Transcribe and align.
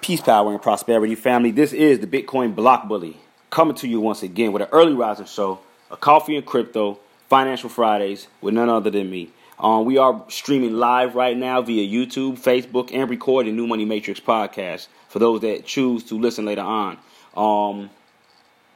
Peace, 0.00 0.22
power, 0.22 0.50
and 0.50 0.62
prosperity, 0.62 1.14
family. 1.14 1.50
This 1.50 1.74
is 1.74 1.98
the 1.98 2.06
Bitcoin 2.06 2.54
Block 2.54 2.88
Bully 2.88 3.18
coming 3.50 3.74
to 3.76 3.86
you 3.86 4.00
once 4.00 4.22
again 4.22 4.50
with 4.50 4.62
an 4.62 4.68
early 4.72 4.94
rising 4.94 5.26
show, 5.26 5.60
a 5.90 5.96
coffee 5.96 6.36
and 6.36 6.46
crypto, 6.46 6.98
financial 7.28 7.68
Fridays 7.68 8.26
with 8.40 8.54
none 8.54 8.70
other 8.70 8.88
than 8.88 9.10
me. 9.10 9.28
Um, 9.58 9.84
we 9.84 9.98
are 9.98 10.24
streaming 10.28 10.72
live 10.72 11.14
right 11.14 11.36
now 11.36 11.60
via 11.60 11.86
YouTube, 11.86 12.38
Facebook, 12.40 12.94
and 12.94 13.10
recording 13.10 13.56
New 13.56 13.66
Money 13.66 13.84
Matrix 13.84 14.20
podcast 14.20 14.88
for 15.08 15.18
those 15.18 15.42
that 15.42 15.66
choose 15.66 16.02
to 16.04 16.18
listen 16.18 16.46
later 16.46 16.62
on. 16.62 16.96
Um, 17.36 17.90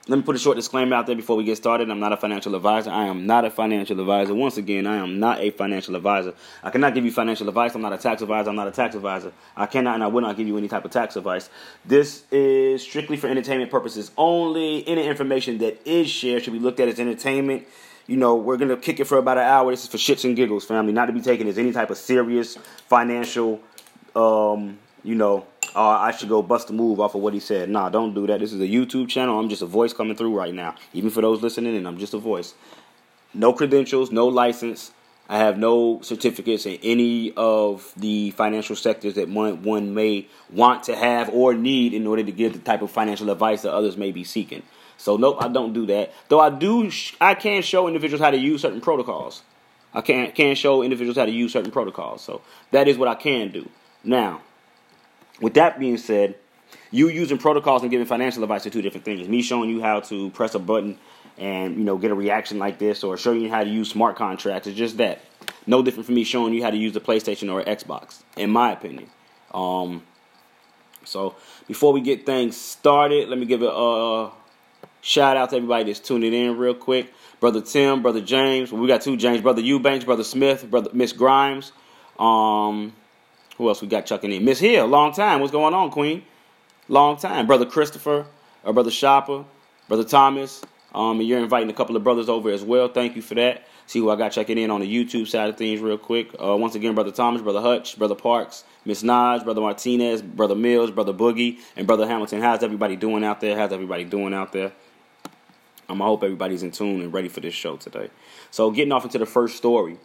let 0.06 0.16
me 0.16 0.22
put 0.22 0.36
a 0.36 0.38
short 0.38 0.56
disclaimer 0.56 0.94
out 0.94 1.06
there 1.06 1.16
before 1.16 1.34
we 1.34 1.44
get 1.44 1.56
started. 1.56 1.88
I'm 1.88 1.98
not 1.98 2.12
a 2.12 2.18
financial 2.18 2.54
advisor. 2.54 2.90
I 2.90 3.04
am 3.04 3.26
not 3.26 3.46
a 3.46 3.50
financial 3.50 3.98
advisor. 3.98 4.34
Once 4.34 4.58
again, 4.58 4.86
I 4.86 4.96
am 4.96 5.18
not 5.18 5.40
a 5.40 5.48
financial 5.48 5.96
advisor. 5.96 6.34
I 6.62 6.68
cannot 6.68 6.92
give 6.92 7.06
you 7.06 7.10
financial 7.10 7.48
advice. 7.48 7.74
I'm 7.74 7.80
not 7.80 7.94
a 7.94 7.96
tax 7.96 8.20
advisor. 8.20 8.50
I'm 8.50 8.56
not 8.56 8.68
a 8.68 8.70
tax 8.70 8.94
advisor. 8.94 9.32
I 9.56 9.64
cannot 9.64 9.94
and 9.94 10.04
I 10.04 10.08
will 10.08 10.20
not 10.20 10.36
give 10.36 10.46
you 10.46 10.58
any 10.58 10.68
type 10.68 10.84
of 10.84 10.90
tax 10.90 11.16
advice. 11.16 11.48
This 11.86 12.24
is 12.30 12.82
strictly 12.82 13.16
for 13.16 13.28
entertainment 13.28 13.70
purposes 13.70 14.10
only. 14.18 14.86
Any 14.86 15.06
information 15.06 15.56
that 15.58 15.80
is 15.88 16.10
shared 16.10 16.42
should 16.42 16.52
be 16.52 16.58
looked 16.58 16.80
at 16.80 16.88
as 16.88 17.00
entertainment. 17.00 17.66
You 18.06 18.18
know, 18.18 18.34
we're 18.34 18.58
going 18.58 18.68
to 18.68 18.76
kick 18.76 19.00
it 19.00 19.06
for 19.06 19.16
about 19.16 19.38
an 19.38 19.44
hour. 19.44 19.70
This 19.70 19.84
is 19.84 19.88
for 19.88 19.96
shits 19.96 20.26
and 20.26 20.36
giggles, 20.36 20.66
family. 20.66 20.92
Not 20.92 21.06
to 21.06 21.14
be 21.14 21.22
taken 21.22 21.48
as 21.48 21.56
any 21.56 21.72
type 21.72 21.88
of 21.88 21.96
serious 21.96 22.56
financial, 22.88 23.62
um, 24.14 24.78
you 25.02 25.14
know, 25.14 25.46
uh, 25.74 25.88
I 25.88 26.12
should 26.12 26.28
go 26.28 26.42
bust 26.42 26.70
a 26.70 26.72
move 26.72 27.00
off 27.00 27.14
of 27.14 27.22
what 27.22 27.34
he 27.34 27.40
said. 27.40 27.68
Nah, 27.68 27.88
don't 27.88 28.14
do 28.14 28.26
that. 28.26 28.40
This 28.40 28.52
is 28.52 28.60
a 28.60 28.66
YouTube 28.66 29.08
channel. 29.08 29.38
I'm 29.38 29.48
just 29.48 29.62
a 29.62 29.66
voice 29.66 29.92
coming 29.92 30.16
through 30.16 30.36
right 30.36 30.54
now. 30.54 30.74
Even 30.92 31.10
for 31.10 31.20
those 31.20 31.42
listening, 31.42 31.76
and 31.76 31.86
I'm 31.86 31.98
just 31.98 32.14
a 32.14 32.18
voice. 32.18 32.54
No 33.32 33.52
credentials, 33.52 34.12
no 34.12 34.28
license. 34.28 34.92
I 35.28 35.38
have 35.38 35.58
no 35.58 36.00
certificates 36.02 36.66
in 36.66 36.78
any 36.82 37.32
of 37.32 37.92
the 37.96 38.30
financial 38.32 38.76
sectors 38.76 39.14
that 39.14 39.28
one, 39.28 39.62
one 39.62 39.94
may 39.94 40.28
want 40.52 40.82
to 40.84 40.94
have 40.94 41.30
or 41.30 41.54
need 41.54 41.94
in 41.94 42.06
order 42.06 42.22
to 42.22 42.30
give 42.30 42.52
the 42.52 42.58
type 42.58 42.82
of 42.82 42.90
financial 42.90 43.30
advice 43.30 43.62
that 43.62 43.72
others 43.72 43.96
may 43.96 44.12
be 44.12 44.22
seeking. 44.22 44.62
So 44.98 45.16
nope, 45.16 45.38
I 45.40 45.48
don't 45.48 45.72
do 45.72 45.86
that. 45.86 46.12
Though 46.28 46.40
I 46.40 46.50
do, 46.50 46.90
I 47.20 47.34
can 47.34 47.62
show 47.62 47.88
individuals 47.88 48.20
how 48.20 48.30
to 48.30 48.38
use 48.38 48.62
certain 48.62 48.80
protocols. 48.80 49.42
I 49.94 50.02
can 50.02 50.30
can 50.32 50.54
show 50.56 50.82
individuals 50.82 51.16
how 51.16 51.24
to 51.24 51.32
use 51.32 51.52
certain 51.52 51.70
protocols. 51.70 52.20
So 52.20 52.42
that 52.72 52.86
is 52.86 52.98
what 52.98 53.08
I 53.08 53.14
can 53.14 53.50
do. 53.50 53.68
Now, 54.02 54.42
with 55.40 55.54
that 55.54 55.78
being 55.78 55.98
said, 55.98 56.36
you 56.90 57.08
using 57.08 57.38
protocols 57.38 57.82
and 57.82 57.90
giving 57.90 58.06
financial 58.06 58.42
advice 58.42 58.66
are 58.66 58.70
two 58.70 58.82
different 58.82 59.04
things. 59.04 59.28
Me 59.28 59.42
showing 59.42 59.70
you 59.70 59.80
how 59.80 60.00
to 60.00 60.30
press 60.30 60.54
a 60.54 60.58
button 60.58 60.98
and 61.36 61.76
you 61.76 61.84
know 61.84 61.98
get 61.98 62.10
a 62.10 62.14
reaction 62.14 62.58
like 62.58 62.78
this, 62.78 63.02
or 63.02 63.16
showing 63.16 63.40
you 63.40 63.50
how 63.50 63.64
to 63.64 63.70
use 63.70 63.90
smart 63.90 64.16
contracts 64.16 64.68
is 64.68 64.74
just 64.74 64.98
that. 64.98 65.20
No 65.66 65.82
different 65.82 66.06
from 66.06 66.14
me 66.14 66.24
showing 66.24 66.54
you 66.54 66.62
how 66.62 66.70
to 66.70 66.76
use 66.76 66.92
the 66.92 67.00
PlayStation 67.00 67.52
or 67.52 67.62
Xbox, 67.62 68.22
in 68.36 68.50
my 68.50 68.72
opinion. 68.72 69.10
Um, 69.52 70.02
so 71.04 71.34
before 71.66 71.92
we 71.92 72.00
get 72.00 72.26
things 72.26 72.56
started, 72.56 73.28
let 73.28 73.38
me 73.38 73.46
give 73.46 73.62
a 73.62 73.70
uh, 73.70 74.30
shout 75.00 75.36
out 75.36 75.50
to 75.50 75.56
everybody 75.56 75.84
that's 75.84 76.00
tuning 76.00 76.32
in 76.32 76.56
real 76.56 76.74
quick. 76.74 77.12
Brother 77.40 77.60
Tim, 77.60 78.02
Brother 78.02 78.20
James. 78.20 78.72
Well, 78.72 78.80
we 78.80 78.88
got 78.88 79.02
two 79.02 79.16
James, 79.16 79.40
Brother 79.42 79.60
Eubanks, 79.60 80.04
Brother 80.04 80.24
Smith, 80.24 80.70
Brother 80.70 80.90
Miss 80.92 81.12
Grimes. 81.12 81.72
Um, 82.18 82.94
who 83.56 83.68
else 83.68 83.80
we 83.80 83.88
got 83.88 84.06
chucking 84.06 84.32
in? 84.32 84.44
Miss 84.44 84.58
Hill, 84.58 84.86
long 84.86 85.12
time. 85.12 85.40
What's 85.40 85.52
going 85.52 85.74
on, 85.74 85.90
Queen? 85.90 86.24
Long 86.88 87.16
time. 87.16 87.46
Brother 87.46 87.66
Christopher, 87.66 88.26
or 88.62 88.72
Brother 88.72 88.90
Shopper, 88.90 89.44
Brother 89.88 90.04
Thomas. 90.04 90.62
Um, 90.94 91.18
and 91.18 91.28
you're 91.28 91.40
inviting 91.40 91.68
a 91.70 91.72
couple 91.72 91.96
of 91.96 92.04
brothers 92.04 92.28
over 92.28 92.50
as 92.50 92.62
well. 92.62 92.88
Thank 92.88 93.16
you 93.16 93.22
for 93.22 93.34
that. 93.34 93.66
See 93.86 93.98
who 93.98 94.10
I 94.10 94.16
got 94.16 94.30
checking 94.30 94.58
in 94.58 94.70
on 94.70 94.80
the 94.80 94.86
YouTube 94.86 95.26
side 95.26 95.48
of 95.48 95.56
things 95.56 95.80
real 95.80 95.98
quick. 95.98 96.30
Uh, 96.40 96.56
once 96.56 96.74
again, 96.74 96.94
Brother 96.94 97.10
Thomas, 97.10 97.42
Brother 97.42 97.60
Hutch, 97.60 97.98
Brother 97.98 98.14
Parks, 98.14 98.64
Miss 98.84 99.02
Naj, 99.02 99.44
Brother 99.44 99.60
Martinez, 99.60 100.22
Brother 100.22 100.54
Mills, 100.54 100.90
Brother 100.90 101.12
Boogie, 101.12 101.58
and 101.76 101.86
Brother 101.86 102.06
Hamilton. 102.06 102.40
How's 102.40 102.62
everybody 102.62 102.96
doing 102.96 103.24
out 103.24 103.40
there? 103.40 103.58
How's 103.58 103.72
everybody 103.72 104.04
doing 104.04 104.32
out 104.32 104.52
there? 104.52 104.72
Um, 105.88 106.00
I 106.00 106.06
hope 106.06 106.22
everybody's 106.22 106.62
in 106.62 106.70
tune 106.70 107.02
and 107.02 107.12
ready 107.12 107.28
for 107.28 107.40
this 107.40 107.54
show 107.54 107.76
today. 107.76 108.08
So, 108.50 108.70
getting 108.70 108.92
off 108.92 109.04
into 109.04 109.18
the 109.18 109.26
first 109.26 109.56
story 109.56 109.98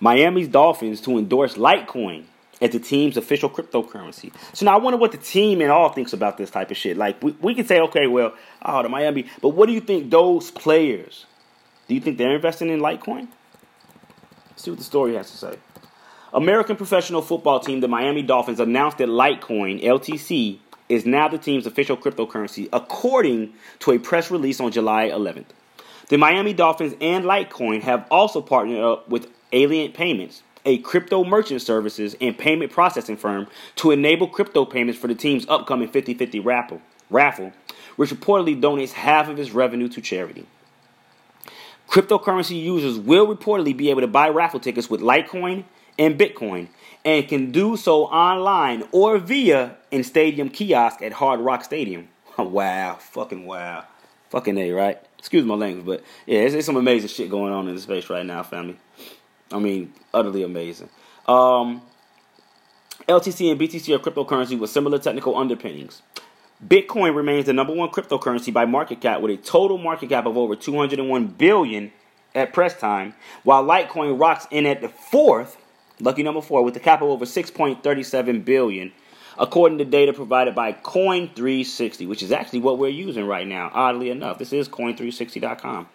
Miami's 0.00 0.48
Dolphins 0.48 1.00
to 1.02 1.16
endorse 1.16 1.54
Litecoin 1.54 2.24
as 2.60 2.70
the 2.70 2.78
team's 2.78 3.16
official 3.16 3.50
cryptocurrency. 3.50 4.32
So 4.52 4.66
now 4.66 4.74
I 4.74 4.78
wonder 4.78 4.96
what 4.96 5.12
the 5.12 5.18
team 5.18 5.60
and 5.60 5.70
all 5.70 5.90
thinks 5.90 6.12
about 6.12 6.38
this 6.38 6.50
type 6.50 6.70
of 6.70 6.76
shit. 6.76 6.96
Like 6.96 7.22
we, 7.22 7.32
we 7.40 7.54
can 7.54 7.66
say, 7.66 7.80
okay, 7.80 8.06
well, 8.06 8.34
oh, 8.62 8.82
the 8.82 8.88
Miami, 8.88 9.26
but 9.40 9.50
what 9.50 9.66
do 9.66 9.72
you 9.72 9.80
think 9.80 10.10
those 10.10 10.50
players? 10.50 11.26
Do 11.88 11.94
you 11.94 12.00
think 12.00 12.18
they're 12.18 12.34
investing 12.34 12.70
in 12.70 12.80
Litecoin? 12.80 13.28
Let's 14.50 14.62
see 14.62 14.70
what 14.70 14.78
the 14.78 14.84
story 14.84 15.14
has 15.14 15.30
to 15.30 15.36
say. 15.36 15.58
American 16.32 16.76
professional 16.76 17.22
football 17.22 17.60
team, 17.60 17.80
the 17.80 17.88
Miami 17.88 18.22
Dolphins, 18.22 18.60
announced 18.60 18.98
that 18.98 19.08
Litecoin 19.08 19.82
(LTC) 19.82 20.58
is 20.88 21.06
now 21.06 21.28
the 21.28 21.38
team's 21.38 21.66
official 21.66 21.96
cryptocurrency, 21.96 22.68
according 22.72 23.54
to 23.80 23.92
a 23.92 23.98
press 23.98 24.30
release 24.30 24.60
on 24.60 24.70
July 24.70 25.08
11th. 25.08 25.46
The 26.08 26.18
Miami 26.18 26.52
Dolphins 26.52 26.94
and 27.00 27.24
Litecoin 27.24 27.82
have 27.82 28.06
also 28.10 28.40
partnered 28.40 28.80
up 28.80 29.08
with 29.08 29.28
Aliant 29.52 29.94
Payments 29.94 30.42
a 30.64 30.78
crypto 30.78 31.24
merchant 31.24 31.62
services 31.62 32.16
and 32.20 32.36
payment 32.36 32.72
processing 32.72 33.16
firm 33.16 33.46
to 33.76 33.90
enable 33.90 34.28
crypto 34.28 34.64
payments 34.64 34.98
for 34.98 35.08
the 35.08 35.14
team's 35.14 35.46
upcoming 35.48 35.88
50 35.88 36.14
50 36.14 36.40
raffle, 36.40 36.80
raffle, 37.10 37.52
which 37.96 38.10
reportedly 38.10 38.60
donates 38.60 38.92
half 38.92 39.28
of 39.28 39.38
its 39.38 39.50
revenue 39.50 39.88
to 39.88 40.00
charity. 40.00 40.46
Cryptocurrency 41.88 42.60
users 42.60 42.98
will 42.98 43.26
reportedly 43.26 43.76
be 43.76 43.90
able 43.90 44.00
to 44.00 44.06
buy 44.06 44.28
raffle 44.28 44.60
tickets 44.60 44.88
with 44.88 45.00
Litecoin 45.00 45.64
and 45.98 46.18
Bitcoin 46.18 46.68
and 47.04 47.28
can 47.28 47.52
do 47.52 47.76
so 47.76 48.04
online 48.06 48.84
or 48.90 49.18
via 49.18 49.76
in 49.90 50.02
stadium 50.02 50.48
kiosk 50.48 51.02
at 51.02 51.12
Hard 51.12 51.40
Rock 51.40 51.62
Stadium. 51.62 52.08
wow, 52.38 52.96
fucking 52.98 53.46
wow. 53.46 53.84
Fucking 54.30 54.58
A, 54.58 54.72
right? 54.72 54.98
Excuse 55.18 55.44
my 55.44 55.54
language, 55.54 55.86
but 55.86 56.02
yeah, 56.26 56.40
it's, 56.40 56.54
it's 56.54 56.66
some 56.66 56.76
amazing 56.76 57.08
shit 57.08 57.30
going 57.30 57.52
on 57.52 57.68
in 57.68 57.74
the 57.74 57.80
space 57.80 58.10
right 58.10 58.26
now, 58.26 58.42
family. 58.42 58.76
I 59.54 59.58
mean, 59.60 59.92
utterly 60.12 60.42
amazing. 60.42 60.88
Um, 61.26 61.82
LTC 63.08 63.50
and 63.52 63.60
BTC 63.60 63.94
are 63.94 63.98
cryptocurrency 63.98 64.58
with 64.58 64.70
similar 64.70 64.98
technical 64.98 65.36
underpinnings. 65.36 66.02
Bitcoin 66.66 67.14
remains 67.14 67.46
the 67.46 67.52
number 67.52 67.72
one 67.74 67.90
cryptocurrency 67.90 68.52
by 68.52 68.64
market 68.64 69.00
cap 69.00 69.20
with 69.20 69.30
a 69.30 69.36
total 69.42 69.78
market 69.78 70.08
cap 70.08 70.26
of 70.26 70.36
over 70.36 70.56
201 70.56 71.26
billion 71.26 71.92
at 72.34 72.52
press 72.52 72.78
time, 72.78 73.14
while 73.44 73.64
Litecoin 73.64 74.18
rocks 74.18 74.46
in 74.50 74.66
at 74.66 74.80
the 74.80 74.88
fourth, 74.88 75.56
lucky 76.00 76.22
number 76.22 76.40
four, 76.40 76.64
with 76.64 76.76
a 76.76 76.80
cap 76.80 77.00
of 77.00 77.08
over 77.08 77.24
6.37 77.24 78.44
billion, 78.44 78.92
according 79.38 79.78
to 79.78 79.84
data 79.84 80.12
provided 80.12 80.54
by 80.54 80.72
Coin360, 80.72 82.08
which 82.08 82.22
is 82.22 82.32
actually 82.32 82.60
what 82.60 82.78
we're 82.78 82.88
using 82.88 83.26
right 83.26 83.46
now. 83.46 83.70
Oddly 83.72 84.10
enough, 84.10 84.38
this 84.38 84.52
is 84.52 84.68
Coin360.com. 84.68 85.88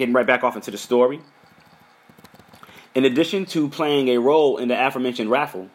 Getting 0.00 0.14
right 0.14 0.26
back 0.26 0.44
off 0.44 0.56
into 0.56 0.70
the 0.70 0.78
story. 0.78 1.20
In 2.94 3.04
addition 3.04 3.44
to 3.44 3.68
playing 3.68 4.08
a 4.08 4.16
role 4.16 4.56
in 4.56 4.68
the 4.68 4.86
aforementioned 4.86 5.30
raffle, 5.30 5.68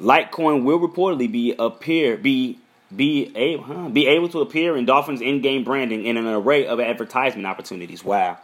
Litecoin 0.00 0.62
will 0.62 0.78
reportedly 0.78 1.30
be 1.30 1.56
appear 1.58 2.16
be 2.16 2.60
be 2.94 3.32
able 3.34 3.64
huh, 3.64 3.88
be 3.88 4.06
able 4.06 4.28
to 4.28 4.40
appear 4.42 4.76
in 4.76 4.84
Dolphins 4.84 5.20
in-game 5.20 5.64
branding 5.64 6.06
in 6.06 6.16
an 6.16 6.24
array 6.24 6.68
of 6.68 6.78
advertisement 6.78 7.48
opportunities. 7.48 8.04
Wow. 8.04 8.38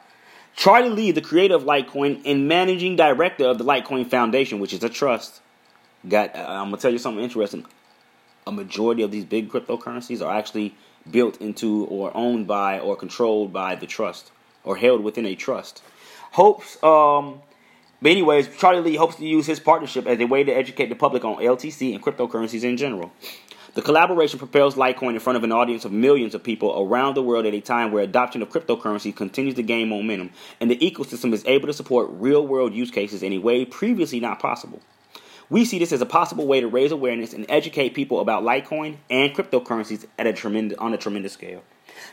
Charlie 0.57 0.91
Lee, 0.91 1.13
the 1.13 1.21
creator 1.21 1.55
of 1.55 1.63
Litecoin 1.63 2.23
and 2.25 2.49
managing 2.49 2.97
director 2.97 3.45
of 3.45 3.59
the 3.59 3.65
Litecoin 3.65 4.11
Foundation, 4.11 4.59
which 4.59 4.73
is 4.73 4.83
a 4.83 4.89
trust, 4.89 5.41
got. 6.09 6.35
Uh, 6.35 6.41
I'm 6.41 6.71
gonna 6.71 6.79
tell 6.79 6.91
you 6.91 6.99
something 6.99 7.23
interesting. 7.23 7.67
A 8.49 8.51
majority 8.51 9.05
of 9.05 9.13
these 9.13 9.27
big 9.27 9.49
cryptocurrencies 9.49 10.27
are 10.27 10.37
actually 10.37 10.75
built 11.09 11.41
into 11.41 11.85
or 11.85 12.11
owned 12.17 12.49
by 12.49 12.81
or 12.81 12.97
controlled 12.97 13.53
by 13.53 13.77
the 13.77 13.87
trust 13.87 14.33
or 14.65 14.77
held 14.77 15.03
within 15.03 15.27
a 15.27 15.35
trust. 15.35 15.83
Hopes, 16.33 16.83
um, 16.83 17.41
but 18.03 18.13
anyways, 18.13 18.49
Charlie 18.57 18.81
Lee 18.81 18.97
hopes 18.97 19.17
to 19.17 19.27
use 19.27 19.47
his 19.47 19.61
partnership 19.61 20.07
as 20.07 20.19
a 20.21 20.25
way 20.25 20.45
to 20.45 20.53
educate 20.53 20.89
the 20.89 20.95
public 20.95 21.25
on 21.25 21.37
LTC 21.37 21.95
and 21.95 22.03
cryptocurrencies 22.03 22.65
in 22.65 22.77
general. 22.77 23.13
The 23.75 23.83
collaboration 23.83 24.39
propels 24.39 24.75
Litecoin 24.75 25.15
in 25.15 25.21
front 25.21 25.37
of 25.37 25.45
an 25.45 25.53
audience 25.53 25.85
of 25.85 25.93
millions 25.93 26.35
of 26.35 26.43
people 26.43 26.75
around 26.83 27.15
the 27.15 27.23
world 27.23 27.47
at 27.47 27.55
a 27.55 27.61
time 27.61 27.93
where 27.93 28.03
adoption 28.03 28.43
of 28.43 28.49
cryptocurrency 28.49 29.15
continues 29.15 29.55
to 29.55 29.63
gain 29.63 29.89
momentum 29.89 30.31
and 30.61 30.69
the 30.69 30.77
ecosystem 30.79 31.33
is 31.33 31.45
able 31.47 31.69
to 31.69 31.73
support 31.73 32.09
real 32.11 32.45
world 32.45 32.75
use 32.75 32.91
cases 32.91 33.23
in 33.23 33.33
a 33.33 33.39
way 33.39 33.65
previously 33.65 34.19
not 34.19 34.41
possible. 34.41 34.81
We 35.51 35.65
see 35.65 35.79
this 35.79 35.93
as 35.93 36.01
a 36.01 36.07
possible 36.07 36.49
way 36.49 36.61
to 36.61 36.67
raise 36.67 36.91
awareness 36.91 37.33
and 37.33 37.47
educate 37.49 37.95
people 37.95 38.19
about 38.19 38.43
Litecoin 38.43 38.97
and 39.09 39.33
cryptocurrencies 39.33 40.07
at 40.19 40.27
a 40.27 40.33
tremendous, 40.33 40.79
on 40.79 40.93
a 40.93 40.99
tremendous 40.99 41.33
scale. 41.33 41.63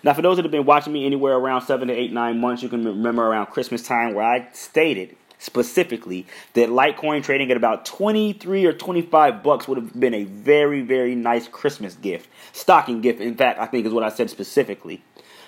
Now, 0.03 0.13
for 0.13 0.21
those 0.21 0.37
that 0.37 0.45
have 0.45 0.51
been 0.51 0.65
watching 0.65 0.93
me 0.93 1.05
anywhere 1.05 1.33
around 1.33 1.61
seven 1.61 1.87
to 1.87 1.93
eight, 1.93 2.11
nine 2.11 2.39
months, 2.39 2.63
you 2.63 2.69
can 2.69 2.85
remember 2.85 3.23
around 3.23 3.47
Christmas 3.47 3.83
time 3.83 4.13
where 4.13 4.25
I 4.25 4.47
stated 4.53 5.15
specifically 5.39 6.25
that 6.53 6.69
Litecoin 6.69 7.23
trading 7.23 7.51
at 7.51 7.57
about 7.57 7.85
23 7.85 8.65
or 8.65 8.73
25 8.73 9.43
bucks 9.43 9.67
would 9.67 9.77
have 9.77 9.99
been 9.99 10.13
a 10.13 10.23
very, 10.23 10.81
very 10.81 11.15
nice 11.15 11.47
Christmas 11.47 11.95
gift. 11.95 12.29
Stocking 12.53 13.01
gift, 13.01 13.21
in 13.21 13.35
fact, 13.35 13.59
I 13.59 13.65
think 13.65 13.85
is 13.85 13.93
what 13.93 14.03
I 14.03 14.09
said 14.09 14.29
specifically. 14.29 15.03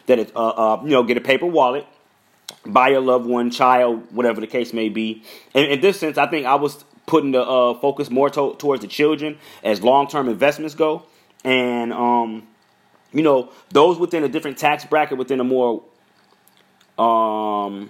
That 0.06 0.19
it's, 0.19 0.31
uh, 0.36 0.50
uh, 0.50 0.81
you 0.83 0.89
know, 0.89 1.03
get 1.03 1.18
a 1.18 1.21
paper 1.21 1.45
wallet, 1.45 1.85
buy 2.65 2.89
your 2.89 3.01
loved 3.01 3.25
one, 3.25 3.51
child, 3.51 4.12
whatever 4.12 4.42
the 4.42 4.47
case 4.47 4.74
may 4.74 4.89
be. 4.89 5.24
In 5.53 5.81
this 5.81 6.00
sense, 6.00 6.18
I 6.18 6.27
think 6.27 6.45
I 6.45 6.56
was 6.56 6.83
putting 7.06 7.31
the 7.31 7.42
uh, 7.42 7.74
focus 7.75 8.09
more 8.09 8.30
to- 8.30 8.56
towards 8.57 8.81
the 8.81 8.88
children 8.88 9.38
as 9.63 9.81
long 9.81 10.07
term 10.07 10.30
investments 10.30 10.75
go, 10.75 11.03
and 11.44 11.92
um, 11.94 12.47
you 13.13 13.23
know 13.23 13.50
those 13.69 13.97
within 13.97 14.23
a 14.23 14.29
different 14.29 14.57
tax 14.57 14.85
bracket 14.85 15.17
within 15.17 15.39
a 15.39 15.44
more 15.44 15.83
um, 16.97 17.89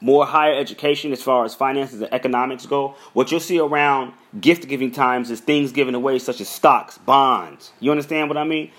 more 0.00 0.24
higher 0.24 0.54
education 0.54 1.12
as 1.12 1.22
far 1.22 1.44
as 1.44 1.54
finances 1.54 2.00
and 2.00 2.12
economics 2.12 2.64
go, 2.66 2.94
what 3.12 3.30
you'll 3.30 3.40
see 3.40 3.58
around 3.58 4.14
gift 4.40 4.66
giving 4.66 4.90
times 4.90 5.30
is 5.30 5.40
things 5.40 5.72
given 5.72 5.94
away 5.94 6.18
such 6.18 6.40
as 6.40 6.48
stocks, 6.48 6.96
bonds. 6.98 7.72
You 7.80 7.90
understand 7.90 8.28
what 8.28 8.38
I 8.38 8.44
mean? 8.44 8.70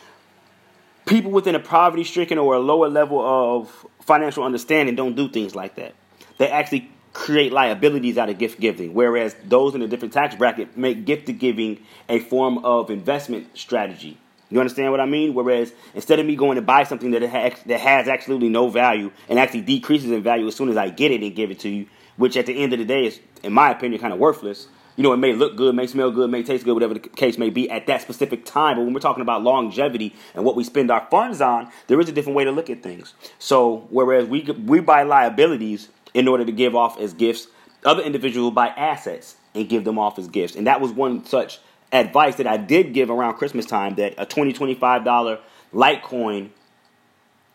People 1.06 1.32
within 1.32 1.56
a 1.56 1.60
poverty 1.60 2.04
stricken 2.04 2.38
or 2.38 2.56
a 2.56 2.60
lower 2.60 2.90
level 2.90 3.20
of 3.20 3.86
financial 4.02 4.44
understanding 4.44 4.96
don't 4.96 5.16
do 5.16 5.30
things 5.30 5.54
like 5.56 5.76
that. 5.76 5.94
They 6.38 6.50
actually 6.50 6.90
create 7.14 7.52
liabilities 7.52 8.18
out 8.18 8.30
of 8.30 8.38
gift 8.38 8.60
giving, 8.60 8.94
whereas 8.94 9.36
those 9.44 9.76
in 9.76 9.82
a 9.82 9.88
different 9.88 10.14
tax 10.14 10.36
bracket 10.36 10.78
make 10.78 11.06
gift 11.06 11.38
giving 11.38 11.84
a 12.08 12.20
form 12.20 12.60
of 12.60 12.90
investment 12.90 13.58
strategy. 13.58 14.18
You 14.52 14.60
understand 14.60 14.92
what 14.92 15.00
I 15.00 15.06
mean? 15.06 15.34
Whereas 15.34 15.72
instead 15.96 16.20
of 16.20 16.26
me 16.26 16.36
going 16.36 16.58
to 16.58 16.62
buy 16.62 16.84
something 16.84 17.12
that 17.12 17.22
has, 17.22 17.54
that 17.66 17.80
has 17.80 18.08
absolutely 18.10 18.50
no 18.50 18.70
value 18.70 19.12
and 19.30 19.40
actually 19.40 19.62
decreases 19.62 20.12
in 20.12 20.22
value 20.22 20.46
as 20.48 20.56
soon 20.56 20.70
as 20.70 20.78
I 20.78 20.90
get 20.90 21.12
it 21.12 21.24
and 21.24 21.34
give 21.34 21.52
it 21.52 21.60
to 21.62 21.70
you, 21.70 21.88
which 22.18 22.36
at 22.36 22.46
the 22.46 22.62
end 22.62 22.74
of 22.74 22.80
the 22.80 22.86
day 22.86 23.06
is, 23.06 23.20
in 23.44 23.54
my 23.54 23.72
opinion, 23.72 24.02
kind 24.02 24.14
of 24.14 24.20
worthless. 24.20 24.68
You 24.98 25.04
know, 25.04 25.14
it 25.14 25.18
may 25.18 25.32
look 25.32 25.56
good, 25.56 25.74
may 25.74 25.88
smell 25.88 26.12
good, 26.12 26.30
may 26.30 26.44
taste 26.44 26.66
good, 26.66 26.74
whatever 26.74 26.96
the 26.96 27.00
case 27.00 27.38
may 27.38 27.50
be 27.50 27.72
at 27.72 27.88
that 27.88 28.02
specific 28.02 28.44
time. 28.44 28.76
But 28.76 28.84
when 28.84 28.94
we're 28.94 29.00
talking 29.00 29.22
about 29.22 29.42
longevity 29.42 30.14
and 30.36 30.44
what 30.44 30.58
we 30.58 30.66
spend 30.66 30.92
our 30.92 31.08
funds 31.10 31.40
on, 31.40 31.72
there 31.88 32.00
is 32.02 32.10
a 32.10 32.12
different 32.12 32.36
way 32.36 32.44
to 32.44 32.52
look 32.52 32.70
at 32.70 32.84
things. 32.84 33.14
So, 33.40 33.88
whereas 33.90 34.28
we 34.28 34.42
we 34.42 34.82
buy 34.82 35.04
liabilities 35.04 35.88
in 36.14 36.28
order 36.28 36.44
to 36.44 36.52
give 36.52 36.76
off 36.76 37.00
as 37.00 37.14
gifts, 37.14 37.48
other 37.86 38.04
individuals 38.04 38.54
buy 38.54 38.68
assets 38.68 39.38
and 39.56 39.70
give 39.70 39.86
them 39.86 39.98
off 39.98 40.20
as 40.20 40.28
gifts, 40.28 40.56
and 40.58 40.68
that 40.68 40.82
was 40.82 40.92
one 40.92 41.26
such 41.26 41.60
advice 41.92 42.36
that 42.36 42.48
I 42.48 42.58
did 42.58 42.94
give 42.94 43.10
around 43.10 43.36
Christmas 43.36 43.66
time 43.66 43.96
that 43.96 44.14
a 44.18 44.26
$20, 44.26 44.56
$25 44.56 45.40
Litecoin 45.74 46.50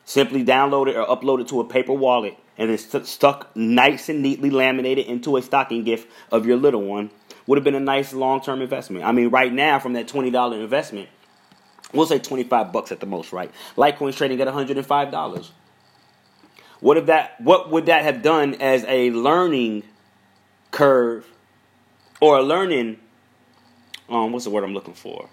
simply 0.05 0.44
download 0.44 0.88
it 0.88 0.97
or 0.97 1.06
upload 1.06 1.41
it 1.41 1.49
to 1.49 1.61
a 1.61 1.65
paper 1.65 1.93
wallet 1.93 2.37
and 2.59 2.71
it's 2.71 2.87
st- 2.87 3.06
stuck 3.06 3.55
nice 3.55 4.09
and 4.09 4.23
neatly 4.23 4.50
laminated 4.50 5.06
into 5.06 5.37
a 5.37 5.43
stocking 5.43 5.85
gift 5.85 6.09
of 6.31 6.47
your 6.47 6.56
little 6.56 6.83
one 6.83 7.11
would 7.47 7.56
have 7.59 7.65
been 7.65 7.75
a 7.75 7.81
nice 7.81 8.12
long-term 8.12 8.62
investment. 8.62 9.05
I 9.05 9.12
mean, 9.12 9.29
right 9.29 9.53
now 9.53 9.79
from 9.79 9.93
that 9.93 10.09
$20 10.09 10.61
investment, 10.61 11.09
we'll 11.93 12.06
say 12.06 12.19
25 12.19 12.73
bucks 12.73 12.93
at 12.93 13.00
the 13.00 13.06
most, 13.06 13.33
right? 13.33 13.50
Litecoin's 13.77 14.17
trading 14.17 14.41
at 14.41 14.49
$105. 14.49 15.50
What 16.81 16.97
if 16.99 17.06
that 17.06 17.41
what 17.41 17.71
would 17.71 17.87
that 17.87 18.03
have 18.05 18.23
done 18.23 18.55
as 18.55 18.85
a 18.87 19.11
learning 19.11 19.85
curve 20.71 21.27
or 22.21 22.38
a 22.38 22.43
learning 22.43 22.99
um, 24.08 24.32
what's 24.32 24.44
the 24.44 24.50
word 24.50 24.64
I'm 24.64 24.75
looking 24.75 24.94
for? 24.94 25.29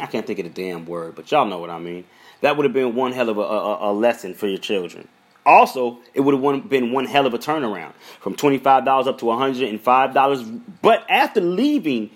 I 0.00 0.06
can't 0.06 0.26
think 0.26 0.38
of 0.38 0.44
the 0.44 0.50
damn 0.50 0.86
word, 0.86 1.14
but 1.16 1.30
y'all 1.30 1.46
know 1.46 1.58
what 1.58 1.70
I 1.70 1.78
mean. 1.78 2.04
That 2.40 2.56
would 2.56 2.64
have 2.64 2.72
been 2.72 2.94
one 2.94 3.12
hell 3.12 3.28
of 3.28 3.38
a, 3.38 3.40
a, 3.40 3.90
a 3.90 3.92
lesson 3.92 4.34
for 4.34 4.46
your 4.46 4.58
children. 4.58 5.08
Also, 5.44 5.98
it 6.14 6.20
would 6.20 6.34
have 6.34 6.68
been 6.68 6.92
one 6.92 7.06
hell 7.06 7.26
of 7.26 7.34
a 7.34 7.38
turnaround 7.38 7.94
from 8.20 8.36
$25 8.36 9.06
up 9.06 9.18
to 9.18 9.24
$105. 9.24 10.60
But 10.82 11.06
after 11.08 11.40
leaving 11.40 12.10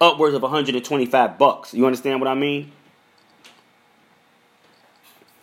upwards 0.00 0.34
of 0.34 0.42
125 0.42 1.38
bucks, 1.38 1.74
you 1.74 1.86
understand 1.86 2.20
what 2.20 2.28
I 2.28 2.34
mean? 2.34 2.70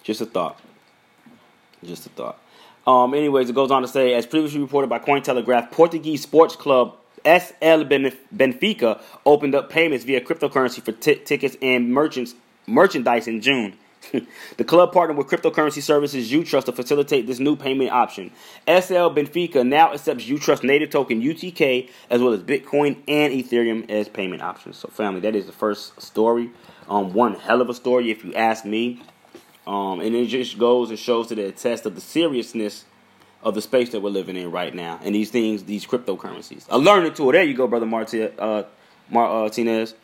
Just 0.04 0.22
a 0.22 0.26
thought. 0.26 0.60
Just 1.84 2.06
a 2.06 2.10
thought. 2.10 2.40
Um, 2.86 3.14
anyways, 3.14 3.50
it 3.50 3.54
goes 3.54 3.72
on 3.72 3.82
to 3.82 3.88
say, 3.88 4.14
as 4.14 4.26
previously 4.26 4.60
reported 4.60 4.90
by 4.90 5.00
Cointelegraph, 5.00 5.72
Portuguese 5.72 6.22
sports 6.22 6.56
club 6.56 6.98
SL 7.24 7.84
Benfica 7.84 9.02
opened 9.26 9.56
up 9.56 9.70
payments 9.70 10.06
via 10.06 10.22
cryptocurrency 10.22 10.84
for 10.84 10.92
t- 10.92 11.16
tickets 11.16 11.58
and 11.62 11.94
merchants 11.94 12.36
merchandise 12.68 13.28
in 13.28 13.42
June. 13.42 13.78
the 14.58 14.64
club 14.64 14.92
partnered 14.92 15.18
with 15.18 15.28
cryptocurrency 15.28 15.82
services 15.82 16.32
Utrust 16.32 16.66
to 16.66 16.72
facilitate 16.72 17.28
this 17.28 17.40
new 17.40 17.56
payment 17.56 17.92
option. 17.92 18.32
SL 18.66 19.10
Benfica 19.14 19.66
now 19.66 19.94
accepts 19.94 20.26
Utrust 20.26 20.64
native 20.64 20.90
token 20.90 21.22
UTK 21.22 21.90
as 22.10 22.22
well 22.22 22.34
as 22.34 22.42
Bitcoin 22.42 22.98
and 23.08 23.34
Ethereum 23.34 23.90
as 23.90 24.10
payment 24.10 24.42
options. 24.42 24.78
So, 24.78 24.88
family, 24.90 25.22
that 25.22 25.36
is 25.36 25.46
the 25.46 25.52
first 25.52 26.02
story. 26.02 26.50
Um, 26.90 27.14
one 27.14 27.36
hell 27.36 27.62
of 27.62 27.70
a 27.70 27.74
story, 27.74 28.12
if 28.12 28.26
you 28.26 28.34
ask 28.34 28.66
me. 28.66 29.02
Um, 29.68 30.02
and 30.02 30.16
it 30.16 30.26
just 30.26 30.58
goes 30.58 30.90
and 30.90 30.98
shows 30.98 31.28
to 31.28 31.36
the 31.36 31.52
test 31.52 31.86
of 31.86 31.94
the 31.96 32.02
seriousness 32.02 32.86
of 33.44 33.56
the 33.56 33.62
space 33.62 33.90
that 33.90 34.02
we're 34.02 34.10
living 34.10 34.36
in 34.36 34.52
right 34.52 34.74
now, 34.74 35.00
and 35.04 35.16
these 35.16 35.32
things, 35.32 35.64
these 35.64 35.86
cryptocurrencies. 35.86 36.66
A 36.70 36.78
learning 36.78 37.14
tool. 37.14 37.32
There 37.32 37.44
you 37.44 37.56
go, 37.56 37.68
brother 37.68 37.86
Marti- 37.86 38.30
uh, 38.38 38.64
Martinez. 39.10 39.96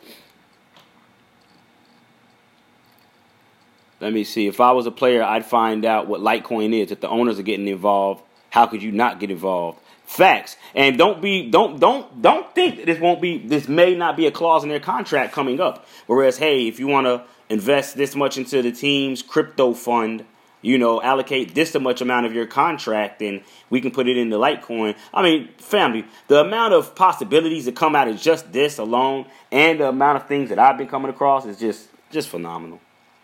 Let 4.00 4.12
me 4.12 4.24
see. 4.24 4.46
If 4.46 4.60
I 4.60 4.72
was 4.72 4.86
a 4.86 4.90
player, 4.90 5.22
I'd 5.22 5.44
find 5.44 5.84
out 5.84 6.06
what 6.06 6.20
Litecoin 6.20 6.72
is. 6.72 6.92
If 6.92 7.00
the 7.00 7.08
owners 7.08 7.38
are 7.38 7.42
getting 7.42 7.66
involved, 7.66 8.22
how 8.50 8.66
could 8.66 8.82
you 8.82 8.92
not 8.92 9.18
get 9.18 9.30
involved? 9.30 9.80
Facts. 10.04 10.56
And 10.74 10.96
don't 10.96 11.20
be 11.20 11.50
don't 11.50 11.78
don't 11.78 12.22
don't 12.22 12.54
think 12.54 12.76
that 12.76 12.86
this 12.86 12.98
won't 12.98 13.20
be 13.20 13.38
this 13.38 13.68
may 13.68 13.94
not 13.94 14.16
be 14.16 14.26
a 14.26 14.30
clause 14.30 14.62
in 14.62 14.68
their 14.68 14.80
contract 14.80 15.34
coming 15.34 15.60
up. 15.60 15.86
Whereas, 16.06 16.38
hey, 16.38 16.66
if 16.66 16.78
you 16.80 16.86
want 16.86 17.06
to 17.06 17.24
invest 17.48 17.96
this 17.96 18.14
much 18.14 18.38
into 18.38 18.62
the 18.62 18.72
team's 18.72 19.20
crypto 19.20 19.74
fund, 19.74 20.24
you 20.68 20.76
know, 20.76 21.00
allocate 21.00 21.54
this 21.54 21.74
much 21.78 22.02
amount 22.02 22.26
of 22.26 22.34
your 22.34 22.46
contract 22.46 23.22
and 23.22 23.40
we 23.70 23.80
can 23.80 23.90
put 23.90 24.06
it 24.06 24.18
into 24.18 24.36
Litecoin. 24.36 24.94
I 25.14 25.22
mean, 25.22 25.48
family, 25.56 26.04
the 26.26 26.40
amount 26.40 26.74
of 26.74 26.94
possibilities 26.94 27.64
that 27.64 27.74
come 27.74 27.96
out 27.96 28.06
of 28.06 28.20
just 28.20 28.52
this 28.52 28.76
alone 28.76 29.24
and 29.50 29.80
the 29.80 29.88
amount 29.88 30.18
of 30.20 30.28
things 30.28 30.50
that 30.50 30.58
I've 30.58 30.76
been 30.76 30.86
coming 30.86 31.10
across 31.10 31.46
is 31.46 31.58
just 31.58 31.88
just 32.10 32.28
phenomenal. 32.28 32.80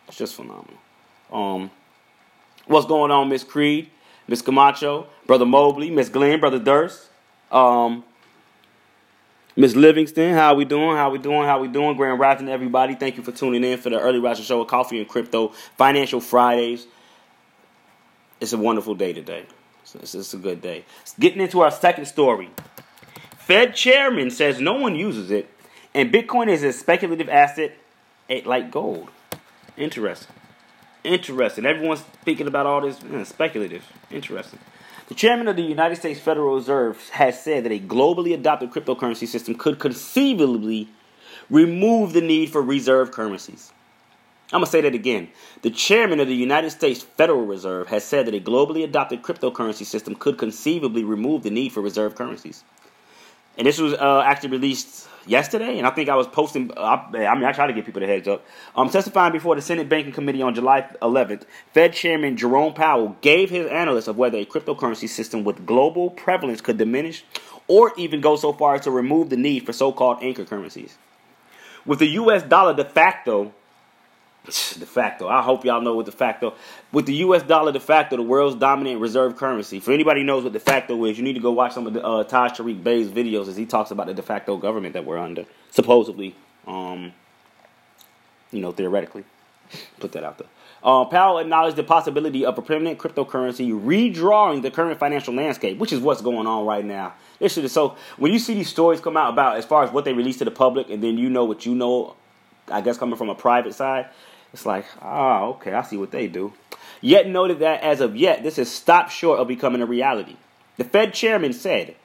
It's 0.08 0.16
just 0.16 0.34
phenomenal. 0.34 0.78
Um 1.30 1.70
what's 2.64 2.86
going 2.86 3.10
on, 3.10 3.28
Miss 3.28 3.44
Creed, 3.44 3.90
Miss 4.26 4.40
Camacho, 4.40 5.06
Brother 5.26 5.44
Mobley, 5.44 5.90
Miss 5.90 6.08
Glenn, 6.08 6.40
Brother 6.40 6.58
Durst, 6.58 7.10
um, 7.52 8.04
Miss 9.54 9.76
Livingston, 9.76 10.32
how 10.32 10.54
we 10.54 10.64
doing? 10.64 10.96
How 10.96 11.10
we 11.10 11.18
doing? 11.18 11.44
How 11.44 11.60
we 11.60 11.68
doing? 11.68 11.96
Grand 11.96 12.18
Rising, 12.18 12.48
everybody. 12.48 12.94
Thank 12.94 13.18
you 13.18 13.22
for 13.22 13.32
tuning 13.32 13.62
in 13.62 13.78
for 13.78 13.90
the 13.90 14.00
early 14.00 14.18
rising 14.18 14.44
show 14.44 14.62
of 14.62 14.68
Coffee 14.68 14.98
and 14.98 15.06
Crypto 15.06 15.48
Financial 15.76 16.20
Fridays 16.20 16.86
it's 18.44 18.52
a 18.52 18.58
wonderful 18.58 18.94
day 18.94 19.12
today. 19.12 19.46
It's, 19.94 20.14
it's 20.14 20.34
a 20.34 20.38
good 20.38 20.60
day. 20.60 20.84
Getting 21.18 21.40
into 21.40 21.60
our 21.60 21.70
second 21.70 22.04
story. 22.04 22.50
Fed 23.38 23.74
chairman 23.74 24.30
says 24.30 24.60
no 24.60 24.74
one 24.74 24.94
uses 24.94 25.30
it, 25.30 25.50
and 25.92 26.12
Bitcoin 26.12 26.48
is 26.48 26.62
a 26.62 26.72
speculative 26.72 27.28
asset 27.28 27.72
like 28.44 28.70
gold. 28.70 29.08
Interesting. 29.76 30.34
Interesting. 31.02 31.66
Everyone's 31.66 32.04
speaking 32.22 32.46
about 32.46 32.66
all 32.66 32.80
this 32.80 33.28
speculative. 33.28 33.84
Interesting. 34.10 34.58
The 35.08 35.14
chairman 35.14 35.48
of 35.48 35.56
the 35.56 35.62
United 35.62 35.96
States 35.96 36.18
Federal 36.18 36.54
Reserve 36.54 37.10
has 37.10 37.42
said 37.42 37.64
that 37.64 37.72
a 37.72 37.78
globally 37.78 38.32
adopted 38.32 38.70
cryptocurrency 38.70 39.26
system 39.26 39.54
could 39.54 39.78
conceivably 39.78 40.88
remove 41.50 42.14
the 42.14 42.22
need 42.22 42.50
for 42.50 42.62
reserve 42.62 43.10
currencies. 43.10 43.73
I'm 44.52 44.60
going 44.60 44.66
to 44.66 44.70
say 44.70 44.82
that 44.82 44.94
again. 44.94 45.28
The 45.62 45.70
chairman 45.70 46.20
of 46.20 46.28
the 46.28 46.34
United 46.34 46.70
States 46.70 47.02
Federal 47.02 47.46
Reserve 47.46 47.88
has 47.88 48.04
said 48.04 48.26
that 48.26 48.34
a 48.34 48.40
globally 48.40 48.84
adopted 48.84 49.22
cryptocurrency 49.22 49.86
system 49.86 50.14
could 50.14 50.38
conceivably 50.38 51.02
remove 51.02 51.42
the 51.42 51.50
need 51.50 51.72
for 51.72 51.80
reserve 51.80 52.14
currencies. 52.14 52.62
And 53.56 53.66
this 53.66 53.78
was 53.78 53.94
uh, 53.94 54.22
actually 54.24 54.50
released 54.50 55.08
yesterday, 55.26 55.78
and 55.78 55.86
I 55.86 55.90
think 55.90 56.08
I 56.08 56.16
was 56.16 56.26
posting. 56.26 56.70
Uh, 56.76 56.80
I 57.12 57.34
mean, 57.34 57.44
I 57.44 57.52
try 57.52 57.66
to 57.66 57.72
give 57.72 57.84
people 57.84 58.00
the 58.00 58.06
heads 58.06 58.28
up. 58.28 58.44
Um, 58.76 58.90
testifying 58.90 59.32
before 59.32 59.54
the 59.54 59.62
Senate 59.62 59.88
Banking 59.88 60.12
Committee 60.12 60.42
on 60.42 60.54
July 60.54 60.88
11th, 61.00 61.44
Fed 61.72 61.92
Chairman 61.92 62.36
Jerome 62.36 62.74
Powell 62.74 63.16
gave 63.20 63.50
his 63.50 63.66
analysis 63.66 64.08
of 64.08 64.18
whether 64.18 64.38
a 64.38 64.44
cryptocurrency 64.44 65.08
system 65.08 65.44
with 65.44 65.64
global 65.64 66.10
prevalence 66.10 66.60
could 66.60 66.78
diminish 66.78 67.24
or 67.68 67.92
even 67.96 68.20
go 68.20 68.36
so 68.36 68.52
far 68.52 68.74
as 68.74 68.82
to 68.82 68.90
remove 68.90 69.30
the 69.30 69.36
need 69.36 69.64
for 69.64 69.72
so 69.72 69.92
called 69.92 70.18
anchor 70.20 70.44
currencies. 70.44 70.98
With 71.86 71.98
the 71.98 72.08
US 72.08 72.42
dollar 72.42 72.74
de 72.74 72.84
facto 72.84 73.52
de 74.78 74.86
facto. 74.86 75.26
I 75.28 75.42
hope 75.42 75.64
y'all 75.64 75.80
know 75.80 75.94
what 75.94 76.06
de 76.06 76.12
facto. 76.12 76.54
With 76.92 77.06
the 77.06 77.14
U.S. 77.14 77.42
dollar 77.42 77.72
de 77.72 77.80
facto, 77.80 78.16
the 78.16 78.22
world's 78.22 78.56
dominant 78.56 79.00
reserve 79.00 79.36
currency. 79.36 79.80
For 79.80 79.92
anybody 79.92 80.22
knows 80.22 80.44
what 80.44 80.52
de 80.52 80.60
facto 80.60 81.02
is, 81.04 81.16
you 81.16 81.24
need 81.24 81.32
to 81.32 81.40
go 81.40 81.50
watch 81.50 81.72
some 81.72 81.86
of 81.86 81.94
the 81.94 82.04
uh, 82.04 82.24
Taj 82.24 82.52
Tariq 82.52 82.82
Bey's 82.82 83.08
videos 83.08 83.48
as 83.48 83.56
he 83.56 83.64
talks 83.64 83.90
about 83.90 84.06
the 84.06 84.14
de 84.14 84.22
facto 84.22 84.56
government 84.56 84.92
that 84.92 85.04
we're 85.04 85.18
under, 85.18 85.46
supposedly. 85.70 86.34
Um, 86.66 87.12
you 88.50 88.60
know, 88.60 88.72
theoretically, 88.72 89.24
put 89.98 90.12
that 90.12 90.24
out 90.24 90.38
there. 90.38 90.48
Uh, 90.82 91.06
Powell 91.06 91.38
acknowledged 91.38 91.76
the 91.76 91.82
possibility 91.82 92.44
of 92.44 92.58
a 92.58 92.62
permanent 92.62 92.98
cryptocurrency 92.98 93.72
redrawing 93.72 94.60
the 94.60 94.70
current 94.70 94.98
financial 94.98 95.32
landscape, 95.32 95.78
which 95.78 95.94
is 95.94 96.00
what's 96.00 96.20
going 96.20 96.46
on 96.46 96.66
right 96.66 96.84
now. 96.84 97.14
This 97.38 97.56
is 97.56 97.72
so 97.72 97.96
when 98.18 98.32
you 98.32 98.38
see 98.38 98.52
these 98.52 98.68
stories 98.68 99.00
come 99.00 99.16
out 99.16 99.32
about 99.32 99.56
as 99.56 99.64
far 99.64 99.82
as 99.82 99.90
what 99.90 100.04
they 100.04 100.12
release 100.12 100.36
to 100.38 100.44
the 100.44 100.50
public, 100.50 100.90
and 100.90 101.02
then 101.02 101.16
you 101.16 101.30
know 101.30 101.46
what 101.46 101.64
you 101.64 101.74
know, 101.74 102.14
I 102.68 102.82
guess 102.82 102.98
coming 102.98 103.16
from 103.16 103.30
a 103.30 103.34
private 103.34 103.74
side, 103.74 104.10
it's 104.54 104.64
like, 104.64 104.86
ah, 105.02 105.46
okay, 105.46 105.72
I 105.72 105.82
see 105.82 105.96
what 105.96 106.12
they 106.12 106.28
do. 106.28 106.52
Yet 107.00 107.28
noted 107.28 107.58
that 107.58 107.82
as 107.82 108.00
of 108.00 108.16
yet, 108.16 108.44
this 108.44 108.54
has 108.56 108.70
stopped 108.70 109.10
short 109.10 109.40
of 109.40 109.48
becoming 109.48 109.82
a 109.82 109.86
reality. 109.86 110.36
The 110.76 110.84
Fed 110.84 111.12
chairman 111.12 111.52
said, 111.52 111.96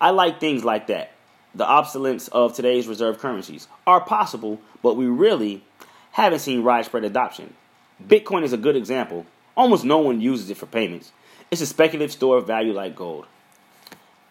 I 0.00 0.10
like 0.10 0.38
things 0.38 0.64
like 0.64 0.86
that. 0.86 1.10
The 1.52 1.66
obsolescence 1.66 2.28
of 2.28 2.54
today's 2.54 2.86
reserve 2.86 3.18
currencies 3.18 3.66
are 3.88 4.00
possible, 4.00 4.60
but 4.82 4.96
we 4.96 5.06
really 5.06 5.64
haven't 6.12 6.38
seen 6.38 6.62
widespread 6.62 7.02
adoption. 7.02 7.54
Bitcoin 8.00 8.44
is 8.44 8.52
a 8.52 8.56
good 8.56 8.76
example. 8.76 9.26
Almost 9.56 9.84
no 9.84 9.98
one 9.98 10.20
uses 10.20 10.48
it 10.50 10.56
for 10.56 10.66
payments. 10.66 11.10
It's 11.50 11.60
a 11.60 11.66
speculative 11.66 12.12
store 12.12 12.38
of 12.38 12.46
value 12.46 12.72
like 12.72 12.94
gold. 12.94 13.26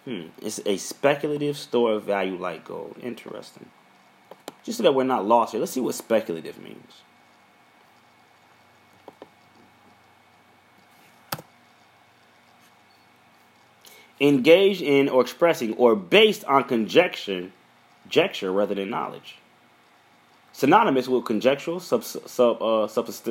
Hmm, 0.05 0.27
it's 0.41 0.61
a 0.65 0.77
speculative 0.77 1.57
store 1.57 1.91
of 1.91 2.03
value 2.03 2.37
like 2.37 2.63
gold. 2.63 2.95
Interesting. 3.01 3.65
Just 4.63 4.77
so 4.77 4.83
that 4.83 4.95
we're 4.95 5.03
not 5.03 5.25
lost 5.25 5.51
here, 5.51 5.59
let's 5.59 5.73
see 5.73 5.81
what 5.81 5.95
speculative 5.95 6.57
means. 6.57 7.01
Engaged 14.23 14.81
in 14.81 15.09
or 15.09 15.21
expressing 15.21 15.73
or 15.73 15.97
based 15.97 16.45
on 16.45 16.63
conjecture, 16.63 17.51
conjecture 18.03 18.53
rather 18.53 18.73
than 18.73 18.89
knowledge. 18.89 19.35
Synonymous 20.53 21.09
with 21.09 21.25
conjectural, 21.25 21.81
sub, 21.81 22.05
sub, 22.05 22.61
uh, 22.61 22.87
supposed 22.87 23.29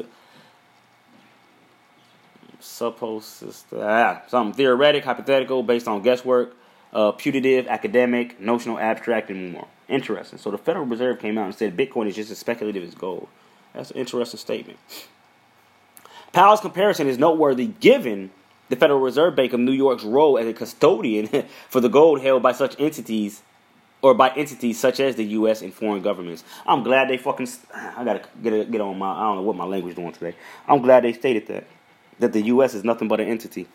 ah, 3.74 4.22
something 4.28 4.54
theoretic, 4.54 5.04
hypothetical, 5.04 5.62
based 5.62 5.88
on 5.88 6.02
guesswork, 6.02 6.54
uh, 6.92 7.12
putative, 7.12 7.66
academic, 7.68 8.38
notional, 8.38 8.78
abstract, 8.78 9.30
and 9.30 9.52
more. 9.52 9.68
Interesting. 9.88 10.38
So 10.38 10.50
the 10.50 10.58
Federal 10.58 10.84
Reserve 10.84 11.18
came 11.20 11.38
out 11.38 11.46
and 11.46 11.54
said 11.54 11.74
Bitcoin 11.74 12.06
is 12.06 12.16
just 12.16 12.30
as 12.30 12.38
speculative 12.38 12.82
as 12.82 12.94
gold. 12.94 13.28
That's 13.72 13.90
an 13.92 13.96
interesting 13.96 14.38
statement. 14.38 14.78
Powell's 16.32 16.60
comparison 16.60 17.08
is 17.08 17.16
noteworthy 17.16 17.66
given 17.66 18.30
the 18.72 18.76
Federal 18.76 19.00
Reserve 19.00 19.36
Bank 19.36 19.52
of 19.52 19.60
New 19.60 19.72
York's 19.72 20.02
role 20.02 20.38
as 20.38 20.46
a 20.46 20.54
custodian 20.54 21.28
for 21.68 21.78
the 21.78 21.90
gold 21.90 22.22
held 22.22 22.42
by 22.42 22.52
such 22.52 22.74
entities 22.80 23.42
or 24.00 24.14
by 24.14 24.30
entities 24.30 24.80
such 24.80 24.98
as 24.98 25.14
the 25.14 25.24
U.S. 25.24 25.60
and 25.60 25.74
foreign 25.74 26.00
governments. 26.00 26.42
I'm 26.64 26.82
glad 26.82 27.10
they 27.10 27.18
fucking. 27.18 27.48
I 27.74 28.02
gotta 28.02 28.22
get 28.42 28.52
a, 28.54 28.64
get 28.64 28.80
on 28.80 28.98
my. 28.98 29.12
I 29.12 29.24
don't 29.24 29.36
know 29.36 29.42
what 29.42 29.56
my 29.56 29.66
language 29.66 29.94
doing 29.94 30.12
today. 30.12 30.34
I'm 30.66 30.80
glad 30.80 31.04
they 31.04 31.12
stated 31.12 31.48
that 31.48 31.66
that 32.18 32.32
the 32.32 32.40
U.S. 32.44 32.72
is 32.72 32.82
nothing 32.82 33.08
but 33.08 33.20
an 33.20 33.28
entity 33.28 33.68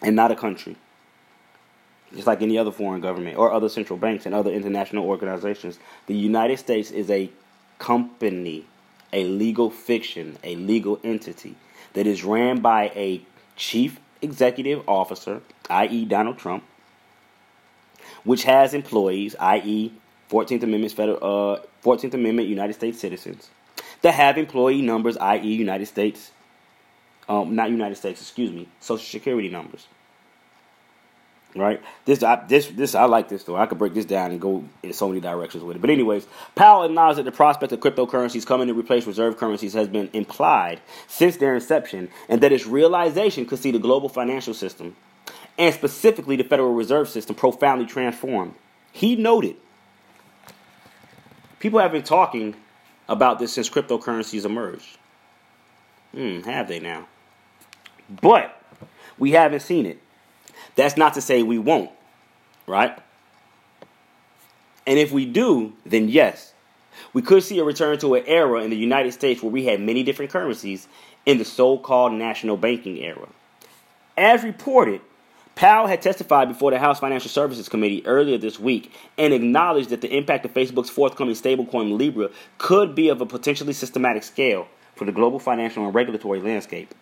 and 0.00 0.14
not 0.14 0.30
a 0.30 0.36
country 0.36 0.76
just 2.14 2.26
like 2.26 2.42
any 2.42 2.58
other 2.58 2.70
foreign 2.70 3.00
government 3.00 3.38
or 3.38 3.50
other 3.50 3.70
central 3.70 3.98
banks 3.98 4.26
and 4.26 4.34
other 4.34 4.52
international 4.52 5.06
organizations. 5.06 5.78
The 6.06 6.14
United 6.14 6.58
States 6.58 6.90
is 6.90 7.10
a 7.10 7.30
company, 7.78 8.66
a 9.12 9.24
legal 9.24 9.70
fiction, 9.70 10.36
a 10.44 10.54
legal 10.56 11.00
entity 11.02 11.56
that 11.94 12.06
is 12.06 12.22
ran 12.22 12.60
by 12.60 12.92
a 12.94 13.22
chief 13.56 14.00
executive 14.20 14.88
officer, 14.88 15.40
i.e., 15.70 16.04
Donald 16.04 16.38
Trump, 16.38 16.64
which 18.24 18.44
has 18.44 18.74
employees, 18.74 19.34
i.e., 19.38 19.92
14th 20.30 20.62
Amendment, 20.62 20.92
federal, 20.92 21.18
uh, 21.54 21.60
14th 21.84 22.14
Amendment 22.14 22.48
United 22.48 22.72
States 22.74 22.98
citizens, 22.98 23.50
that 24.02 24.14
have 24.14 24.38
employee 24.38 24.82
numbers, 24.82 25.16
i.e., 25.18 25.52
United 25.52 25.86
States, 25.86 26.30
um, 27.28 27.54
not 27.54 27.70
United 27.70 27.96
States, 27.96 28.20
excuse 28.20 28.50
me, 28.50 28.68
Social 28.80 29.04
Security 29.04 29.48
numbers 29.48 29.86
right? 31.54 31.82
This, 32.04 32.22
I, 32.22 32.44
this, 32.46 32.68
this, 32.68 32.94
I 32.94 33.04
like 33.04 33.28
this 33.28 33.44
though. 33.44 33.56
I 33.56 33.66
could 33.66 33.78
break 33.78 33.94
this 33.94 34.04
down 34.04 34.30
and 34.30 34.40
go 34.40 34.64
in 34.82 34.92
so 34.92 35.08
many 35.08 35.20
directions 35.20 35.62
with 35.62 35.76
it. 35.76 35.80
But 35.80 35.90
anyways, 35.90 36.26
Powell 36.54 36.84
acknowledged 36.84 37.18
that 37.18 37.24
the 37.24 37.32
prospect 37.32 37.72
of 37.72 37.80
cryptocurrencies 37.80 38.46
coming 38.46 38.68
to 38.68 38.74
replace 38.74 39.06
reserve 39.06 39.36
currencies 39.36 39.74
has 39.74 39.88
been 39.88 40.08
implied 40.12 40.80
since 41.06 41.36
their 41.36 41.54
inception, 41.54 42.08
and 42.28 42.40
that 42.40 42.52
its 42.52 42.66
realization 42.66 43.46
could 43.46 43.58
see 43.58 43.70
the 43.70 43.78
global 43.78 44.08
financial 44.08 44.54
system, 44.54 44.96
and 45.58 45.74
specifically 45.74 46.36
the 46.36 46.44
Federal 46.44 46.74
Reserve 46.74 47.08
System, 47.08 47.36
profoundly 47.36 47.86
transformed. 47.86 48.54
He 48.92 49.16
noted, 49.16 49.56
people 51.58 51.80
have 51.80 51.92
been 51.92 52.02
talking 52.02 52.54
about 53.08 53.38
this 53.38 53.52
since 53.52 53.68
cryptocurrencies 53.68 54.44
emerged. 54.44 54.98
Hmm, 56.12 56.40
have 56.40 56.68
they 56.68 56.80
now? 56.80 57.06
But 58.20 58.60
we 59.18 59.32
haven't 59.32 59.60
seen 59.60 59.86
it. 59.86 59.98
That's 60.76 60.96
not 60.96 61.14
to 61.14 61.20
say 61.20 61.42
we 61.42 61.58
won't, 61.58 61.90
right? 62.66 62.98
And 64.86 64.98
if 64.98 65.12
we 65.12 65.26
do, 65.26 65.74
then 65.84 66.08
yes, 66.08 66.52
we 67.12 67.22
could 67.22 67.42
see 67.42 67.58
a 67.58 67.64
return 67.64 67.98
to 67.98 68.14
an 68.14 68.24
era 68.26 68.62
in 68.62 68.70
the 68.70 68.76
United 68.76 69.12
States 69.12 69.42
where 69.42 69.52
we 69.52 69.64
had 69.64 69.80
many 69.80 70.02
different 70.02 70.30
currencies 70.30 70.88
in 71.26 71.38
the 71.38 71.44
so 71.44 71.78
called 71.78 72.12
national 72.12 72.56
banking 72.56 72.98
era. 72.98 73.28
As 74.16 74.42
reported, 74.42 75.00
Powell 75.54 75.86
had 75.86 76.00
testified 76.00 76.48
before 76.48 76.70
the 76.70 76.78
House 76.78 77.00
Financial 77.00 77.28
Services 77.28 77.68
Committee 77.68 78.04
earlier 78.06 78.38
this 78.38 78.58
week 78.58 78.92
and 79.18 79.34
acknowledged 79.34 79.90
that 79.90 80.00
the 80.00 80.14
impact 80.16 80.44
of 80.44 80.54
Facebook's 80.54 80.90
forthcoming 80.90 81.34
stablecoin 81.34 81.96
Libra 81.96 82.30
could 82.58 82.94
be 82.94 83.08
of 83.08 83.20
a 83.20 83.26
potentially 83.26 83.72
systematic 83.72 84.22
scale 84.22 84.66
for 84.94 85.04
the 85.04 85.12
global 85.12 85.38
financial 85.38 85.84
and 85.84 85.94
regulatory 85.94 86.40
landscape. 86.40 86.94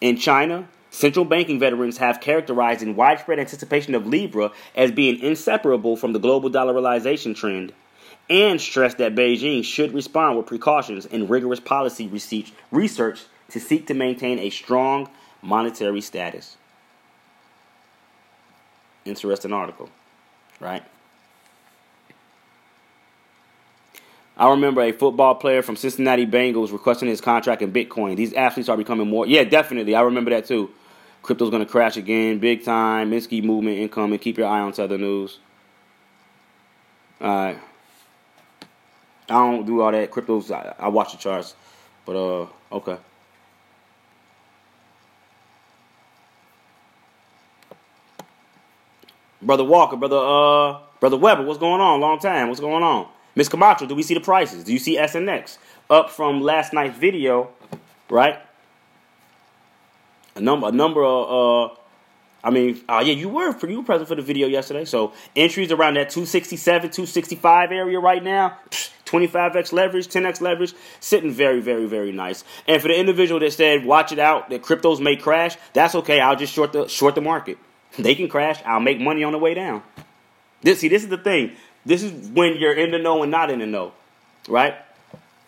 In 0.00 0.16
China, 0.16 0.68
Central 0.90 1.24
banking 1.24 1.58
veterans 1.58 1.98
have 1.98 2.20
characterized 2.20 2.82
in 2.82 2.96
widespread 2.96 3.38
anticipation 3.38 3.94
of 3.94 4.06
Libra 4.06 4.50
as 4.74 4.90
being 4.90 5.20
inseparable 5.20 5.96
from 5.96 6.12
the 6.12 6.18
global 6.18 6.50
dollarization 6.50 7.34
trend 7.34 7.72
and 8.28 8.60
stressed 8.60 8.98
that 8.98 9.14
Beijing 9.14 9.64
should 9.64 9.92
respond 9.92 10.36
with 10.36 10.46
precautions 10.46 11.06
and 11.06 11.30
rigorous 11.30 11.60
policy 11.60 12.10
research 12.70 13.22
to 13.50 13.60
seek 13.60 13.86
to 13.86 13.94
maintain 13.94 14.38
a 14.38 14.50
strong 14.50 15.08
monetary 15.42 16.00
status. 16.00 16.56
Interesting 19.04 19.52
article, 19.52 19.88
right? 20.60 20.84
I 24.36 24.50
remember 24.50 24.80
a 24.80 24.92
football 24.92 25.34
player 25.34 25.62
from 25.62 25.76
Cincinnati 25.76 26.26
Bengals 26.26 26.72
requesting 26.72 27.08
his 27.08 27.20
contract 27.20 27.62
in 27.62 27.72
Bitcoin. 27.72 28.16
These 28.16 28.32
athletes 28.32 28.68
are 28.68 28.76
becoming 28.76 29.08
more. 29.08 29.26
Yeah, 29.26 29.44
definitely. 29.44 29.94
I 29.94 30.00
remember 30.02 30.30
that 30.30 30.46
too. 30.46 30.70
Crypto's 31.22 31.50
going 31.50 31.64
to 31.64 31.70
crash 31.70 31.96
again, 31.96 32.38
big 32.38 32.64
time. 32.64 33.10
Minsky 33.10 33.42
movement 33.42 33.78
incoming. 33.78 34.18
Keep 34.18 34.38
your 34.38 34.48
eye 34.48 34.60
on 34.60 34.72
Tether 34.72 34.98
News. 34.98 35.38
All 37.20 37.28
right. 37.28 37.58
I 39.28 39.34
don't 39.34 39.66
do 39.66 39.80
all 39.82 39.92
that. 39.92 40.10
Crypto's, 40.10 40.50
I, 40.50 40.74
I 40.78 40.88
watch 40.88 41.12
the 41.12 41.18
charts. 41.18 41.54
But, 42.04 42.16
uh, 42.16 42.46
okay. 42.72 42.96
Brother 49.42 49.64
Walker, 49.64 49.96
brother, 49.96 50.18
uh, 50.18 50.80
brother 51.00 51.16
Weber, 51.16 51.42
what's 51.44 51.58
going 51.58 51.80
on? 51.80 52.00
Long 52.00 52.18
time. 52.18 52.48
What's 52.48 52.60
going 52.60 52.82
on? 52.82 53.08
Miss 53.34 53.48
Camacho, 53.48 53.86
do 53.86 53.94
we 53.94 54.02
see 54.02 54.14
the 54.14 54.20
prices? 54.20 54.64
Do 54.64 54.72
you 54.72 54.78
see 54.78 54.98
SNX 54.98 55.58
up 55.88 56.10
from 56.10 56.40
last 56.40 56.72
night's 56.72 56.98
video, 56.98 57.50
right? 58.08 58.38
A 60.36 60.40
number 60.40 60.68
a 60.68 60.72
number 60.72 61.04
of 61.04 61.70
uh 61.70 61.74
I 62.42 62.50
mean, 62.50 62.80
uh, 62.88 63.02
yeah, 63.04 63.12
you 63.12 63.28
were 63.28 63.52
for 63.52 63.68
you 63.68 63.78
were 63.78 63.84
present 63.84 64.08
for 64.08 64.14
the 64.14 64.22
video 64.22 64.48
yesterday. 64.48 64.84
So 64.84 65.12
entries 65.36 65.70
around 65.70 65.94
that 65.94 66.10
267, 66.10 66.90
265 66.90 67.72
area 67.72 67.98
right 68.00 68.22
now. 68.22 68.56
25x 69.04 69.72
leverage, 69.72 70.06
10x 70.06 70.40
leverage, 70.40 70.72
sitting 71.00 71.32
very, 71.32 71.60
very, 71.60 71.86
very 71.86 72.12
nice. 72.12 72.44
And 72.68 72.80
for 72.80 72.86
the 72.86 72.96
individual 72.96 73.40
that 73.40 73.52
said, 73.52 73.84
"Watch 73.84 74.12
it 74.12 74.20
out, 74.20 74.50
that 74.50 74.62
cryptos 74.62 75.00
may 75.00 75.16
crash," 75.16 75.56
that's 75.72 75.94
okay. 75.96 76.20
I'll 76.20 76.36
just 76.36 76.52
short 76.52 76.72
the 76.72 76.88
short 76.88 77.14
the 77.14 77.20
market. 77.20 77.58
They 77.98 78.14
can 78.14 78.28
crash. 78.28 78.62
I'll 78.64 78.78
make 78.78 79.00
money 79.00 79.24
on 79.24 79.32
the 79.32 79.38
way 79.38 79.52
down. 79.52 79.82
This, 80.62 80.78
see, 80.78 80.86
this 80.86 81.02
is 81.02 81.08
the 81.08 81.18
thing. 81.18 81.56
This 81.84 82.04
is 82.04 82.28
when 82.28 82.56
you're 82.56 82.72
in 82.72 82.92
the 82.92 82.98
know 82.98 83.22
and 83.22 83.32
not 83.32 83.50
in 83.50 83.58
the 83.58 83.66
know, 83.66 83.92
right? 84.48 84.76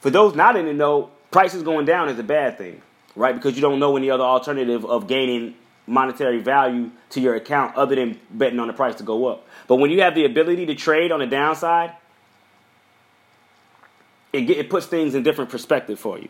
For 0.00 0.10
those 0.10 0.34
not 0.34 0.56
in 0.56 0.66
the 0.66 0.72
know, 0.72 1.10
prices 1.30 1.62
going 1.62 1.86
down 1.86 2.08
is 2.08 2.18
a 2.18 2.24
bad 2.24 2.58
thing 2.58 2.82
right? 3.16 3.34
Because 3.34 3.54
you 3.54 3.62
don't 3.62 3.78
know 3.78 3.96
any 3.96 4.10
other 4.10 4.24
alternative 4.24 4.84
of 4.84 5.06
gaining 5.06 5.54
monetary 5.86 6.40
value 6.40 6.90
to 7.10 7.20
your 7.20 7.34
account 7.34 7.76
other 7.76 7.94
than 7.96 8.18
betting 8.30 8.58
on 8.58 8.68
the 8.68 8.72
price 8.72 8.94
to 8.96 9.02
go 9.02 9.26
up. 9.26 9.46
But 9.66 9.76
when 9.76 9.90
you 9.90 10.00
have 10.02 10.14
the 10.14 10.24
ability 10.24 10.66
to 10.66 10.74
trade 10.74 11.12
on 11.12 11.20
the 11.20 11.26
downside, 11.26 11.92
it 14.32 14.42
get, 14.42 14.58
it 14.58 14.70
puts 14.70 14.86
things 14.86 15.14
in 15.14 15.22
different 15.22 15.50
perspective 15.50 15.98
for 15.98 16.18
you. 16.18 16.28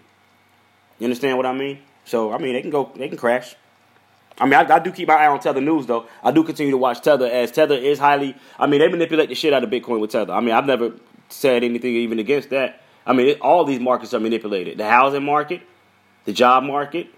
You 0.99 1.05
understand 1.05 1.37
what 1.37 1.47
I 1.47 1.53
mean? 1.53 1.79
So 2.05 2.33
I 2.33 2.39
mean, 2.39 2.55
they 2.55 2.63
can 2.63 2.71
go, 2.71 2.91
they 2.97 3.09
can 3.09 3.19
crash. 3.19 3.55
I 4.39 4.45
mean, 4.45 4.55
I, 4.55 4.77
I, 4.77 4.79
do 4.79 4.91
keep 4.91 5.09
my 5.09 5.15
eye 5.15 5.27
on 5.27 5.39
Tether 5.41 5.61
news 5.61 5.87
though. 5.87 6.07
I 6.23 6.33
do 6.33 6.43
continue 6.43 6.73
to 6.73 6.79
watch 6.79 7.03
Tether 7.03 7.27
as 7.27 7.53
Tether 7.53 7.75
is 7.75 7.99
highly. 7.99 8.35
I 8.59 8.67
mean, 8.67 8.81
they 8.81 8.89
manipulate 8.89 9.29
the 9.29 9.35
shit 9.35 9.53
out 9.53 9.63
of 9.63 9.71
Bitcoin 9.71 10.01
with 10.01 10.11
Tether. 10.11 10.33
I 10.33 10.41
mean, 10.41 10.55
I've 10.55 10.67
never 10.67 10.93
said 11.29 11.63
anything 11.63 11.95
even 11.95 12.19
against 12.19 12.51
that. 12.51 12.81
I 13.05 13.13
mean, 13.13 13.29
it, 13.29 13.41
all 13.41 13.65
these 13.65 13.81
markets 13.81 14.15
are 14.15 14.21
manipulated. 14.21 14.79
The 14.79 14.89
housing 14.89 15.25
market, 15.25 15.63
the 16.25 16.33
job 16.33 16.65
market, 16.65 17.09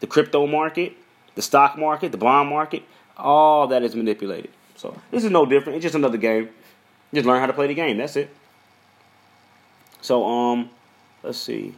the 0.00 0.06
crypto 0.06 0.46
market, 0.46 0.94
the 1.34 1.42
stock 1.42 1.78
market, 1.78 2.12
the 2.12 2.18
bond 2.18 2.48
market, 2.48 2.82
all 3.16 3.66
that 3.68 3.82
is 3.82 3.94
manipulated. 3.94 4.50
So 4.76 4.98
this 5.10 5.24
is 5.24 5.30
no 5.30 5.46
different. 5.46 5.76
It's 5.76 5.82
just 5.82 5.94
another 5.94 6.18
game. 6.18 6.50
Just 7.14 7.26
learn 7.26 7.40
how 7.40 7.46
to 7.46 7.52
play 7.52 7.66
the 7.66 7.74
game. 7.74 7.98
That's 7.98 8.16
it. 8.16 8.34
So 10.00 10.26
um, 10.26 10.70
let's 11.22 11.38
see. 11.38 11.74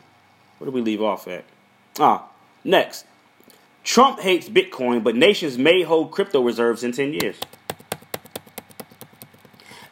Where 0.59 0.67
do 0.67 0.73
we 0.73 0.81
leave 0.81 1.03
off 1.03 1.29
at? 1.29 1.45
Ah, 1.99 2.29
next. 2.63 3.05
Trump 3.83 4.21
hates 4.21 4.49
Bitcoin, 4.49 5.05
but 5.05 5.15
nations 5.15 5.59
may 5.59 5.83
hold 5.83 6.11
crypto 6.11 6.41
reserves 6.41 6.83
in 6.83 6.93
10 6.93 7.13
years. 7.13 7.37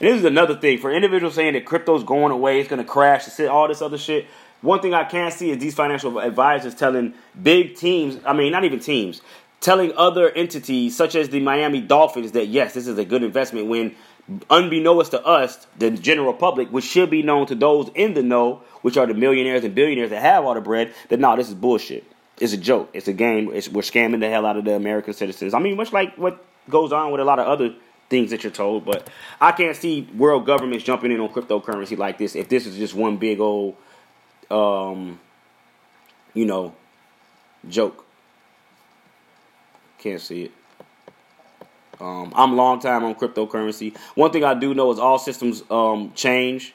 And 0.00 0.09
this 0.09 0.19
is 0.19 0.25
another 0.25 0.57
thing 0.57 0.79
for 0.79 0.91
individuals 0.91 1.35
saying 1.35 1.52
that 1.52 1.67
crypto's 1.67 2.02
going 2.02 2.33
away, 2.33 2.59
it's 2.59 2.69
going 2.69 2.83
to 2.83 2.88
crash, 2.88 3.38
all 3.41 3.69
this 3.69 3.83
other 3.83 3.99
shit. 3.99 4.26
One 4.62 4.81
thing 4.81 4.95
I 4.95 5.04
can 5.04 5.31
see 5.31 5.50
is 5.50 5.59
these 5.59 5.75
financial 5.75 6.19
advisors 6.19 6.75
telling 6.75 7.14
big 7.40 7.76
teams, 7.76 8.19
I 8.25 8.33
mean, 8.33 8.52
not 8.52 8.64
even 8.64 8.78
teams, 8.78 9.21
telling 9.61 9.92
other 9.97 10.31
entities 10.31 10.97
such 10.97 11.14
as 11.14 11.28
the 11.28 11.40
Miami 11.40 11.81
Dolphins 11.81 12.33
that 12.33 12.47
yes, 12.47 12.75
this 12.75 12.87
is 12.87 12.97
a 12.97 13.04
good 13.04 13.23
investment 13.23 13.66
when 13.66 13.95
unbeknownst 14.50 15.11
to 15.11 15.25
us, 15.25 15.66
the 15.78 15.90
general 15.90 16.33
public, 16.33 16.69
which 16.69 16.85
should 16.85 17.11
be 17.11 17.23
known 17.23 17.47
to 17.47 17.54
those 17.54 17.90
in 17.95 18.14
the 18.14 18.23
know, 18.23 18.62
which 18.83 18.97
are 18.97 19.07
the 19.07 19.14
millionaires 19.14 19.64
and 19.64 19.75
billionaires 19.75 20.11
that 20.11 20.23
have 20.23 20.45
all 20.45 20.54
the 20.54 20.61
bread, 20.61 20.92
that 21.09 21.19
no, 21.19 21.37
this 21.37 21.49
is 21.49 21.54
bullshit. 21.54 22.04
It's 22.38 22.52
a 22.52 22.57
joke. 22.57 22.90
It's 22.92 23.09
a 23.09 23.12
game. 23.12 23.50
It's, 23.52 23.69
we're 23.69 23.83
scamming 23.83 24.21
the 24.21 24.28
hell 24.28 24.47
out 24.47 24.57
of 24.57 24.64
the 24.64 24.75
American 24.75 25.12
citizens. 25.12 25.54
I 25.54 25.59
mean, 25.59 25.76
much 25.76 25.92
like 25.92 26.16
what 26.16 26.45
goes 26.69 26.92
on 26.92 27.12
with 27.12 27.21
a 27.21 27.25
lot 27.25 27.38
of 27.38 27.47
other 27.47 27.75
things 28.09 28.31
that 28.31 28.42
you're 28.42 28.52
told, 28.52 28.85
but 28.85 29.09
I 29.40 29.52
can't 29.52 29.76
see 29.76 30.09
world 30.16 30.47
governments 30.47 30.85
jumping 30.85 31.12
in 31.12 31.21
on 31.21 31.31
cryptocurrency 31.31 31.97
like 31.97 32.19
this 32.19 32.35
if 32.37 32.49
this 32.49 32.66
is 32.66 32.76
just 32.76 32.95
one 32.95 33.16
big 33.16 33.40
old, 33.40 33.76
um, 34.52 35.18
you 36.35 36.44
know, 36.44 36.75
joke. 37.68 38.04
Can't 39.99 40.21
see 40.21 40.44
it. 40.44 40.52
Um, 42.00 42.32
I'm 42.35 42.56
long 42.56 42.80
time 42.80 43.04
on 43.04 43.14
cryptocurrency. 43.14 43.97
One 44.16 44.32
thing 44.32 44.42
I 44.42 44.54
do 44.54 44.75
know 44.75 44.90
is 44.90 44.99
all 44.99 45.18
systems 45.18 45.62
um, 45.71 46.12
change, 46.14 46.75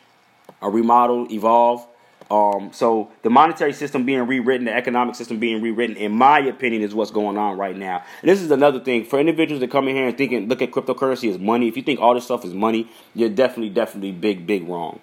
are 0.62 0.72
remodeled, 0.72 1.32
evolve. 1.32 1.86
Um, 2.32 2.72
so 2.74 3.12
the 3.24 3.30
monetary 3.30 3.74
system 3.74 4.06
being 4.06 4.26
rewritten, 4.28 4.66
the 4.66 4.74
economic 4.74 5.16
system 5.16 5.40
being 5.40 5.62
rewritten, 5.62 5.98
in 5.98 6.14
my 6.14 6.40
opinion, 6.40 6.82
is 6.82 6.94
what's 6.94 7.12
going 7.12 7.38
on 7.38 7.58
right 7.58 7.76
now. 7.76 8.04
And 8.22 8.30
this 8.30 8.42
is 8.42 8.52
another 8.52 8.80
thing 8.80 9.06
for 9.06 9.20
individuals 9.20 9.60
that 9.62 9.72
come 9.72 9.88
in 9.88 9.96
here 9.96 10.08
and 10.08 10.18
thinking, 10.18 10.48
look 10.48 10.62
at 10.62 10.72
cryptocurrency 10.72 11.30
as 11.30 11.40
money. 11.40 11.68
If 11.68 11.76
you 11.78 11.84
think 11.84 12.00
all 12.00 12.14
this 12.14 12.26
stuff 12.26 12.46
is 12.46 12.54
money, 12.54 12.90
you're 13.14 13.30
definitely, 13.30 13.70
definitely 13.70 14.12
big, 14.12 14.48
big 14.48 14.68
wrong. 14.68 15.00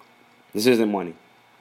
This 0.53 0.65
isn't 0.67 0.91
money. 0.91 1.13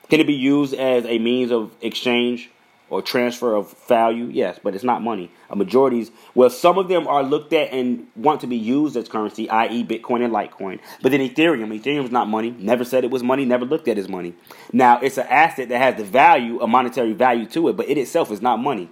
Can 0.08 0.20
it 0.20 0.26
be 0.26 0.34
used 0.34 0.74
as 0.74 1.04
a 1.06 1.18
means 1.18 1.50
of 1.50 1.74
exchange? 1.80 2.50
or 2.90 3.02
transfer 3.02 3.54
of 3.54 3.72
value, 3.88 4.26
yes, 4.26 4.60
but 4.62 4.74
it's 4.74 4.84
not 4.84 5.02
money. 5.02 5.30
A 5.50 5.56
majority's 5.56 6.10
well, 6.34 6.50
some 6.50 6.78
of 6.78 6.88
them 6.88 7.08
are 7.08 7.22
looked 7.22 7.52
at 7.52 7.72
and 7.72 8.06
want 8.14 8.40
to 8.42 8.46
be 8.46 8.56
used 8.56 8.96
as 8.96 9.08
currency, 9.08 9.48
i.e., 9.48 9.84
Bitcoin 9.84 10.22
and 10.24 10.32
Litecoin. 10.32 10.78
But 11.02 11.10
then 11.10 11.20
Ethereum, 11.20 11.76
Ethereum 11.76 12.04
is 12.04 12.10
not 12.10 12.28
money. 12.28 12.54
Never 12.56 12.84
said 12.84 13.02
it 13.02 13.10
was 13.10 13.22
money. 13.22 13.44
Never 13.44 13.64
looked 13.64 13.88
at 13.88 13.98
as 13.98 14.08
money. 14.08 14.34
Now 14.72 15.00
it's 15.00 15.18
an 15.18 15.26
asset 15.28 15.70
that 15.70 15.78
has 15.78 15.96
the 15.96 16.04
value, 16.04 16.60
a 16.60 16.66
monetary 16.66 17.14
value 17.14 17.46
to 17.46 17.68
it, 17.68 17.76
but 17.76 17.88
it 17.88 17.98
itself 17.98 18.30
is 18.30 18.42
not 18.42 18.58
money. 18.58 18.90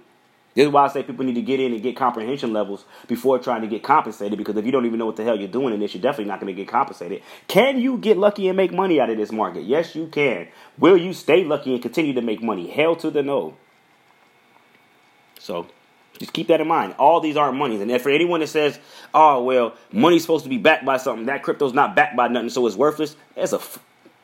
This 0.55 0.67
is 0.67 0.71
why 0.71 0.85
I 0.85 0.87
say 0.87 1.03
people 1.03 1.25
need 1.25 1.35
to 1.35 1.41
get 1.41 1.59
in 1.59 1.73
and 1.73 1.81
get 1.81 1.95
comprehension 1.95 2.53
levels 2.53 2.85
before 3.07 3.39
trying 3.39 3.61
to 3.61 3.67
get 3.67 3.83
compensated. 3.83 4.37
Because 4.37 4.55
if 4.55 4.65
you 4.65 4.71
don't 4.71 4.85
even 4.85 4.99
know 4.99 5.05
what 5.05 5.15
the 5.15 5.23
hell 5.23 5.37
you're 5.37 5.47
doing 5.47 5.73
in 5.73 5.79
this, 5.79 5.93
you're 5.93 6.01
definitely 6.01 6.29
not 6.29 6.39
going 6.39 6.53
to 6.53 6.59
get 6.59 6.67
compensated. 6.67 7.23
Can 7.47 7.79
you 7.79 7.97
get 7.97 8.17
lucky 8.17 8.47
and 8.47 8.57
make 8.57 8.71
money 8.71 8.99
out 8.99 9.09
of 9.09 9.17
this 9.17 9.31
market? 9.31 9.63
Yes, 9.63 9.95
you 9.95 10.07
can. 10.07 10.47
Will 10.77 10.97
you 10.97 11.13
stay 11.13 11.43
lucky 11.43 11.73
and 11.73 11.81
continue 11.81 12.13
to 12.13 12.21
make 12.21 12.43
money? 12.43 12.67
Hell 12.67 12.95
to 12.97 13.09
the 13.09 13.23
no. 13.23 13.55
So 15.39 15.67
just 16.19 16.33
keep 16.33 16.47
that 16.47 16.61
in 16.61 16.67
mind. 16.67 16.95
All 16.99 17.19
these 17.19 17.35
aren't 17.35 17.57
monies. 17.57 17.81
And 17.81 18.01
for 18.01 18.09
anyone 18.09 18.39
that 18.39 18.47
says, 18.47 18.79
oh, 19.13 19.43
well, 19.43 19.75
money's 19.91 20.21
supposed 20.21 20.43
to 20.43 20.49
be 20.49 20.57
backed 20.57 20.85
by 20.85 20.97
something, 20.97 21.25
that 21.25 21.43
crypto's 21.43 21.73
not 21.73 21.95
backed 21.95 22.15
by 22.15 22.27
nothing, 22.27 22.49
so 22.49 22.65
it's 22.67 22.75
worthless, 22.75 23.15
that's 23.35 23.53
a. 23.53 23.59
Man, 23.59 23.79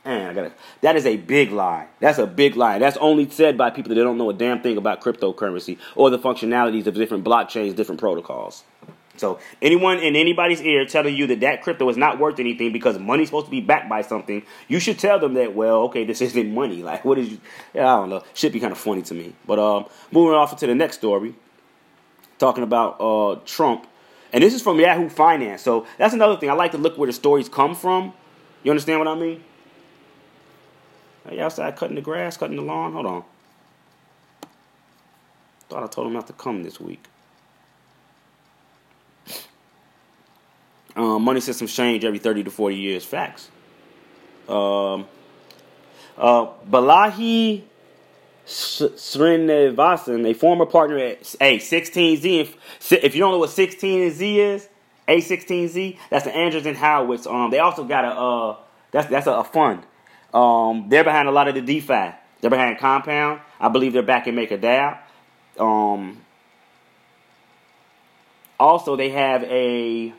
I 0.05 0.33
gotta, 0.33 0.51
that 0.81 0.95
is 0.95 1.05
a 1.05 1.17
big 1.17 1.51
lie. 1.51 1.87
That's 1.99 2.17
a 2.17 2.25
big 2.25 2.55
lie. 2.55 2.79
That's 2.79 2.97
only 2.97 3.29
said 3.29 3.57
by 3.57 3.69
people 3.69 3.93
that 3.93 4.01
don't 4.01 4.17
know 4.17 4.29
a 4.29 4.33
damn 4.33 4.61
thing 4.61 4.77
about 4.77 5.01
cryptocurrency 5.01 5.77
or 5.95 6.09
the 6.09 6.17
functionalities 6.17 6.87
of 6.87 6.95
different 6.95 7.23
blockchains, 7.23 7.75
different 7.75 7.99
protocols. 7.99 8.63
So 9.19 9.39
anyone 9.61 9.99
in 9.99 10.15
anybody's 10.15 10.61
ear 10.61 10.85
telling 10.85 11.15
you 11.15 11.27
that 11.27 11.41
that 11.41 11.61
crypto 11.61 11.89
is 11.89 11.97
not 11.97 12.19
worth 12.19 12.39
anything 12.39 12.71
because 12.71 12.97
money's 12.97 13.27
supposed 13.27 13.47
to 13.47 13.51
be 13.51 13.61
backed 13.61 13.89
by 13.89 14.01
something, 14.01 14.43
you 14.67 14.79
should 14.79 14.97
tell 14.97 15.19
them 15.19 15.33
that. 15.33 15.53
Well, 15.53 15.83
okay, 15.83 16.05
this 16.05 16.21
isn't 16.27 16.53
money. 16.53 16.81
Like, 16.81 17.03
what 17.03 17.17
is? 17.17 17.31
You, 17.31 17.39
I 17.75 17.79
don't 17.79 18.09
know. 18.09 18.23
Should 18.33 18.53
be 18.53 18.59
kind 18.59 18.71
of 18.71 18.77
funny 18.77 19.01
to 19.03 19.13
me. 19.13 19.33
But 19.45 19.59
um, 19.59 19.85
moving 20.11 20.35
off 20.35 20.55
to 20.57 20.67
the 20.67 20.75
next 20.75 20.97
story, 20.97 21.35
talking 22.37 22.63
about 22.63 22.99
uh 23.01 23.39
Trump, 23.45 23.87
and 24.31 24.43
this 24.43 24.53
is 24.53 24.61
from 24.61 24.79
Yahoo 24.79 25.09
Finance. 25.09 25.61
So 25.61 25.85
that's 25.97 26.13
another 26.13 26.37
thing. 26.37 26.49
I 26.49 26.53
like 26.53 26.71
to 26.71 26.77
look 26.77 26.97
where 26.97 27.07
the 27.07 27.13
stories 27.13 27.49
come 27.49 27.75
from. 27.75 28.13
You 28.63 28.71
understand 28.71 28.99
what 28.99 29.07
I 29.07 29.15
mean? 29.15 29.43
Are 31.29 31.35
you 31.35 31.41
outside 31.43 31.75
cutting 31.75 31.95
the 31.95 32.01
grass, 32.01 32.37
cutting 32.37 32.55
the 32.55 32.63
lawn? 32.63 32.93
Hold 32.93 33.05
on. 33.05 33.23
Thought 35.69 35.83
I 35.83 35.87
told 35.87 36.07
him 36.07 36.13
not 36.13 36.25
to 36.27 36.33
come 36.33 36.63
this 36.63 36.79
week. 36.79 37.03
Um, 40.95 41.21
money 41.21 41.39
systems 41.39 41.71
change 41.71 42.03
every 42.03 42.17
30 42.17 42.45
to 42.45 42.51
40 42.51 42.75
years. 42.75 43.05
Facts. 43.05 43.49
Um, 44.47 45.07
uh, 46.17 46.47
Balaji 46.67 47.61
Srinivasan, 48.47 50.27
a 50.27 50.33
former 50.33 50.65
partner 50.65 50.97
at 50.97 51.21
A16Z. 51.21 52.55
If, 52.91 53.13
you 53.13 53.19
don't 53.19 53.33
know 53.33 53.37
what 53.37 53.51
16Z 53.51 54.35
is, 54.35 54.67
A16Z, 55.07 55.97
that's 56.09 56.25
the 56.25 56.31
Andreessen 56.31 56.75
Horowitz. 56.75 57.27
Um, 57.27 57.51
they 57.51 57.59
also 57.59 57.83
got 57.83 58.05
a 58.05 58.09
uh, 58.09 58.57
that's 58.91 59.07
that's 59.07 59.27
a, 59.27 59.33
a 59.33 59.43
fund. 59.43 59.83
Um, 60.33 60.85
they're 60.89 61.03
behind 61.03 61.27
a 61.27 61.31
lot 61.31 61.47
of 61.47 61.55
the 61.55 61.61
DeFi. 61.61 62.15
They're 62.41 62.49
behind 62.49 62.77
Compound. 62.77 63.41
I 63.59 63.69
believe 63.69 63.93
they're 63.93 64.03
back 64.03 64.27
in 64.27 64.35
MakerDAO. 64.35 64.97
Um, 65.59 66.21
also, 68.59 68.95
they 68.95 69.09
have 69.09 69.43
a 69.43 70.13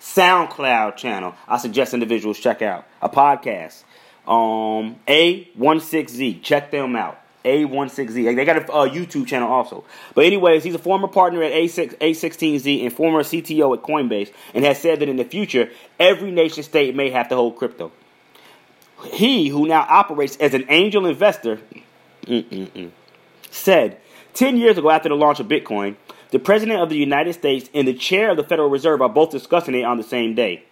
SoundCloud 0.00 0.96
channel. 0.96 1.34
I 1.48 1.58
suggest 1.58 1.94
individuals 1.94 2.38
check 2.38 2.62
out 2.62 2.86
a 3.00 3.08
podcast. 3.08 3.84
Um, 4.26 4.96
A16Z. 5.06 6.42
Check 6.42 6.70
them 6.70 6.96
out. 6.96 7.20
A16Z. 7.44 8.36
They 8.36 8.44
got 8.44 8.56
a 8.56 8.60
YouTube 8.62 9.26
channel 9.26 9.50
also. 9.50 9.84
But 10.14 10.24
anyways, 10.24 10.64
he's 10.64 10.74
a 10.74 10.78
former 10.78 11.08
partner 11.08 11.42
at 11.42 11.52
A6, 11.52 11.96
A16Z 11.98 12.82
and 12.84 12.92
former 12.92 13.22
CTO 13.22 13.76
at 13.76 13.82
Coinbase 13.82 14.32
and 14.54 14.64
has 14.64 14.80
said 14.80 15.00
that 15.00 15.08
in 15.08 15.16
the 15.16 15.24
future, 15.24 15.70
every 16.00 16.30
nation 16.30 16.62
state 16.62 16.96
may 16.96 17.10
have 17.10 17.28
to 17.28 17.36
hold 17.36 17.56
crypto. 17.56 17.92
He, 19.12 19.48
who 19.48 19.66
now 19.66 19.86
operates 19.88 20.36
as 20.36 20.54
an 20.54 20.64
angel 20.68 21.06
investor, 21.06 21.56
mm, 22.22 22.44
mm, 22.44 22.70
mm, 22.70 22.90
said 23.50 23.98
10 24.34 24.56
years 24.56 24.78
ago 24.78 24.90
after 24.90 25.08
the 25.08 25.14
launch 25.14 25.40
of 25.40 25.46
Bitcoin, 25.46 25.96
the 26.30 26.38
President 26.38 26.80
of 26.80 26.88
the 26.88 26.96
United 26.96 27.34
States 27.34 27.70
and 27.74 27.86
the 27.86 27.94
Chair 27.94 28.30
of 28.30 28.36
the 28.36 28.44
Federal 28.44 28.68
Reserve 28.68 29.00
are 29.00 29.08
both 29.08 29.30
discussing 29.30 29.74
it 29.74 29.84
on 29.84 29.96
the 29.96 30.02
same 30.02 30.34
day. 30.34 30.64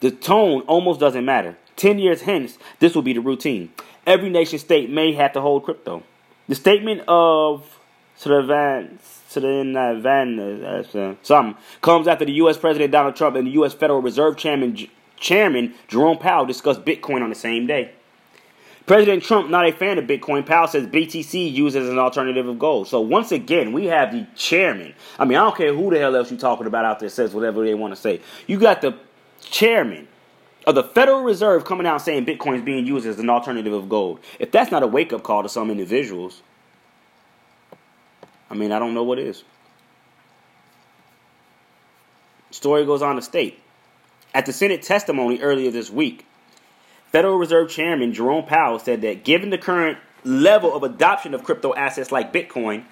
The 0.00 0.10
tone 0.10 0.60
almost 0.62 1.00
doesn't 1.00 1.24
matter. 1.24 1.56
Ten 1.76 1.98
years 1.98 2.22
hence, 2.22 2.58
this 2.78 2.94
will 2.94 3.02
be 3.02 3.12
the 3.12 3.20
routine. 3.20 3.72
Every 4.06 4.30
nation 4.30 4.58
state 4.58 4.90
may 4.90 5.12
have 5.12 5.32
to 5.32 5.40
hold 5.40 5.64
crypto. 5.64 6.02
The 6.48 6.54
statement 6.54 7.02
of 7.08 7.78
Sravan, 8.18 8.98
uh, 9.36 11.14
something 11.22 11.62
comes 11.80 12.08
after 12.08 12.24
the 12.24 12.32
U.S. 12.32 12.56
President 12.56 12.90
Donald 12.90 13.16
Trump 13.16 13.36
and 13.36 13.46
the 13.46 13.52
U.S. 13.52 13.74
Federal 13.74 14.02
Reserve 14.02 14.36
Chairman, 14.36 14.76
Chairman 15.20 15.74
Jerome 15.88 16.18
Powell 16.18 16.46
discussed 16.46 16.84
Bitcoin 16.84 17.22
on 17.22 17.28
the 17.28 17.34
same 17.34 17.66
day. 17.66 17.92
President 18.86 19.22
Trump, 19.22 19.50
not 19.50 19.68
a 19.68 19.72
fan 19.72 19.98
of 19.98 20.06
Bitcoin. 20.06 20.46
Powell 20.46 20.66
says 20.66 20.86
BTC 20.86 21.52
used 21.52 21.76
as 21.76 21.88
an 21.88 21.98
alternative 21.98 22.48
of 22.48 22.58
gold. 22.58 22.88
So 22.88 23.02
once 23.02 23.32
again, 23.32 23.74
we 23.74 23.84
have 23.84 24.12
the 24.12 24.26
chairman. 24.34 24.94
I 25.18 25.26
mean, 25.26 25.36
I 25.36 25.42
don't 25.42 25.56
care 25.56 25.74
who 25.74 25.90
the 25.90 25.98
hell 25.98 26.16
else 26.16 26.30
you're 26.30 26.40
talking 26.40 26.66
about 26.66 26.86
out 26.86 26.98
there 26.98 27.10
says 27.10 27.34
whatever 27.34 27.62
they 27.64 27.74
want 27.74 27.94
to 27.94 28.00
say. 28.00 28.22
You 28.46 28.58
got 28.58 28.80
the 28.80 28.96
chairman 29.42 30.08
of 30.66 30.74
the 30.74 30.82
Federal 30.82 31.22
Reserve 31.22 31.66
coming 31.66 31.86
out 31.86 32.00
saying 32.00 32.24
Bitcoin 32.24 32.56
is 32.56 32.62
being 32.62 32.86
used 32.86 33.06
as 33.06 33.18
an 33.18 33.28
alternative 33.28 33.74
of 33.74 33.90
gold. 33.90 34.20
If 34.38 34.52
that's 34.52 34.70
not 34.70 34.82
a 34.82 34.86
wake 34.86 35.12
up 35.12 35.22
call 35.22 35.42
to 35.42 35.50
some 35.50 35.70
individuals, 35.70 36.42
I 38.50 38.54
mean, 38.54 38.72
I 38.72 38.78
don't 38.78 38.94
know 38.94 39.04
what 39.04 39.18
is. 39.18 39.44
Story 42.50 42.86
goes 42.86 43.02
on 43.02 43.16
to 43.16 43.22
state. 43.22 43.60
At 44.34 44.46
the 44.46 44.52
Senate 44.52 44.82
testimony 44.82 45.40
earlier 45.40 45.70
this 45.70 45.90
week, 45.90 46.26
Federal 47.12 47.38
Reserve 47.38 47.70
Chairman 47.70 48.12
Jerome 48.12 48.44
Powell 48.44 48.78
said 48.78 49.00
that 49.00 49.24
given 49.24 49.50
the 49.50 49.58
current 49.58 49.98
level 50.24 50.74
of 50.74 50.82
adoption 50.82 51.32
of 51.32 51.44
crypto 51.44 51.74
assets 51.74 52.12
like 52.12 52.32
Bitcoin, 52.32 52.84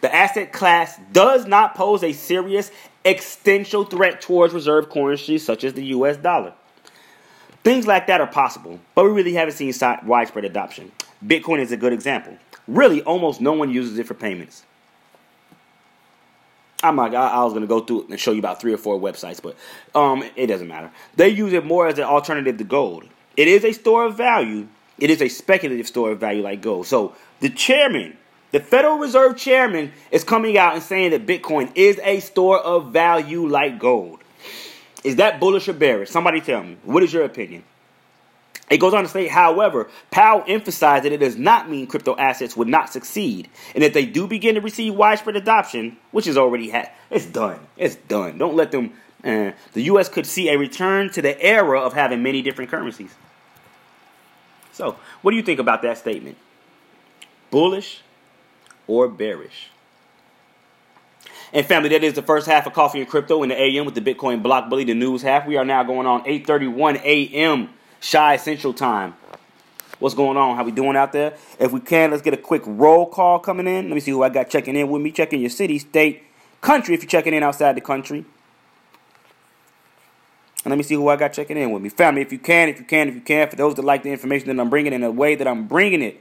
the 0.00 0.14
asset 0.14 0.52
class 0.52 0.98
does 1.12 1.46
not 1.46 1.74
pose 1.74 2.04
a 2.04 2.12
serious 2.12 2.70
existential 3.04 3.84
threat 3.84 4.20
towards 4.20 4.54
reserve 4.54 4.88
currencies 4.88 5.44
such 5.44 5.64
as 5.64 5.74
the 5.74 5.86
US 5.86 6.16
dollar. 6.16 6.54
Things 7.64 7.86
like 7.86 8.06
that 8.06 8.20
are 8.20 8.26
possible, 8.26 8.78
but 8.94 9.04
we 9.04 9.10
really 9.10 9.34
haven't 9.34 9.54
seen 9.54 9.72
widespread 10.04 10.44
adoption. 10.44 10.92
Bitcoin 11.24 11.58
is 11.58 11.72
a 11.72 11.76
good 11.76 11.92
example. 11.92 12.36
Really, 12.68 13.02
almost 13.02 13.40
no 13.40 13.52
one 13.52 13.70
uses 13.70 13.98
it 13.98 14.06
for 14.06 14.14
payments. 14.14 14.64
I'm 16.84 16.96
like, 16.96 17.14
I, 17.14 17.28
I 17.28 17.44
was 17.44 17.52
gonna 17.52 17.66
go 17.66 17.80
through 17.80 18.06
and 18.10 18.20
show 18.20 18.32
you 18.32 18.38
about 18.38 18.60
three 18.60 18.72
or 18.72 18.78
four 18.78 19.00
websites, 19.00 19.40
but 19.42 19.56
um, 19.94 20.22
it 20.36 20.46
doesn't 20.46 20.68
matter. 20.68 20.90
They 21.16 21.28
use 21.28 21.52
it 21.52 21.64
more 21.64 21.88
as 21.88 21.98
an 21.98 22.04
alternative 22.04 22.58
to 22.58 22.64
gold. 22.64 23.04
It 23.36 23.48
is 23.48 23.64
a 23.64 23.72
store 23.72 24.06
of 24.06 24.16
value. 24.16 24.68
It 24.98 25.10
is 25.10 25.20
a 25.20 25.28
speculative 25.28 25.88
store 25.88 26.12
of 26.12 26.20
value 26.20 26.42
like 26.42 26.62
gold. 26.62 26.86
So 26.86 27.14
the 27.40 27.48
chairman 27.50 28.16
The 28.52 28.60
Federal 28.60 28.98
Reserve 28.98 29.36
Chairman 29.36 29.90
is 30.12 30.22
coming 30.22 30.56
out 30.56 30.74
and 30.74 30.82
saying 30.82 31.10
that 31.10 31.26
Bitcoin 31.26 31.72
is 31.74 31.98
a 32.04 32.20
store 32.20 32.60
of 32.60 32.92
value 32.92 33.48
like 33.48 33.80
gold. 33.80 34.20
Is 35.02 35.16
that 35.16 35.40
bullish 35.40 35.68
or 35.68 35.72
bearish? 35.72 36.10
Somebody 36.10 36.40
tell 36.40 36.62
me. 36.62 36.76
What 36.84 37.02
is 37.02 37.12
your 37.12 37.24
opinion? 37.24 37.64
It 38.70 38.78
goes 38.78 38.94
on 38.94 39.02
to 39.02 39.08
say, 39.08 39.26
however, 39.26 39.88
Powell 40.10 40.42
emphasized 40.46 41.04
that 41.04 41.12
it 41.12 41.18
does 41.18 41.36
not 41.36 41.68
mean 41.68 41.86
crypto 41.86 42.16
assets 42.16 42.56
would 42.56 42.68
not 42.68 42.90
succeed, 42.90 43.48
and 43.74 43.84
if 43.84 43.92
they 43.92 44.06
do 44.06 44.26
begin 44.26 44.54
to 44.54 44.60
receive 44.60 44.94
widespread 44.94 45.36
adoption, 45.36 45.98
which 46.12 46.26
is 46.26 46.38
already 46.38 46.70
had, 46.70 46.90
it's 47.10 47.26
done. 47.26 47.60
It's 47.76 47.96
done. 47.96 48.38
Don't 48.38 48.56
let 48.56 48.72
them. 48.72 48.92
Uh, 49.22 49.52
the 49.72 49.82
U.S. 49.82 50.08
could 50.08 50.26
see 50.26 50.48
a 50.48 50.58
return 50.58 51.10
to 51.10 51.22
the 51.22 51.40
era 51.42 51.80
of 51.80 51.92
having 51.92 52.22
many 52.22 52.42
different 52.42 52.70
currencies. 52.70 53.14
So, 54.72 54.96
what 55.22 55.30
do 55.30 55.36
you 55.36 55.42
think 55.42 55.60
about 55.60 55.82
that 55.82 55.98
statement? 55.98 56.36
Bullish 57.50 58.02
or 58.86 59.08
bearish? 59.08 59.70
And 61.52 61.64
family, 61.64 61.90
that 61.90 62.02
is 62.02 62.14
the 62.14 62.22
first 62.22 62.48
half 62.48 62.66
of 62.66 62.72
Coffee 62.72 62.98
and 62.98 63.08
Crypto 63.08 63.44
in 63.44 63.50
the 63.50 63.60
AM 63.60 63.84
with 63.86 63.94
the 63.94 64.00
Bitcoin 64.00 64.42
Block 64.42 64.68
Bully, 64.68 64.82
the 64.82 64.94
news 64.94 65.22
half. 65.22 65.46
We 65.46 65.56
are 65.56 65.64
now 65.64 65.84
going 65.84 66.06
on 66.06 66.24
8:31 66.24 66.96
a.m. 67.04 67.70
Shy 68.04 68.36
Central 68.36 68.74
Time. 68.74 69.14
What's 69.98 70.14
going 70.14 70.36
on? 70.36 70.56
How 70.56 70.64
we 70.64 70.72
doing 70.72 70.94
out 70.94 71.12
there? 71.12 71.38
If 71.58 71.72
we 71.72 71.80
can, 71.80 72.10
let's 72.10 72.22
get 72.22 72.34
a 72.34 72.36
quick 72.36 72.60
roll 72.66 73.06
call 73.06 73.38
coming 73.38 73.66
in. 73.66 73.88
Let 73.88 73.94
me 73.94 74.00
see 74.00 74.10
who 74.10 74.22
I 74.22 74.28
got 74.28 74.50
checking 74.50 74.76
in 74.76 74.90
with 74.90 75.00
me. 75.00 75.10
Checking 75.10 75.40
your 75.40 75.48
city, 75.48 75.78
state, 75.78 76.22
country. 76.60 76.94
If 76.94 77.02
you're 77.02 77.08
checking 77.08 77.32
in 77.32 77.42
outside 77.42 77.74
the 77.76 77.80
country. 77.80 78.26
And 80.64 80.70
let 80.70 80.76
me 80.76 80.82
see 80.82 80.96
who 80.96 81.08
I 81.08 81.16
got 81.16 81.32
checking 81.32 81.56
in 81.56 81.70
with 81.70 81.80
me. 81.80 81.88
Family, 81.88 82.20
if 82.20 82.30
you 82.30 82.38
can, 82.38 82.68
if 82.68 82.78
you 82.78 82.84
can, 82.84 83.08
if 83.08 83.14
you 83.14 83.22
can. 83.22 83.48
For 83.48 83.56
those 83.56 83.74
that 83.76 83.84
like 83.86 84.02
the 84.02 84.10
information 84.10 84.48
that 84.48 84.60
I'm 84.60 84.68
bringing 84.68 84.92
in 84.92 85.00
the 85.00 85.10
way 85.10 85.34
that 85.34 85.48
I'm 85.48 85.66
bringing 85.66 86.02
it, 86.02 86.20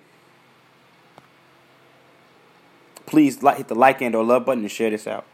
please 3.06 3.42
hit 3.42 3.68
the 3.68 3.76
like 3.76 4.02
and 4.02 4.16
or 4.16 4.24
love 4.24 4.46
button 4.46 4.64
and 4.64 4.72
share 4.72 4.90
this 4.90 5.06
out. 5.06 5.26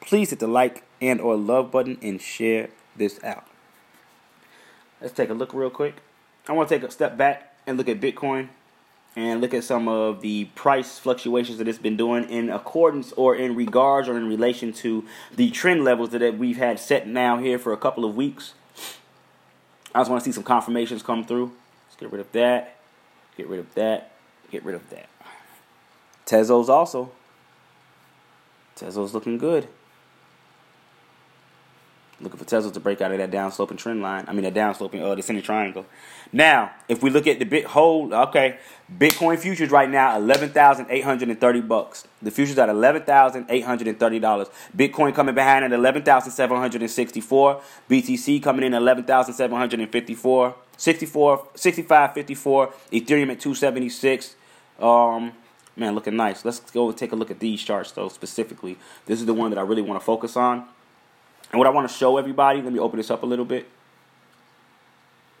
Please 0.00 0.30
hit 0.30 0.40
the 0.40 0.48
like 0.48 0.82
and 1.00 1.20
or 1.20 1.36
love 1.36 1.70
button 1.70 1.96
and 2.02 2.20
share 2.20 2.70
this 2.96 3.22
out. 3.22 3.47
Let's 5.00 5.14
take 5.14 5.30
a 5.30 5.34
look 5.34 5.54
real 5.54 5.70
quick. 5.70 5.96
I 6.48 6.52
want 6.52 6.68
to 6.68 6.78
take 6.78 6.88
a 6.88 6.90
step 6.90 7.16
back 7.16 7.54
and 7.66 7.76
look 7.76 7.88
at 7.88 8.00
Bitcoin 8.00 8.48
and 9.14 9.40
look 9.40 9.54
at 9.54 9.64
some 9.64 9.88
of 9.88 10.20
the 10.20 10.46
price 10.54 10.98
fluctuations 10.98 11.58
that 11.58 11.68
it's 11.68 11.78
been 11.78 11.96
doing 11.96 12.28
in 12.28 12.50
accordance 12.50 13.12
or 13.12 13.34
in 13.34 13.54
regards 13.54 14.08
or 14.08 14.16
in 14.16 14.28
relation 14.28 14.72
to 14.72 15.04
the 15.34 15.50
trend 15.50 15.84
levels 15.84 16.10
that 16.10 16.38
we've 16.38 16.56
had 16.56 16.78
set 16.78 17.06
now 17.06 17.38
here 17.38 17.58
for 17.58 17.72
a 17.72 17.76
couple 17.76 18.04
of 18.04 18.14
weeks. 18.14 18.54
I 19.94 20.00
just 20.00 20.10
want 20.10 20.22
to 20.22 20.28
see 20.28 20.34
some 20.34 20.44
confirmations 20.44 21.02
come 21.02 21.24
through. 21.24 21.52
Let's 21.86 21.96
get 21.98 22.12
rid 22.12 22.20
of 22.20 22.32
that. 22.32 22.76
Get 23.36 23.48
rid 23.48 23.60
of 23.60 23.74
that. 23.74 24.12
Get 24.50 24.64
rid 24.64 24.74
of 24.74 24.88
that. 24.90 25.08
Tezos 26.26 26.68
also. 26.68 27.10
Tezos 28.76 29.12
looking 29.12 29.38
good. 29.38 29.68
Looking 32.20 32.38
for 32.38 32.44
Tezos 32.44 32.72
to 32.72 32.80
break 32.80 33.00
out 33.00 33.12
of 33.12 33.18
that 33.18 33.30
downsloping 33.30 33.78
trend 33.78 34.02
line. 34.02 34.24
I 34.26 34.32
mean, 34.32 34.42
that 34.42 34.54
downsloping 34.54 35.00
uh, 35.00 35.14
descending 35.14 35.44
triangle. 35.44 35.86
Now, 36.32 36.72
if 36.88 37.00
we 37.00 37.10
look 37.10 37.28
at 37.28 37.38
the 37.38 37.44
bit 37.44 37.64
whole, 37.66 38.12
okay, 38.12 38.58
Bitcoin 38.92 39.38
futures 39.38 39.70
right 39.70 39.88
now 39.88 40.16
eleven 40.16 40.50
thousand 40.50 40.86
eight 40.90 41.04
hundred 41.04 41.28
and 41.28 41.40
thirty 41.40 41.60
bucks. 41.60 42.08
The 42.20 42.32
futures 42.32 42.58
at 42.58 42.68
eleven 42.68 43.02
thousand 43.02 43.46
eight 43.48 43.64
hundred 43.64 43.86
and 43.86 44.00
thirty 44.00 44.18
dollars. 44.18 44.48
Bitcoin 44.76 45.14
coming 45.14 45.36
behind 45.36 45.64
at 45.64 45.72
eleven 45.72 46.02
thousand 46.02 46.32
seven 46.32 46.56
hundred 46.56 46.82
and 46.82 46.90
sixty-four. 46.90 47.62
BTC 47.88 48.42
coming 48.42 48.64
in 48.64 48.74
eleven 48.74 49.04
thousand 49.04 49.34
seven 49.34 49.56
hundred 49.56 49.80
and 49.80 49.90
fifty-four. 49.90 50.54
64, 50.76 51.48
65, 51.56 52.14
54. 52.14 52.68
Ethereum 52.92 53.32
at 53.32 53.40
two 53.40 53.54
seventy-six. 53.54 54.36
Um, 54.78 55.32
man, 55.76 55.94
looking 55.94 56.16
nice. 56.16 56.44
Let's 56.44 56.60
go 56.60 56.92
take 56.92 57.12
a 57.12 57.16
look 57.16 57.30
at 57.30 57.40
these 57.40 57.62
charts 57.62 57.92
though 57.92 58.08
specifically. 58.08 58.76
This 59.06 59.20
is 59.20 59.26
the 59.26 59.34
one 59.34 59.50
that 59.50 59.58
I 59.58 59.62
really 59.62 59.82
want 59.82 60.00
to 60.00 60.04
focus 60.04 60.36
on. 60.36 60.66
And 61.50 61.58
what 61.58 61.66
I 61.66 61.70
want 61.70 61.88
to 61.88 61.94
show 61.94 62.18
everybody, 62.18 62.60
let 62.60 62.72
me 62.72 62.78
open 62.78 62.98
this 62.98 63.10
up 63.10 63.22
a 63.22 63.26
little 63.26 63.44
bit. 63.44 63.68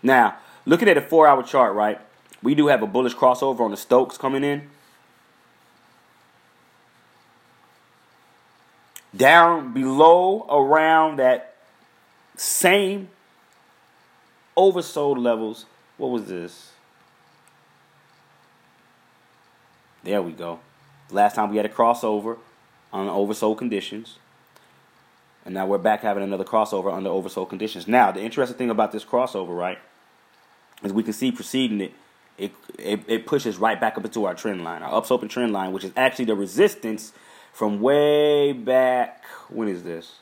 Now, 0.02 0.36
looking 0.64 0.88
at 0.88 0.96
a 0.96 1.02
four 1.02 1.26
hour 1.26 1.42
chart, 1.42 1.74
right? 1.74 2.00
We 2.42 2.54
do 2.54 2.68
have 2.68 2.82
a 2.82 2.86
bullish 2.86 3.14
crossover 3.14 3.60
on 3.60 3.70
the 3.70 3.76
Stokes 3.76 4.16
coming 4.16 4.44
in. 4.44 4.68
Down 9.16 9.72
below 9.72 10.46
around 10.48 11.18
that 11.18 11.56
same 12.36 13.08
oversold 14.56 15.18
levels. 15.18 15.66
What 15.96 16.08
was 16.08 16.26
this? 16.26 16.72
There 20.04 20.22
we 20.22 20.32
go. 20.32 20.60
Last 21.10 21.34
time 21.34 21.50
we 21.50 21.56
had 21.56 21.66
a 21.66 21.70
crossover 21.70 22.38
on 22.92 23.08
oversold 23.08 23.58
conditions. 23.58 24.18
And 25.48 25.54
now 25.54 25.66
we're 25.66 25.78
back 25.78 26.02
having 26.02 26.22
another 26.22 26.44
crossover 26.44 26.92
under 26.92 27.08
oversold 27.08 27.48
conditions. 27.48 27.88
Now, 27.88 28.12
the 28.12 28.20
interesting 28.20 28.58
thing 28.58 28.68
about 28.68 28.92
this 28.92 29.02
crossover, 29.02 29.56
right, 29.56 29.78
is 30.82 30.92
we 30.92 31.02
can 31.02 31.14
see 31.14 31.32
preceding 31.32 31.80
it, 31.80 31.94
it, 32.36 32.52
it, 32.78 33.00
it 33.08 33.26
pushes 33.26 33.56
right 33.56 33.80
back 33.80 33.96
up 33.96 34.04
into 34.04 34.26
our 34.26 34.34
trend 34.34 34.62
line, 34.62 34.82
our 34.82 35.00
upsloping 35.00 35.30
trend 35.30 35.54
line, 35.54 35.72
which 35.72 35.84
is 35.84 35.92
actually 35.96 36.26
the 36.26 36.34
resistance 36.34 37.14
from 37.54 37.80
way 37.80 38.52
back. 38.52 39.24
When 39.48 39.68
is 39.68 39.84
this? 39.84 40.16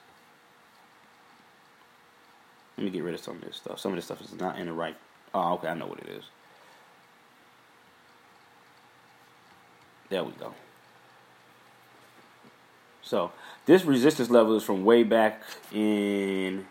Let 2.79 2.85
me 2.85 2.91
get 2.91 3.03
rid 3.03 3.15
of 3.15 3.21
some 3.21 3.35
of 3.35 3.41
this 3.41 3.57
stuff. 3.57 3.81
Some 3.81 3.91
of 3.91 3.97
this 3.97 4.05
stuff 4.05 4.21
is 4.21 4.33
not 4.33 4.61
in 4.61 4.67
the 4.67 4.73
right. 4.73 4.97
Oh, 5.35 5.55
okay, 5.55 5.67
I 5.67 5.75
know 5.75 5.87
what 5.87 5.99
it 5.99 6.09
is. 6.09 6.23
There 10.09 10.23
we 10.23 10.31
go. 10.35 10.55
So 13.07 13.31
this 13.67 13.85
resistance 13.85 14.31
level 14.31 14.57
is 14.57 14.65
from 14.65 14.85
way 14.85 15.05
back 15.05 15.41
in 15.73 16.67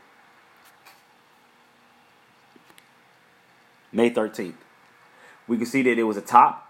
May 3.94 4.10
13th. 4.12 4.56
We 5.48 5.56
can 5.56 5.66
see 5.66 5.82
that 5.84 5.98
it 5.98 6.04
was 6.04 6.18
a 6.18 6.22
top, 6.22 6.70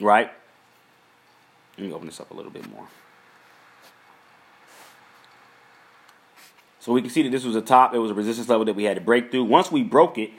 right? 0.00 0.30
Let 1.76 1.86
me 1.88 1.92
open 1.92 2.06
this 2.06 2.20
up 2.20 2.30
a 2.30 2.34
little 2.34 2.52
bit 2.52 2.70
more. 2.70 2.86
So 6.78 6.92
we 6.92 7.00
can 7.02 7.10
see 7.10 7.24
that 7.24 7.30
this 7.30 7.44
was 7.44 7.56
a 7.56 7.60
top. 7.60 7.94
It 7.94 7.98
was 7.98 8.12
a 8.12 8.14
resistance 8.14 8.48
level 8.48 8.64
that 8.66 8.74
we 8.74 8.84
had 8.84 8.94
to 8.94 9.00
break 9.00 9.32
through. 9.32 9.42
Once 9.42 9.72
we 9.72 9.82
broke 9.82 10.18
it, 10.18 10.30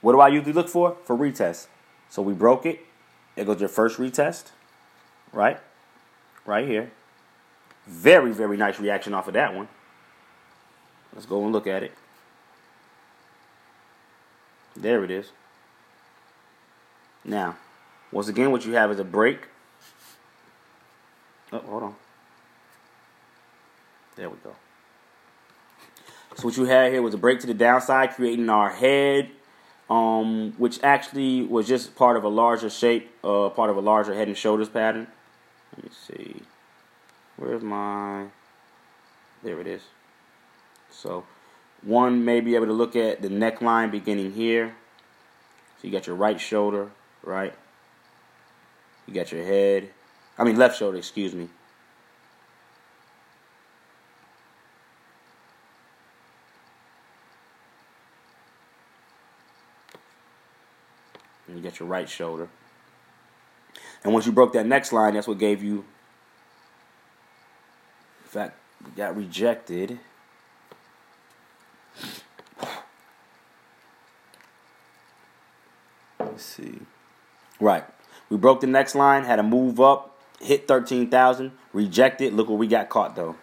what 0.00 0.10
do 0.10 0.18
I 0.18 0.26
usually 0.26 0.52
look 0.52 0.68
for? 0.68 0.96
For 1.04 1.16
retest. 1.16 1.68
So 2.10 2.20
we 2.20 2.32
broke 2.32 2.66
it. 2.66 2.80
It 3.36 3.46
goes 3.46 3.60
your 3.60 3.68
first 3.68 3.98
retest, 3.98 4.50
right? 5.32 5.60
Right 6.44 6.66
here. 6.66 6.90
Very, 7.86 8.32
very 8.32 8.56
nice 8.56 8.78
reaction 8.78 9.14
off 9.14 9.28
of 9.28 9.34
that 9.34 9.54
one. 9.54 9.68
Let's 11.14 11.26
go 11.26 11.42
and 11.42 11.52
look 11.52 11.66
at 11.66 11.82
it. 11.82 11.92
There 14.76 15.04
it 15.04 15.10
is. 15.10 15.30
Now, 17.24 17.56
once 18.10 18.28
again, 18.28 18.50
what 18.50 18.64
you 18.64 18.72
have 18.72 18.90
is 18.90 18.98
a 18.98 19.04
break. 19.04 19.48
Oh, 21.52 21.58
hold 21.58 21.82
on. 21.82 21.94
There 24.16 24.30
we 24.30 24.36
go. 24.42 24.54
So 26.36 26.44
what 26.44 26.56
you 26.56 26.64
had 26.64 26.92
here 26.92 27.02
was 27.02 27.14
a 27.14 27.18
break 27.18 27.40
to 27.40 27.46
the 27.46 27.54
downside, 27.54 28.14
creating 28.14 28.48
our 28.48 28.70
head, 28.70 29.30
um, 29.90 30.54
which 30.56 30.82
actually 30.82 31.42
was 31.42 31.68
just 31.68 31.94
part 31.94 32.16
of 32.16 32.24
a 32.24 32.28
larger 32.28 32.70
shape, 32.70 33.10
uh, 33.22 33.50
part 33.50 33.68
of 33.68 33.76
a 33.76 33.80
larger 33.80 34.14
head 34.14 34.28
and 34.28 34.36
shoulders 34.36 34.68
pattern. 34.68 35.06
Let 35.76 35.84
me 35.84 35.90
see. 35.92 36.42
Where's 37.42 37.62
my, 37.64 38.26
there 39.42 39.60
it 39.60 39.66
is. 39.66 39.82
So 40.92 41.24
one 41.82 42.24
may 42.24 42.40
be 42.40 42.54
able 42.54 42.66
to 42.66 42.72
look 42.72 42.94
at 42.94 43.20
the 43.20 43.28
neckline 43.28 43.90
beginning 43.90 44.30
here. 44.30 44.76
So 45.80 45.88
you 45.88 45.90
got 45.90 46.06
your 46.06 46.14
right 46.14 46.40
shoulder, 46.40 46.92
right? 47.24 47.52
You 49.08 49.14
got 49.14 49.32
your 49.32 49.44
head, 49.44 49.90
I 50.38 50.44
mean 50.44 50.54
left 50.54 50.78
shoulder, 50.78 50.98
excuse 50.98 51.34
me. 51.34 51.48
And 61.48 61.56
you 61.56 61.62
got 61.64 61.80
your 61.80 61.88
right 61.88 62.08
shoulder. 62.08 62.48
And 64.04 64.12
once 64.12 64.26
you 64.26 64.32
broke 64.32 64.52
that 64.52 64.64
neckline, 64.64 65.14
that's 65.14 65.26
what 65.26 65.38
gave 65.38 65.64
you 65.64 65.84
fact, 68.32 68.58
we 68.84 68.90
got 68.92 69.16
rejected. 69.16 69.98
Let's 76.18 76.44
see. 76.44 76.78
Right. 77.60 77.84
We 78.30 78.36
broke 78.38 78.60
the 78.62 78.66
neckline, 78.66 79.24
had 79.26 79.36
to 79.36 79.42
move 79.42 79.80
up, 79.80 80.18
hit 80.40 80.66
13,000, 80.66 81.52
rejected. 81.72 82.32
Look 82.32 82.48
what 82.48 82.58
we 82.58 82.66
got 82.66 82.88
caught 82.88 83.14
though. 83.16 83.36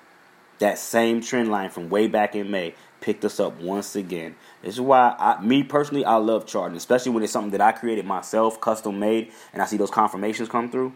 that 0.59 0.77
same 0.77 1.21
trend 1.21 1.49
line 1.49 1.69
from 1.69 1.89
way 1.89 2.07
back 2.07 2.35
in 2.35 2.51
May 2.51 2.75
picked 3.01 3.23
us 3.23 3.39
up 3.39 3.59
once 3.61 3.95
again. 3.95 4.35
This 4.61 4.75
is 4.75 4.81
why, 4.81 5.15
I, 5.17 5.41
me 5.41 5.63
personally, 5.63 6.03
I 6.03 6.15
love 6.15 6.45
charting, 6.45 6.75
especially 6.75 7.13
when 7.13 7.23
it's 7.23 7.31
something 7.31 7.51
that 7.51 7.61
I 7.61 7.71
created 7.71 8.05
myself, 8.05 8.59
custom 8.59 8.99
made, 8.99 9.31
and 9.53 9.61
I 9.61 9.65
see 9.65 9.77
those 9.77 9.89
confirmations 9.91 10.49
come 10.49 10.69
through. 10.69 10.93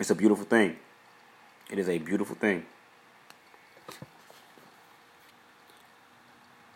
It's 0.00 0.10
a 0.10 0.14
beautiful 0.14 0.44
thing. 0.44 0.76
It 1.70 1.78
is 1.78 1.88
a 1.88 1.98
beautiful 1.98 2.34
thing. 2.34 2.66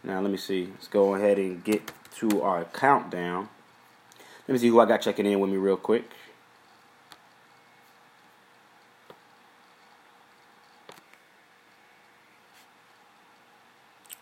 Now, 0.04 0.20
let 0.20 0.30
me 0.30 0.36
see. 0.36 0.66
Let's 0.66 0.88
go 0.88 1.14
ahead 1.14 1.38
and 1.38 1.62
get 1.62 1.92
to 2.16 2.42
our 2.42 2.64
countdown. 2.64 3.48
Let 4.48 4.52
me 4.52 4.58
see 4.58 4.68
who 4.68 4.80
I 4.80 4.86
got 4.86 5.00
checking 5.00 5.26
in 5.26 5.38
with 5.38 5.50
me 5.50 5.56
real 5.56 5.76
quick. 5.76 6.10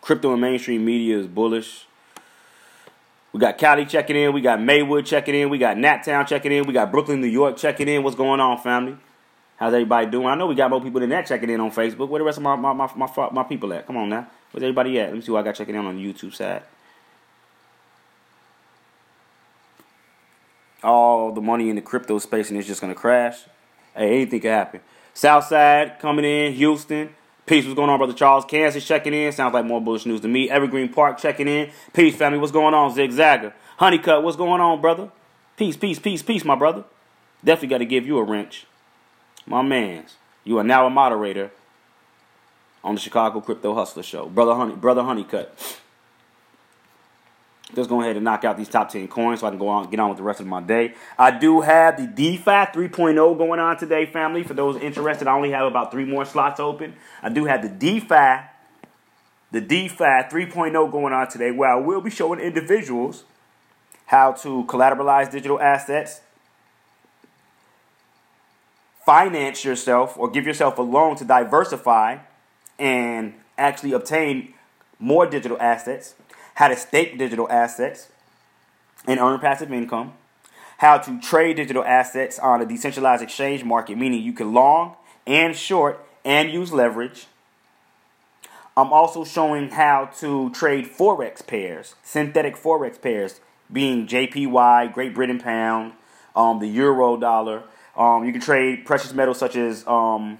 Crypto 0.01 0.31
and 0.31 0.41
mainstream 0.41 0.85
media 0.85 1.17
is 1.17 1.27
bullish. 1.27 1.87
We 3.33 3.39
got 3.39 3.57
Cali 3.57 3.85
checking 3.85 4.15
in. 4.15 4.33
We 4.33 4.41
got 4.41 4.61
Maywood 4.61 5.05
checking 5.05 5.33
in. 5.33 5.49
We 5.49 5.57
got 5.57 5.77
Nattown 5.77 6.27
checking 6.27 6.51
in. 6.51 6.67
We 6.67 6.73
got 6.73 6.91
Brooklyn, 6.91 7.21
New 7.21 7.27
York 7.27 7.55
checking 7.57 7.87
in. 7.87 8.03
What's 8.03 8.15
going 8.15 8.39
on, 8.39 8.57
family? 8.57 8.97
How's 9.57 9.73
everybody 9.73 10.07
doing? 10.07 10.27
I 10.27 10.35
know 10.35 10.47
we 10.47 10.55
got 10.55 10.69
more 10.69 10.81
people 10.81 10.99
than 10.99 11.11
that 11.11 11.27
checking 11.27 11.49
in 11.49 11.59
on 11.59 11.71
Facebook. 11.71 12.09
Where 12.09 12.19
the 12.19 12.25
rest 12.25 12.37
of 12.37 12.43
my 12.43 12.55
my, 12.55 12.73
my, 12.73 12.89
my, 12.95 13.29
my 13.31 13.43
people 13.43 13.71
at? 13.73 13.87
Come 13.87 13.97
on 13.97 14.09
now. 14.09 14.27
Where's 14.51 14.63
everybody 14.63 14.99
at? 14.99 15.07
Let 15.07 15.15
me 15.15 15.21
see 15.21 15.27
who 15.27 15.37
I 15.37 15.43
got 15.43 15.55
checking 15.55 15.75
in 15.75 15.85
on 15.85 15.95
the 15.95 16.13
YouTube 16.13 16.33
side. 16.33 16.63
All 20.83 21.31
the 21.31 21.41
money 21.41 21.69
in 21.69 21.75
the 21.75 21.81
crypto 21.81 22.17
space 22.19 22.49
and 22.49 22.57
it's 22.57 22.67
just 22.67 22.81
gonna 22.81 22.95
crash. 22.95 23.39
Hey, 23.95 24.15
anything 24.15 24.41
can 24.41 24.51
happen. 24.51 24.81
Southside 25.13 25.99
coming 25.99 26.25
in, 26.25 26.53
Houston. 26.53 27.09
Peace, 27.45 27.65
what's 27.65 27.75
going 27.75 27.89
on, 27.89 27.97
brother 27.97 28.13
Charles? 28.13 28.45
Kansas 28.45 28.85
checking 28.85 29.13
in. 29.13 29.31
Sounds 29.31 29.53
like 29.53 29.65
more 29.65 29.81
bullish 29.81 30.05
news 30.05 30.21
to 30.21 30.27
me. 30.27 30.49
Evergreen 30.49 30.89
Park 30.89 31.17
checking 31.17 31.47
in. 31.47 31.69
Peace, 31.93 32.15
family. 32.15 32.39
What's 32.39 32.51
going 32.51 32.73
on, 32.73 32.95
Zigzagger? 32.95 33.53
Honeycut, 33.79 34.23
what's 34.23 34.37
going 34.37 34.61
on, 34.61 34.79
brother? 34.79 35.11
Peace, 35.57 35.75
peace, 35.75 35.99
peace, 35.99 36.21
peace, 36.21 36.45
my 36.45 36.55
brother. 36.55 36.83
Definitely 37.43 37.69
got 37.69 37.77
to 37.79 37.85
give 37.85 38.05
you 38.05 38.17
a 38.17 38.23
wrench. 38.23 38.65
My 39.45 39.61
mans, 39.61 40.15
you 40.43 40.57
are 40.59 40.63
now 40.63 40.85
a 40.85 40.89
moderator 40.89 41.51
on 42.83 42.95
the 42.95 43.01
Chicago 43.01 43.41
Crypto 43.41 43.73
Hustler 43.73 44.03
Show. 44.03 44.27
Brother 44.27 44.55
Honey, 44.55 44.75
brother 44.75 45.01
Honeycut. 45.01 45.49
Let's 47.73 47.87
go 47.87 48.01
ahead 48.01 48.17
and 48.17 48.25
knock 48.25 48.43
out 48.43 48.57
these 48.57 48.67
top 48.67 48.89
10 48.89 49.07
coins 49.07 49.39
so 49.39 49.47
I 49.47 49.49
can 49.49 49.59
go 49.59 49.69
on 49.69 49.89
get 49.89 49.99
on 49.99 50.09
with 50.09 50.17
the 50.17 50.23
rest 50.23 50.41
of 50.41 50.47
my 50.47 50.61
day. 50.61 50.93
I 51.17 51.31
do 51.31 51.61
have 51.61 51.95
the 51.97 52.05
DeFi 52.05 52.43
3.0 52.45 53.37
going 53.37 53.59
on 53.61 53.77
today, 53.77 54.05
family. 54.05 54.43
For 54.43 54.53
those 54.53 54.75
interested, 54.81 55.27
I 55.27 55.33
only 55.33 55.51
have 55.51 55.65
about 55.65 55.89
three 55.89 56.03
more 56.03 56.25
slots 56.25 56.59
open. 56.59 56.95
I 57.23 57.29
do 57.29 57.45
have 57.45 57.61
the 57.61 57.69
DeFi, 57.69 58.45
the 59.51 59.61
DeFi 59.61 60.03
3.0 60.03 60.91
going 60.91 61.13
on 61.13 61.29
today, 61.29 61.51
where 61.51 61.69
I 61.69 61.75
will 61.75 62.01
be 62.01 62.09
showing 62.09 62.41
individuals 62.41 63.23
how 64.07 64.33
to 64.33 64.65
collateralize 64.65 65.31
digital 65.31 65.61
assets, 65.61 66.19
finance 69.05 69.63
yourself, 69.63 70.17
or 70.17 70.29
give 70.29 70.45
yourself 70.45 70.77
a 70.77 70.81
loan 70.81 71.15
to 71.15 71.23
diversify 71.23 72.17
and 72.81 73.35
actually 73.57 73.93
obtain 73.93 74.53
more 74.99 75.25
digital 75.25 75.57
assets 75.61 76.15
how 76.55 76.67
to 76.67 76.75
stake 76.75 77.17
digital 77.17 77.49
assets 77.49 78.09
and 79.07 79.19
earn 79.19 79.39
passive 79.39 79.71
income, 79.71 80.13
how 80.77 80.97
to 80.97 81.19
trade 81.21 81.55
digital 81.55 81.83
assets 81.83 82.37
on 82.39 82.61
a 82.61 82.65
decentralized 82.65 83.23
exchange 83.23 83.63
market, 83.63 83.97
meaning 83.97 84.21
you 84.21 84.33
can 84.33 84.53
long 84.53 84.95
and 85.25 85.55
short 85.55 86.05
and 86.25 86.51
use 86.51 86.71
leverage. 86.71 87.27
I'm 88.75 88.93
also 88.93 89.23
showing 89.23 89.69
how 89.69 90.11
to 90.19 90.49
trade 90.51 90.85
forex 90.85 91.45
pairs, 91.45 91.95
synthetic 92.03 92.55
forex 92.55 93.01
pairs, 93.01 93.39
being 93.71 94.07
JPY, 94.07 94.93
Great 94.93 95.13
Britain 95.13 95.39
pound, 95.39 95.93
um, 96.35 96.59
the 96.59 96.67
euro 96.67 97.17
dollar. 97.17 97.63
Um, 97.95 98.25
you 98.25 98.31
can 98.31 98.41
trade 98.41 98.85
precious 98.85 99.13
metals 99.13 99.37
such 99.37 99.55
as 99.55 99.85
um, 99.87 100.37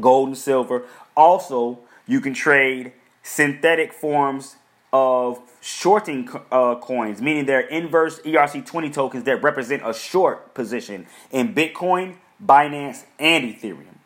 gold 0.00 0.28
and 0.28 0.38
silver. 0.38 0.84
Also, 1.16 1.78
you 2.06 2.20
can 2.20 2.34
trade 2.34 2.92
synthetic 3.22 3.92
forms 3.92 4.56
of 4.92 5.40
shorting 5.60 6.28
uh, 6.50 6.76
coins, 6.76 7.20
meaning 7.20 7.44
they're 7.44 7.60
inverse 7.60 8.20
ERC20 8.20 8.92
tokens 8.92 9.24
that 9.24 9.42
represent 9.42 9.82
a 9.84 9.92
short 9.92 10.54
position 10.54 11.06
in 11.30 11.54
Bitcoin, 11.54 12.16
Binance, 12.44 13.04
and 13.18 13.44
Ethereum. 13.44 13.96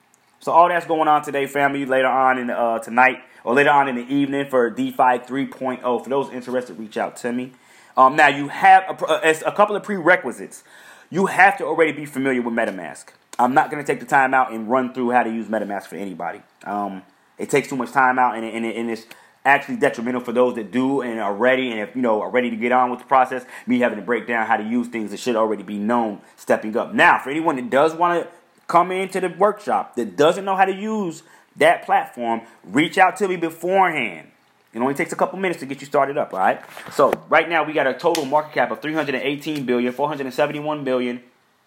So 0.40 0.52
all 0.52 0.68
that's 0.68 0.86
going 0.86 1.06
on 1.06 1.22
today, 1.22 1.46
family. 1.46 1.84
Later 1.84 2.08
on 2.08 2.38
in 2.38 2.48
uh, 2.48 2.78
tonight 2.78 3.18
or 3.44 3.54
later 3.54 3.70
on 3.70 3.88
in 3.88 3.96
the 3.96 4.06
evening 4.12 4.48
for 4.48 4.70
DeFi 4.70 5.18
3.0. 5.20 6.02
For 6.02 6.08
those 6.08 6.30
interested, 6.30 6.78
reach 6.78 6.96
out 6.96 7.16
to 7.18 7.32
me. 7.32 7.52
Um, 7.96 8.16
now 8.16 8.28
you 8.28 8.48
have 8.48 9.02
a, 9.02 9.04
a, 9.04 9.48
a 9.48 9.52
couple 9.52 9.76
of 9.76 9.82
prerequisites. 9.82 10.64
You 11.10 11.26
have 11.26 11.58
to 11.58 11.64
already 11.64 11.92
be 11.92 12.06
familiar 12.06 12.40
with 12.40 12.54
MetaMask. 12.54 13.08
I'm 13.40 13.54
not 13.54 13.70
going 13.70 13.82
to 13.82 13.90
take 13.90 14.00
the 14.00 14.06
time 14.06 14.34
out 14.34 14.52
and 14.52 14.68
run 14.68 14.92
through 14.92 15.10
how 15.10 15.22
to 15.22 15.30
use 15.30 15.46
MetaMask 15.46 15.84
for 15.84 15.96
anybody. 15.96 16.42
Um, 16.64 17.02
it 17.38 17.48
takes 17.48 17.68
too 17.68 17.76
much 17.76 17.90
time 17.90 18.18
out, 18.18 18.36
and, 18.36 18.44
and, 18.44 18.66
and 18.66 18.90
it's 18.90 19.06
actually 19.46 19.76
detrimental 19.76 20.20
for 20.20 20.32
those 20.32 20.54
that 20.56 20.70
do 20.70 21.00
and 21.00 21.18
are 21.18 21.34
ready 21.34 21.70
and 21.70 21.80
if 21.80 21.96
you 21.96 22.02
know 22.02 22.20
are 22.20 22.28
ready 22.28 22.50
to 22.50 22.56
get 22.56 22.70
on 22.72 22.90
with 22.90 23.00
the 23.00 23.06
process. 23.06 23.44
Me 23.66 23.78
having 23.78 23.98
to 23.98 24.04
break 24.04 24.26
down 24.26 24.46
how 24.46 24.58
to 24.58 24.62
use 24.62 24.88
things 24.88 25.10
that 25.10 25.18
should 25.18 25.36
already 25.36 25.62
be 25.62 25.78
known, 25.78 26.20
stepping 26.36 26.76
up. 26.76 26.92
Now, 26.92 27.18
for 27.18 27.30
anyone 27.30 27.56
that 27.56 27.70
does 27.70 27.94
want 27.94 28.24
to 28.24 28.30
come 28.66 28.92
into 28.92 29.20
the 29.20 29.30
workshop 29.30 29.96
that 29.96 30.16
doesn't 30.16 30.44
know 30.44 30.54
how 30.54 30.66
to 30.66 30.74
use 30.74 31.22
that 31.56 31.86
platform, 31.86 32.42
reach 32.64 32.98
out 32.98 33.16
to 33.16 33.26
me 33.26 33.36
beforehand. 33.36 34.30
It 34.74 34.80
only 34.80 34.94
takes 34.94 35.12
a 35.12 35.16
couple 35.16 35.38
minutes 35.38 35.60
to 35.60 35.66
get 35.66 35.80
you 35.80 35.86
started 35.86 36.18
up, 36.18 36.32
all 36.34 36.38
right? 36.38 36.60
So 36.92 37.12
right 37.28 37.48
now 37.48 37.64
we 37.64 37.72
got 37.72 37.86
a 37.86 37.94
total 37.94 38.26
market 38.26 38.52
cap 38.52 38.70
of 38.70 38.82
318 38.82 39.64
billion, 39.64 39.92
471 39.92 40.84
billion, 40.84 41.22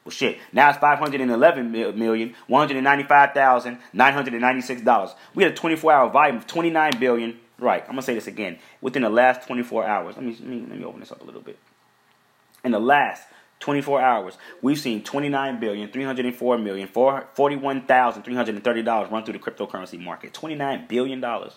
well, 0.05 0.11
shit. 0.11 0.37
Now 0.51 0.69
it's 0.69 0.79
five 0.79 0.99
hundred 0.99 1.21
and 1.21 1.31
eleven 1.31 1.71
million 1.71 2.35
one 2.47 2.59
hundred 2.59 2.77
and 2.77 2.83
ninety-five 2.83 3.33
thousand 3.33 3.79
nine 3.93 4.13
hundred 4.13 4.33
and 4.33 4.41
ninety-six 4.41 4.81
dollars. 4.81 5.11
We 5.33 5.43
had 5.43 5.53
a 5.53 5.55
twenty-four 5.55 5.91
hour 5.91 6.09
volume 6.09 6.37
of 6.37 6.47
twenty-nine 6.47 6.99
billion. 6.99 7.39
Right. 7.59 7.81
I'm 7.83 7.89
gonna 7.89 8.01
say 8.01 8.15
this 8.15 8.27
again. 8.27 8.59
Within 8.81 9.03
the 9.03 9.09
last 9.09 9.47
twenty-four 9.47 9.85
hours, 9.85 10.15
let 10.15 10.25
me 10.25 10.31
let 10.39 10.47
me, 10.47 10.59
let 10.69 10.77
me 10.77 10.83
open 10.83 10.99
this 10.99 11.11
up 11.11 11.21
a 11.21 11.25
little 11.25 11.41
bit. 11.41 11.57
In 12.63 12.71
the 12.71 12.79
last 12.79 13.23
24 13.59 14.01
hours, 14.01 14.37
we've 14.61 14.79
seen 14.79 15.03
29 15.03 15.59
billion, 15.59 15.89
304 15.89 16.57
million, 16.57 16.87
41,330 16.87 18.83
dollars 18.83 19.09
run 19.09 19.23
through 19.23 19.33
the 19.33 19.39
cryptocurrency 19.39 19.97
market. 19.97 20.33
29 20.33 20.85
billion 20.87 21.21
dollars. 21.21 21.53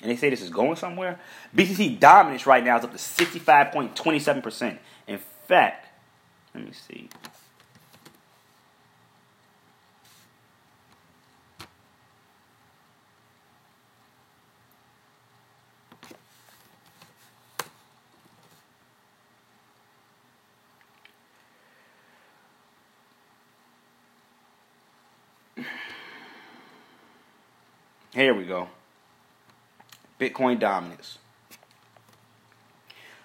And 0.00 0.10
they 0.10 0.16
say 0.16 0.30
this 0.30 0.42
is 0.42 0.50
going 0.50 0.76
somewhere. 0.76 1.18
BTC 1.56 1.98
dominance 1.98 2.46
right 2.46 2.62
now 2.62 2.78
is 2.78 2.84
up 2.84 2.92
to 2.92 2.98
65.27%. 2.98 4.78
In 5.08 5.18
fact, 5.48 5.88
let 6.54 6.64
me 6.64 6.72
see. 6.72 7.08
Here 28.16 28.32
we 28.32 28.44
go. 28.44 28.70
Bitcoin 30.18 30.58
dominance. 30.58 31.18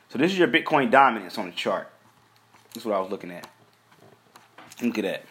So 0.09 0.19
this 0.19 0.33
is 0.33 0.37
your 0.37 0.49
Bitcoin 0.49 0.91
dominance 0.91 1.37
on 1.37 1.45
the 1.45 1.53
chart. 1.53 1.89
That's 2.73 2.85
what 2.85 2.93
I 2.93 2.99
was 2.99 3.09
looking 3.09 3.31
at. 3.31 3.47
Look 4.81 4.97
at 4.97 5.05
that. 5.05 5.23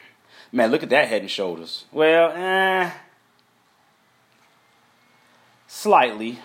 Man, 0.51 0.71
look 0.71 0.83
at 0.83 0.89
that 0.89 1.09
head 1.09 1.21
and 1.21 1.31
shoulders. 1.31 1.85
Well, 1.93 2.33
eh. 2.35 2.91
Slightly. 5.67 6.39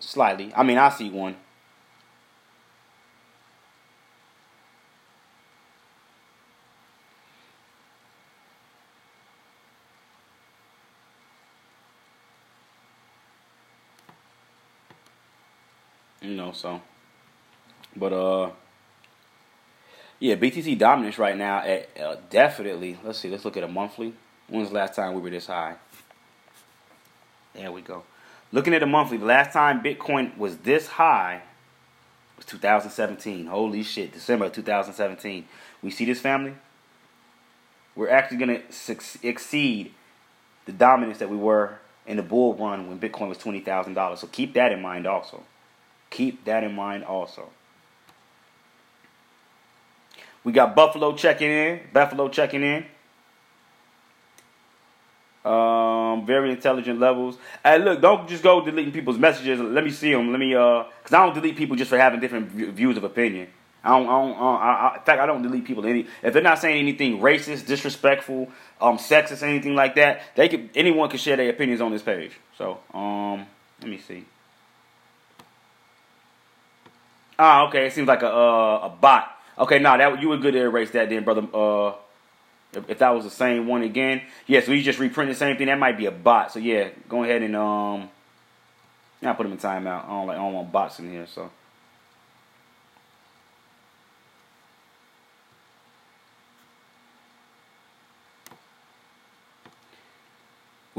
Slightly. 0.00 0.52
I 0.54 0.62
mean, 0.62 0.76
I 0.76 0.90
see 0.90 1.08
one. 1.08 1.36
Know, 16.50 16.54
so. 16.56 16.82
But, 17.96 18.12
uh, 18.12 18.50
yeah, 20.18 20.34
BTC 20.34 20.78
dominance 20.78 21.18
right 21.18 21.36
now 21.36 21.58
at 21.60 21.88
uh, 22.00 22.16
definitely. 22.28 22.98
Let's 23.02 23.18
see. 23.18 23.28
Let's 23.28 23.44
look 23.44 23.56
at 23.56 23.64
a 23.64 23.68
monthly. 23.68 24.12
When's 24.48 24.68
the 24.68 24.74
last 24.74 24.94
time 24.94 25.14
we 25.14 25.20
were 25.20 25.30
this 25.30 25.46
high? 25.46 25.76
There 27.54 27.72
we 27.72 27.80
go. 27.80 28.04
Looking 28.52 28.74
at 28.74 28.82
a 28.82 28.86
monthly, 28.86 29.16
the 29.16 29.24
last 29.24 29.52
time 29.52 29.82
Bitcoin 29.82 30.36
was 30.36 30.58
this 30.58 30.88
high 30.88 31.42
was 32.36 32.44
2017. 32.46 33.46
Holy 33.46 33.82
shit, 33.82 34.12
December 34.12 34.50
2017. 34.50 35.46
We 35.82 35.90
see 35.90 36.04
this 36.04 36.20
family. 36.20 36.54
We're 37.96 38.10
actually 38.10 38.38
gonna 38.38 38.60
exceed 39.22 39.94
the 40.66 40.72
dominance 40.72 41.18
that 41.18 41.30
we 41.30 41.36
were 41.36 41.78
in 42.06 42.16
the 42.16 42.22
bull 42.22 42.54
run 42.54 42.88
when 42.88 42.98
Bitcoin 42.98 43.28
was 43.28 43.38
twenty 43.38 43.60
thousand 43.60 43.94
dollars. 43.94 44.20
So 44.20 44.26
keep 44.26 44.54
that 44.54 44.72
in 44.72 44.82
mind 44.82 45.06
also. 45.06 45.44
Keep 46.10 46.44
that 46.44 46.64
in 46.64 46.74
mind 46.74 47.04
also. 47.04 47.48
We 50.42 50.52
got 50.52 50.74
Buffalo 50.74 51.14
checking 51.14 51.50
in. 51.50 51.80
Buffalo 51.92 52.28
checking 52.28 52.62
in. 52.62 52.84
Um, 55.44 56.26
very 56.26 56.50
intelligent 56.50 57.00
levels. 57.00 57.38
Hey, 57.64 57.78
look, 57.78 58.00
don't 58.02 58.28
just 58.28 58.42
go 58.42 58.62
deleting 58.62 58.92
people's 58.92 59.18
messages. 59.18 59.58
Let 59.58 59.84
me 59.84 59.90
see 59.90 60.12
them. 60.12 60.30
Let 60.30 60.38
me, 60.38 60.54
uh, 60.54 60.84
cause 61.02 61.12
I 61.12 61.24
don't 61.24 61.34
delete 61.34 61.56
people 61.56 61.76
just 61.76 61.88
for 61.88 61.98
having 61.98 62.20
different 62.20 62.50
views 62.50 62.96
of 62.96 63.04
opinion. 63.04 63.48
I 63.82 63.98
don't, 63.98 64.06
I 64.06 64.10
don't, 64.10 64.32
uh, 64.32 64.42
I, 64.42 64.72
I, 64.72 64.96
in 64.98 65.02
fact, 65.04 65.20
I 65.20 65.26
don't 65.26 65.40
delete 65.42 65.64
people 65.64 65.86
any 65.86 66.06
if 66.22 66.34
they're 66.34 66.42
not 66.42 66.58
saying 66.58 66.78
anything 66.78 67.20
racist, 67.20 67.66
disrespectful, 67.66 68.50
um, 68.80 68.98
sexist, 68.98 69.42
anything 69.42 69.74
like 69.74 69.94
that. 69.94 70.20
They 70.34 70.50
could 70.50 70.68
anyone 70.74 71.08
can 71.08 71.18
share 71.18 71.36
their 71.36 71.48
opinions 71.48 71.80
on 71.80 71.90
this 71.90 72.02
page. 72.02 72.32
So, 72.58 72.78
um, 72.92 73.46
let 73.80 73.88
me 73.88 73.96
see. 73.96 74.26
Ah, 77.42 77.66
okay. 77.68 77.86
It 77.86 77.94
seems 77.94 78.06
like 78.06 78.22
a 78.22 78.28
uh, 78.28 78.80
a 78.84 78.88
bot. 78.90 79.34
Okay, 79.58 79.78
now 79.78 79.96
nah, 79.96 80.10
that 80.10 80.20
you 80.20 80.28
were 80.28 80.36
good 80.36 80.52
to 80.52 80.60
erase 80.60 80.90
that 80.90 81.08
then, 81.08 81.24
brother. 81.24 81.46
Uh, 81.54 81.94
if, 82.74 82.90
if, 82.90 82.98
that 82.98 83.10
was 83.10 83.24
the 83.24 83.30
same 83.30 83.66
one 83.66 83.82
again, 83.82 84.20
yeah. 84.46 84.60
So 84.60 84.72
you 84.72 84.82
just 84.82 84.98
reprint 84.98 85.30
the 85.30 85.34
same 85.34 85.56
thing. 85.56 85.68
That 85.68 85.78
might 85.78 85.96
be 85.96 86.04
a 86.04 86.10
bot. 86.10 86.52
So 86.52 86.58
yeah, 86.58 86.90
go 87.08 87.24
ahead 87.24 87.42
and 87.42 87.56
um, 87.56 88.10
yeah, 89.22 89.32
put 89.32 89.46
him 89.46 89.52
in 89.52 89.58
timeout. 89.58 90.04
I 90.04 90.08
don't 90.08 90.26
like 90.26 90.36
I 90.36 90.40
don't 90.40 90.52
want 90.52 90.70
bots 90.70 90.98
in 90.98 91.10
here. 91.10 91.26
So. 91.26 91.50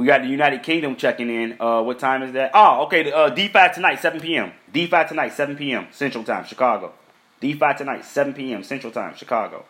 We 0.01 0.07
got 0.07 0.23
the 0.23 0.29
United 0.29 0.63
Kingdom 0.63 0.95
checking 0.95 1.29
in. 1.29 1.57
Uh, 1.61 1.83
what 1.83 1.99
time 1.99 2.23
is 2.23 2.33
that? 2.33 2.49
Oh, 2.55 2.85
okay. 2.85 3.11
Uh, 3.11 3.29
DeFi 3.29 3.69
tonight, 3.71 3.99
7 3.99 4.19
p.m. 4.19 4.51
DeFi 4.73 5.03
tonight, 5.07 5.31
7 5.31 5.55
p.m. 5.55 5.89
Central 5.91 6.23
Time, 6.23 6.43
Chicago. 6.43 6.91
DeFi 7.39 7.75
tonight, 7.77 8.03
7 8.03 8.33
p.m. 8.33 8.63
Central 8.63 8.91
Time, 8.91 9.15
Chicago. 9.15 9.63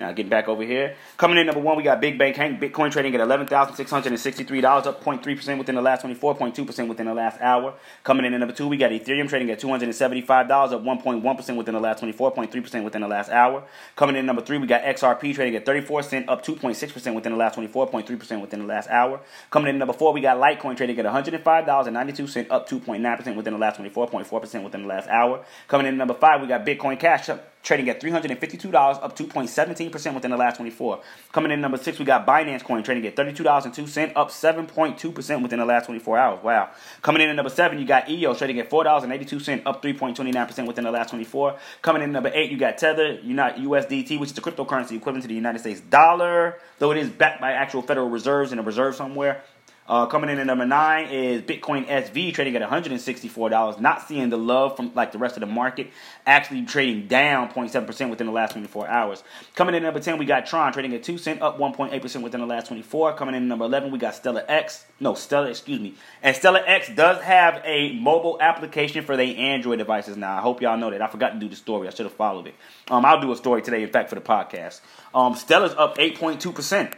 Now 0.00 0.12
getting 0.12 0.30
back 0.30 0.48
over 0.48 0.62
here. 0.62 0.96
Coming 1.18 1.36
in 1.36 1.44
number 1.44 1.60
one, 1.60 1.76
we 1.76 1.82
got 1.82 2.00
Big 2.00 2.18
Bank 2.18 2.34
Hank. 2.34 2.58
Bitcoin 2.58 2.90
trading 2.90 3.14
at 3.14 3.20
$11,663, 3.20 4.86
up 4.86 5.04
0.3% 5.04 5.58
within 5.58 5.74
the 5.74 5.82
last 5.82 6.06
24.2% 6.06 6.88
within 6.88 7.04
the 7.04 7.12
last 7.12 7.38
hour. 7.42 7.74
Coming 8.02 8.24
in 8.24 8.32
at 8.32 8.40
number 8.40 8.54
two, 8.54 8.66
we 8.66 8.78
got 8.78 8.92
Ethereum 8.92 9.28
trading 9.28 9.50
at 9.50 9.60
$275, 9.60 10.50
up 10.50 10.82
1.1% 10.82 11.56
within 11.56 11.74
the 11.74 11.80
last 11.80 12.02
24.3% 12.02 12.82
within 12.82 13.02
the 13.02 13.08
last 13.08 13.30
hour. 13.30 13.62
Coming 13.94 14.16
in 14.16 14.24
number 14.24 14.40
three, 14.40 14.56
we 14.56 14.66
got 14.66 14.82
XRP 14.82 15.34
trading 15.34 15.54
at 15.54 15.66
34 15.66 16.02
cent, 16.02 16.28
up 16.30 16.42
2.6% 16.42 17.14
within 17.14 17.32
the 17.32 17.38
last 17.38 17.58
24.3% 17.58 18.40
within 18.40 18.60
the 18.60 18.66
last 18.66 18.88
hour. 18.88 19.20
Coming 19.50 19.68
in 19.68 19.78
number 19.78 19.92
four, 19.92 20.14
we 20.14 20.22
got 20.22 20.38
Litecoin 20.38 20.78
trading 20.78 20.98
at 20.98 21.04
$105.92, 21.04 22.46
up 22.50 22.66
2.9% 22.66 23.36
within 23.36 23.52
the 23.52 23.58
last 23.58 23.78
24.4% 23.78 24.64
within 24.64 24.82
the 24.82 24.88
last 24.88 25.08
hour. 25.08 25.44
Coming 25.68 25.88
in 25.88 25.98
number 25.98 26.14
five, 26.14 26.40
we 26.40 26.46
got 26.46 26.64
Bitcoin 26.64 26.98
Cash 26.98 27.28
trading 27.62 27.88
at 27.88 28.00
$352, 28.00 28.74
up 28.74 29.16
2.17% 29.16 30.14
within 30.14 30.30
the 30.30 30.36
last 30.36 30.56
24. 30.56 31.00
Coming 31.32 31.52
in 31.52 31.60
number 31.60 31.76
six, 31.76 31.98
we 31.98 32.04
got 32.04 32.26
Binance 32.26 32.64
Coin 32.64 32.82
trading 32.82 33.06
at 33.06 33.16
$32.02, 33.16 34.12
up 34.16 34.30
7.2% 34.30 35.42
within 35.42 35.58
the 35.58 35.64
last 35.64 35.86
24 35.86 36.18
hours. 36.18 36.42
Wow. 36.42 36.70
Coming 37.02 37.22
in 37.22 37.28
at 37.28 37.36
number 37.36 37.50
seven, 37.50 37.78
you 37.78 37.86
got 37.86 38.08
EOS 38.08 38.38
trading 38.38 38.58
at 38.60 38.70
$4.82, 38.70 39.62
up 39.66 39.82
3.29% 39.82 40.66
within 40.66 40.84
the 40.84 40.90
last 40.90 41.10
24. 41.10 41.56
Coming 41.82 42.02
in 42.02 42.12
number 42.12 42.30
eight, 42.32 42.50
you 42.50 42.58
got 42.58 42.78
Tether, 42.78 43.18
USDT, 43.18 44.18
which 44.18 44.30
is 44.30 44.34
the 44.34 44.40
cryptocurrency 44.40 44.92
equivalent 44.92 45.22
to 45.22 45.28
the 45.28 45.34
United 45.34 45.58
States 45.58 45.80
dollar, 45.80 46.58
though 46.78 46.90
it 46.90 46.96
is 46.96 47.10
backed 47.10 47.40
by 47.40 47.52
actual 47.52 47.82
Federal 47.82 48.08
Reserves 48.08 48.52
in 48.52 48.58
a 48.58 48.62
reserve 48.62 48.94
somewhere. 48.94 49.42
Uh, 49.90 50.06
coming 50.06 50.30
in 50.30 50.38
at 50.38 50.46
number 50.46 50.64
nine 50.64 51.08
is 51.08 51.42
Bitcoin 51.42 51.84
SV 51.84 52.32
trading 52.32 52.54
at 52.54 52.62
$164. 52.62 53.80
Not 53.80 54.06
seeing 54.06 54.28
the 54.28 54.38
love 54.38 54.76
from 54.76 54.94
like 54.94 55.10
the 55.10 55.18
rest 55.18 55.36
of 55.36 55.40
the 55.40 55.46
market. 55.46 55.90
Actually 56.24 56.64
trading 56.64 57.08
down 57.08 57.50
0.7% 57.50 58.08
within 58.08 58.28
the 58.28 58.32
last 58.32 58.52
24 58.52 58.86
hours. 58.86 59.24
Coming 59.56 59.74
in 59.74 59.82
at 59.82 59.86
number 59.88 59.98
10, 59.98 60.16
we 60.18 60.26
got 60.26 60.46
Tron 60.46 60.72
trading 60.72 60.94
at 60.94 61.02
2 61.02 61.18
cent, 61.18 61.42
up 61.42 61.58
1.8% 61.58 62.22
within 62.22 62.40
the 62.40 62.46
last 62.46 62.68
24. 62.68 63.14
Coming 63.14 63.34
in 63.34 63.42
at 63.42 63.48
number 63.48 63.64
11, 63.64 63.90
we 63.90 63.98
got 63.98 64.14
Stellar 64.14 64.44
X. 64.46 64.84
No, 65.00 65.14
Stellar, 65.14 65.48
excuse 65.48 65.80
me. 65.80 65.94
And 66.22 66.36
Stellar 66.36 66.62
X 66.64 66.88
does 66.94 67.20
have 67.22 67.60
a 67.64 67.92
mobile 67.94 68.38
application 68.40 69.04
for 69.04 69.16
their 69.16 69.36
Android 69.36 69.78
devices 69.78 70.16
now. 70.16 70.38
I 70.38 70.40
hope 70.40 70.62
y'all 70.62 70.78
know 70.78 70.90
that. 70.92 71.02
I 71.02 71.08
forgot 71.08 71.30
to 71.30 71.40
do 71.40 71.48
the 71.48 71.56
story. 71.56 71.88
I 71.88 71.90
should 71.90 72.06
have 72.06 72.14
followed 72.14 72.46
it. 72.46 72.54
Um, 72.92 73.04
I'll 73.04 73.20
do 73.20 73.32
a 73.32 73.36
story 73.36 73.60
today, 73.60 73.82
in 73.82 73.90
fact, 73.90 74.08
for 74.08 74.14
the 74.14 74.20
podcast. 74.20 74.82
Um, 75.12 75.34
Stellar's 75.34 75.74
up 75.76 75.98
8.2%. 75.98 76.94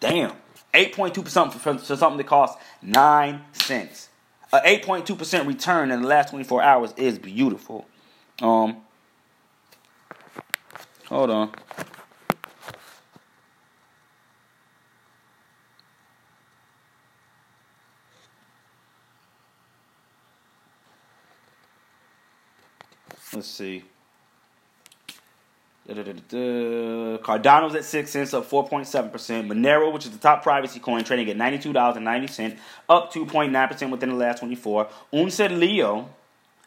Damn. 0.00 0.32
8.2% 0.74 1.52
for, 1.52 1.78
for 1.78 1.96
something 1.96 2.18
that 2.18 2.26
costs 2.26 2.62
9 2.82 3.44
cents. 3.52 4.08
A 4.52 4.60
8.2% 4.60 5.46
return 5.46 5.90
in 5.90 6.02
the 6.02 6.08
last 6.08 6.30
24 6.30 6.62
hours 6.62 6.92
is 6.96 7.18
beautiful. 7.18 7.86
Um, 8.42 8.78
hold 11.08 11.30
on. 11.30 11.50
Let's 23.32 23.48
see. 23.48 23.82
Cardano's 25.88 27.74
at 27.74 27.84
6 27.84 28.10
cents, 28.10 28.32
up 28.32 28.48
4.7%. 28.48 29.10
Monero, 29.46 29.92
which 29.92 30.06
is 30.06 30.12
the 30.12 30.18
top 30.18 30.42
privacy 30.42 30.80
coin, 30.80 31.04
trading 31.04 31.28
at 31.28 31.36
$92.90, 31.36 32.56
up 32.88 33.12
2.9% 33.12 33.90
within 33.90 34.08
the 34.10 34.14
last 34.14 34.38
24. 34.38 34.88
UNUS 35.12 35.34
SED 35.34 35.52
LEO, 35.52 36.08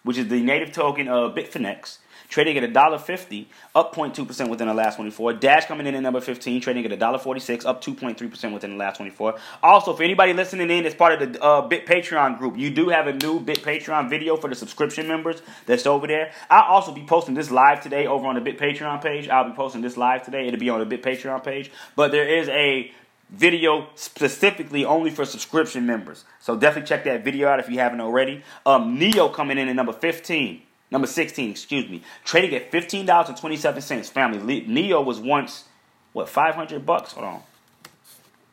which 0.07 0.17
is 0.17 0.29
the 0.29 0.41
native 0.41 0.71
token 0.71 1.09
of 1.09 1.35
Bitfinex, 1.35 1.97
trading 2.29 2.57
at 2.57 2.63
$1.50, 2.71 3.45
up 3.75 3.93
0.2% 3.93 4.49
within 4.49 4.67
the 4.69 4.73
last 4.73 4.95
24. 4.95 5.33
Dash 5.33 5.65
coming 5.65 5.85
in 5.85 5.95
at 5.95 6.01
number 6.01 6.21
15, 6.21 6.61
trading 6.61 6.85
at 6.85 6.97
$1.46, 6.97 7.65
up 7.65 7.83
2.3% 7.83 8.53
within 8.53 8.71
the 8.71 8.77
last 8.77 8.97
24. 8.97 9.37
Also, 9.61 9.93
for 9.93 10.03
anybody 10.03 10.31
listening 10.31 10.69
in 10.69 10.85
as 10.85 10.95
part 10.95 11.21
of 11.21 11.33
the 11.33 11.43
uh, 11.43 11.67
Bit 11.67 11.85
Patreon 11.85 12.37
group, 12.37 12.57
you 12.57 12.69
do 12.69 12.87
have 12.87 13.07
a 13.07 13.13
new 13.13 13.41
Bit 13.41 13.63
Patreon 13.63 14.09
video 14.09 14.37
for 14.37 14.49
the 14.49 14.55
subscription 14.55 15.09
members 15.09 15.41
that's 15.65 15.85
over 15.85 16.07
there. 16.07 16.31
I'll 16.49 16.73
also 16.73 16.93
be 16.93 17.03
posting 17.03 17.35
this 17.35 17.51
live 17.51 17.83
today 17.83 18.07
over 18.07 18.27
on 18.27 18.35
the 18.35 18.41
Bit 18.41 18.57
Patreon 18.57 19.01
page. 19.03 19.27
I'll 19.27 19.49
be 19.49 19.55
posting 19.55 19.81
this 19.81 19.97
live 19.97 20.23
today. 20.23 20.47
It'll 20.47 20.57
be 20.57 20.69
on 20.69 20.79
the 20.79 20.85
Bit 20.85 21.03
Patreon 21.03 21.43
page. 21.43 21.69
But 21.97 22.13
there 22.13 22.27
is 22.27 22.47
a 22.47 22.93
video 23.29 23.87
specifically 23.95 24.85
only 24.85 25.09
for 25.09 25.25
subscription 25.25 25.85
members. 25.85 26.23
So 26.39 26.55
definitely 26.55 26.87
check 26.87 27.03
that 27.03 27.23
video 27.23 27.47
out 27.49 27.59
if 27.59 27.69
you 27.69 27.79
haven't 27.79 28.01
already. 28.01 28.43
Um, 28.65 28.97
Neo 28.97 29.29
coming 29.29 29.57
in 29.57 29.67
at 29.67 29.75
number 29.75 29.93
15. 29.93 30.61
Number 30.89 31.07
16, 31.07 31.51
excuse 31.51 31.89
me. 31.89 32.01
Trading 32.23 32.55
at 32.55 32.71
$15.27. 32.71 34.09
Family. 34.09 34.61
Neo 34.61 35.01
was 35.01 35.19
once, 35.19 35.65
what, 36.13 36.29
500 36.29 36.85
bucks? 36.85 37.11
Hold 37.11 37.25
on. 37.25 37.41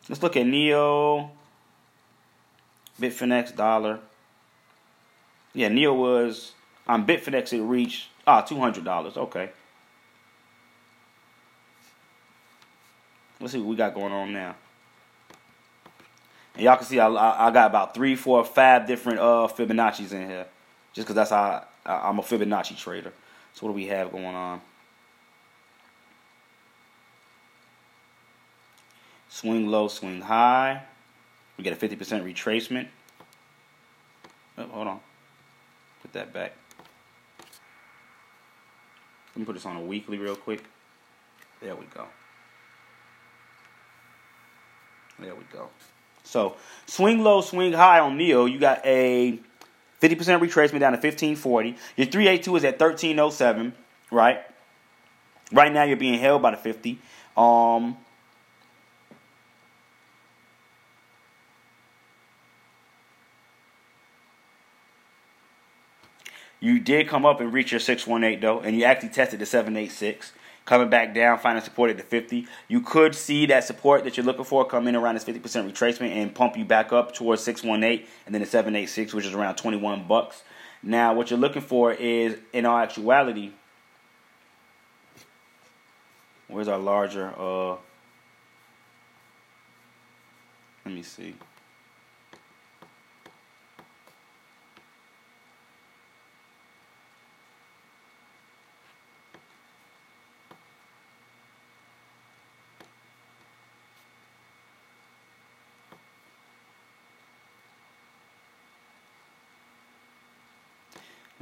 Let's 0.09 0.23
look 0.23 0.37
at 0.37 0.47
Neo. 0.47 1.31
Bitfinex 3.01 3.55
dollar. 3.57 4.01
Yeah, 5.53 5.69
Neo 5.69 5.95
was 5.95 6.53
on 6.87 7.07
Bitfinex 7.07 7.53
it 7.53 7.63
reached 7.63 8.09
ah 8.27 8.43
$200. 8.43 9.17
Okay. 9.17 9.51
Let's 13.41 13.53
see 13.53 13.59
what 13.59 13.69
we 13.69 13.77
got 13.77 13.95
going 13.95 14.13
on 14.13 14.33
now. 14.33 14.57
And 16.55 16.63
y'all 16.63 16.77
can 16.77 16.87
see 16.87 17.01
I, 17.01 17.09
I, 17.09 17.49
I 17.49 17.51
got 17.51 17.69
about 17.69 17.95
three, 17.95 18.15
four, 18.15 18.45
five 18.45 18.87
different 18.87 19.19
uh 19.19 19.49
Fibonacci's 19.49 20.13
in 20.13 20.29
here. 20.29 20.47
Just 20.93 21.07
because 21.07 21.17
that's 21.17 21.31
how 21.31 21.65
I, 21.85 22.09
I'm 22.09 22.19
a 22.19 22.23
Fibonacci 22.23 22.77
trader. 22.77 23.13
So 23.55 23.67
what 23.67 23.73
do 23.73 23.77
we 23.77 23.87
have 23.87 24.13
going 24.13 24.25
on? 24.27 24.61
Swing 29.29 29.69
low, 29.69 29.89
swing 29.89 30.21
high. 30.21 30.83
We 31.57 31.65
get 31.65 31.73
a 31.73 31.89
50% 31.89 31.97
retracement. 32.23 32.89
Oh, 34.57 34.67
hold 34.67 34.89
on. 34.89 35.01
Put 36.03 36.13
that 36.13 36.33
back. 36.33 36.53
Let 39.35 39.41
me 39.41 39.45
put 39.45 39.55
this 39.55 39.67
on 39.67 39.77
a 39.77 39.81
weekly 39.81 40.19
real 40.19 40.37
quick. 40.37 40.63
There 41.61 41.75
we 41.75 41.87
go. 41.87 42.07
There 45.19 45.35
we 45.35 45.43
go. 45.53 45.69
So 46.25 46.57
swing 46.87 47.23
low, 47.23 47.41
swing 47.41 47.73
high 47.73 48.01
on 48.01 48.17
Neo. 48.17 48.47
You 48.47 48.59
got 48.59 48.85
a 48.85 49.39
50% 50.01 50.41
retracement 50.41 50.81
down 50.81 50.93
to 50.93 50.99
1540. 50.99 51.77
Your 51.97 52.07
382 52.07 52.57
is 52.57 52.65
at 52.65 52.81
1307, 52.81 53.73
right? 54.11 54.43
Right 55.53 55.73
now 55.73 55.85
you're 55.85 55.97
being 55.97 56.19
held 56.19 56.43
by 56.43 56.51
the 56.51 56.57
50. 56.57 56.99
Um, 57.37 57.97
you 66.61 66.81
did 66.81 67.09
come 67.09 67.25
up 67.25 67.41
and 67.41 67.53
reach 67.53 67.71
your 67.71 67.81
618 67.81 68.41
though, 68.41 68.61
and 68.61 68.77
you 68.77 68.85
actually 68.85 69.11
tested 69.11 69.39
the 69.41 69.47
786. 69.47 70.33
Coming 70.65 70.89
back 70.89 71.15
down, 71.15 71.39
finding 71.39 71.63
support 71.63 71.91
at 71.91 71.97
the 71.97 72.03
50. 72.03 72.47
You 72.69 72.81
could 72.81 73.15
see 73.15 73.47
that 73.47 73.65
support 73.65 74.05
that 74.05 74.17
you're 74.17 74.27
looking 74.27 74.45
for 74.45 74.65
come 74.65 74.89
in 74.89 74.97
around 74.97 75.15
this 75.15 75.25
50% 75.25 75.41
retracement 75.71 76.11
and 76.11 76.35
pump 76.35 76.57
you 76.57 76.65
back 76.65 76.93
up 76.93 77.13
towards 77.13 77.43
618 77.43 78.07
and 78.27 78.35
then 78.35 78.41
the 78.41 78.47
786, 78.47 79.13
which 79.15 79.27
is 79.27 79.35
around 79.35 79.57
21 79.57 80.07
bucks. 80.07 80.43
Now, 80.83 81.15
what 81.15 81.31
you're 81.31 81.39
looking 81.39 81.63
for 81.63 81.93
is, 81.93 82.37
in 82.53 82.67
all 82.67 82.79
actuality, 82.79 83.53
where's 86.49 86.69
our 86.69 86.79
larger? 86.79 87.33
Uh, 87.39 87.77
let 90.85 90.95
me 90.95 91.03
see. 91.03 91.35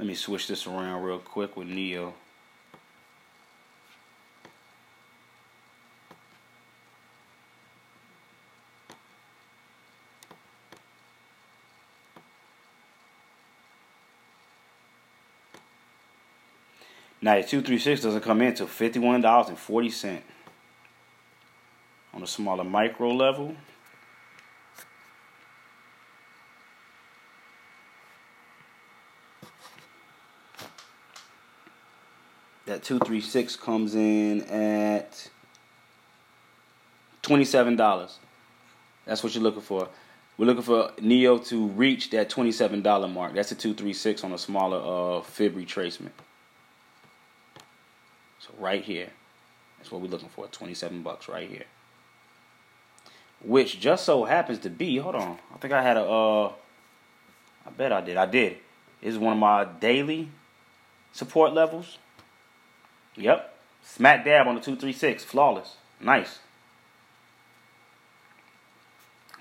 Let 0.03 0.09
me 0.09 0.15
switch 0.15 0.49
this 0.49 0.67
around 0.67 1.01
real 1.03 1.19
quick 1.19 1.55
with 1.55 1.69
Neo. 1.69 2.13
Now 17.21 17.35
the 17.35 17.43
236 17.43 18.01
doesn't 18.01 18.19
come 18.19 18.41
in 18.41 18.49
until 18.49 18.67
$51.40 18.67 20.21
on 22.13 22.21
a 22.21 22.27
smaller 22.27 22.65
micro 22.65 23.09
level. 23.09 23.55
236 32.83 33.55
comes 33.55 33.95
in 33.95 34.41
at 34.43 35.29
$27. 37.23 38.11
That's 39.05 39.23
what 39.23 39.33
you're 39.33 39.43
looking 39.43 39.61
for. 39.61 39.87
We're 40.37 40.45
looking 40.45 40.63
for 40.63 40.91
Neo 40.99 41.37
to 41.37 41.67
reach 41.67 42.09
that 42.11 42.29
$27 42.29 43.13
mark. 43.13 43.33
That's 43.33 43.51
a 43.51 43.55
236 43.55 44.23
on 44.23 44.33
a 44.33 44.37
smaller 44.37 45.17
uh, 45.17 45.21
fib 45.21 45.55
retracement. 45.55 46.11
So 48.39 48.49
right 48.57 48.83
here. 48.83 49.09
That's 49.77 49.91
what 49.91 50.01
we're 50.01 50.07
looking 50.07 50.29
for. 50.29 50.47
27 50.47 51.03
bucks 51.03 51.27
right 51.27 51.47
here. 51.47 51.65
Which 53.43 53.79
just 53.79 54.05
so 54.05 54.23
happens 54.23 54.59
to 54.59 54.69
be, 54.69 54.97
hold 54.97 55.15
on. 55.15 55.37
I 55.53 55.57
think 55.57 55.73
I 55.73 55.81
had 55.81 55.97
a 55.97 56.03
uh 56.03 56.51
I 57.65 57.69
bet 57.69 57.91
I 57.91 58.01
did. 58.01 58.17
I 58.17 58.25
did. 58.25 58.57
This 59.01 59.13
is 59.13 59.17
one 59.17 59.33
of 59.33 59.39
my 59.39 59.65
daily 59.65 60.29
support 61.11 61.53
levels. 61.53 61.97
Yep. 63.15 63.55
Smack 63.83 64.25
dab 64.25 64.47
on 64.47 64.55
the 64.55 64.61
236. 64.61 65.23
Flawless. 65.23 65.75
Nice. 65.99 66.39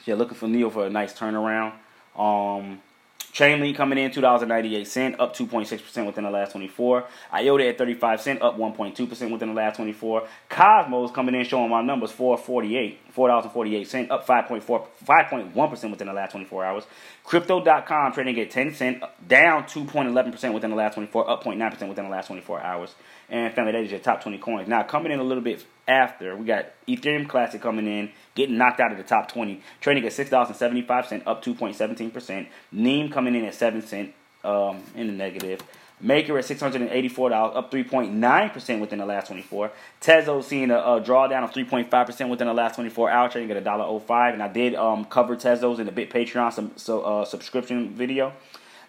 Yeah, 0.04 0.14
looking 0.14 0.34
for 0.34 0.48
Neo 0.48 0.68
for 0.68 0.86
a 0.86 0.90
nice 0.90 1.12
turnaround. 1.12 1.74
Um, 2.16 2.80
Chainlink 3.34 3.76
coming 3.76 3.96
in 3.96 4.10
$2.98, 4.10 5.16
up 5.18 5.34
2.6% 5.34 6.06
within 6.06 6.24
the 6.24 6.30
last 6.30 6.52
24. 6.52 7.04
IOTA 7.32 7.68
at 7.68 7.78
35 7.78 8.20
cent, 8.20 8.42
up 8.42 8.58
1.2% 8.58 9.32
within 9.32 9.48
the 9.48 9.54
last 9.54 9.76
24. 9.76 10.28
Cosmos 10.50 11.10
coming 11.12 11.34
in 11.34 11.44
showing 11.44 11.70
my 11.70 11.80
numbers 11.80 12.12
448, 12.12 13.14
$4.48, 13.14 14.10
up 14.10 14.26
5.4 14.26 14.86
5.1% 15.06 15.90
within 15.90 16.08
the 16.08 16.12
last 16.12 16.32
24 16.32 16.64
hours. 16.64 16.84
Crypto.com 17.24 18.12
trading 18.12 18.38
at 18.38 18.50
10 18.50 18.74
cent, 18.74 19.02
down 19.26 19.64
2.11% 19.64 20.52
within 20.52 20.70
the 20.70 20.76
last 20.76 20.94
24, 20.94 21.30
up 21.30 21.42
0.9% 21.42 21.88
within 21.88 22.04
the 22.04 22.10
last 22.10 22.26
24 22.26 22.60
hours. 22.60 22.94
And 23.30 23.54
family, 23.54 23.72
that 23.72 23.82
is 23.82 23.90
your 23.90 24.00
top 24.00 24.22
20 24.22 24.36
coins. 24.38 24.68
Now, 24.68 24.82
coming 24.82 25.10
in 25.10 25.20
a 25.20 25.24
little 25.24 25.42
bit 25.42 25.64
after, 25.86 26.36
we 26.36 26.44
got 26.44 26.66
Ethereum 26.86 27.28
Classic 27.28 27.60
coming 27.60 27.86
in, 27.86 28.10
getting 28.34 28.56
knocked 28.56 28.80
out 28.80 28.92
of 28.92 28.98
the 28.98 29.04
top 29.04 29.30
20, 29.30 29.60
trading 29.80 30.04
at 30.04 30.12
$6.75, 30.12 31.22
up 31.26 31.44
2.17%. 31.44 32.46
NEM 32.72 33.10
coming 33.10 33.34
in 33.34 33.44
at 33.44 33.54
7 33.54 33.82
cent 33.82 34.14
um, 34.44 34.82
in 34.94 35.08
the 35.08 35.12
negative. 35.12 35.60
Maker 36.00 36.36
at 36.36 36.44
$684, 36.44 37.56
up 37.56 37.70
3.9% 37.70 38.80
within 38.80 38.98
the 38.98 39.06
last 39.06 39.28
24. 39.28 39.70
Tezos 40.00 40.44
seeing 40.44 40.72
a, 40.72 40.78
a 40.78 41.00
drawdown 41.00 41.44
of 41.44 41.52
3.5% 41.52 42.28
within 42.28 42.48
the 42.48 42.54
last 42.54 42.74
24 42.74 43.10
hours, 43.10 43.32
trading 43.32 43.56
at 43.56 43.62
$1.05. 43.62 44.32
And 44.32 44.42
I 44.42 44.48
did 44.48 44.74
um, 44.74 45.04
cover 45.04 45.36
Tezos 45.36 45.78
in 45.78 45.86
the 45.86 45.92
Bit 45.92 46.10
Patreon 46.10 46.52
some, 46.52 46.72
so, 46.76 47.02
uh, 47.02 47.24
subscription 47.24 47.94
video. 47.94 48.32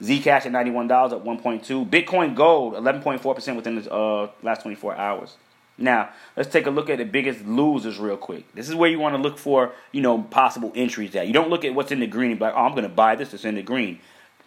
Zcash 0.02 0.48
at 0.48 0.52
$91 0.52 1.12
at 1.12 1.24
1.2. 1.24 1.90
Bitcoin 1.90 2.36
Gold 2.36 2.74
11.4% 2.74 3.56
within 3.56 3.76
the 3.76 3.94
uh, 3.94 4.30
last 4.42 4.64
24 4.64 4.96
hours. 4.96 5.38
Now, 5.84 6.10
let's 6.38 6.50
take 6.50 6.66
a 6.66 6.70
look 6.70 6.90
at 6.90 6.98
the 6.98 7.06
biggest 7.06 7.46
losers 7.46 8.00
real 8.00 8.16
quick. 8.16 8.52
This 8.56 8.70
is 8.70 8.76
where 8.76 8.90
you 8.90 9.00
want 9.00 9.16
to 9.16 9.22
look 9.22 9.38
for, 9.38 9.74
you 9.92 10.02
know, 10.02 10.22
possible 10.22 10.72
entries 10.76 11.14
at. 11.16 11.28
You 11.28 11.34
don't 11.34 11.50
look 11.50 11.66
at 11.66 11.76
what's 11.76 11.92
in 11.92 12.00
the 12.00 12.08
green 12.08 12.32
and 12.32 12.40
be 12.40 12.46
like, 12.46 12.54
oh, 12.56 12.66
I'm 12.66 12.72
going 12.72 12.84
to 12.84 12.90
buy 12.90 13.16
this 13.16 13.32
that's 13.32 13.44
in 13.44 13.56
the 13.56 13.62
green. 13.62 14.00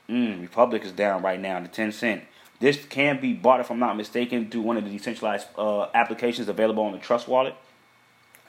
Mm, 0.09 0.41
Republic 0.41 0.82
is 0.84 0.93
down 0.93 1.22
right 1.22 1.39
now 1.39 1.61
to 1.61 1.68
10 1.68 1.93
cent. 1.93 2.24
This 2.59 2.82
can 2.87 3.20
be 3.20 3.34
bought, 3.34 3.61
if 3.61 3.70
I'm 3.70 3.78
not 3.78 3.99
mistaken, 3.99 4.51
through 4.51 4.62
one 4.62 4.78
of 4.78 4.84
the 4.84 4.91
decentralized 4.91 5.47
uh, 5.59 5.89
applications 5.93 6.49
available 6.49 6.84
on 6.84 6.93
the 6.93 6.99
Trust 6.99 7.28
Wallet. 7.28 7.55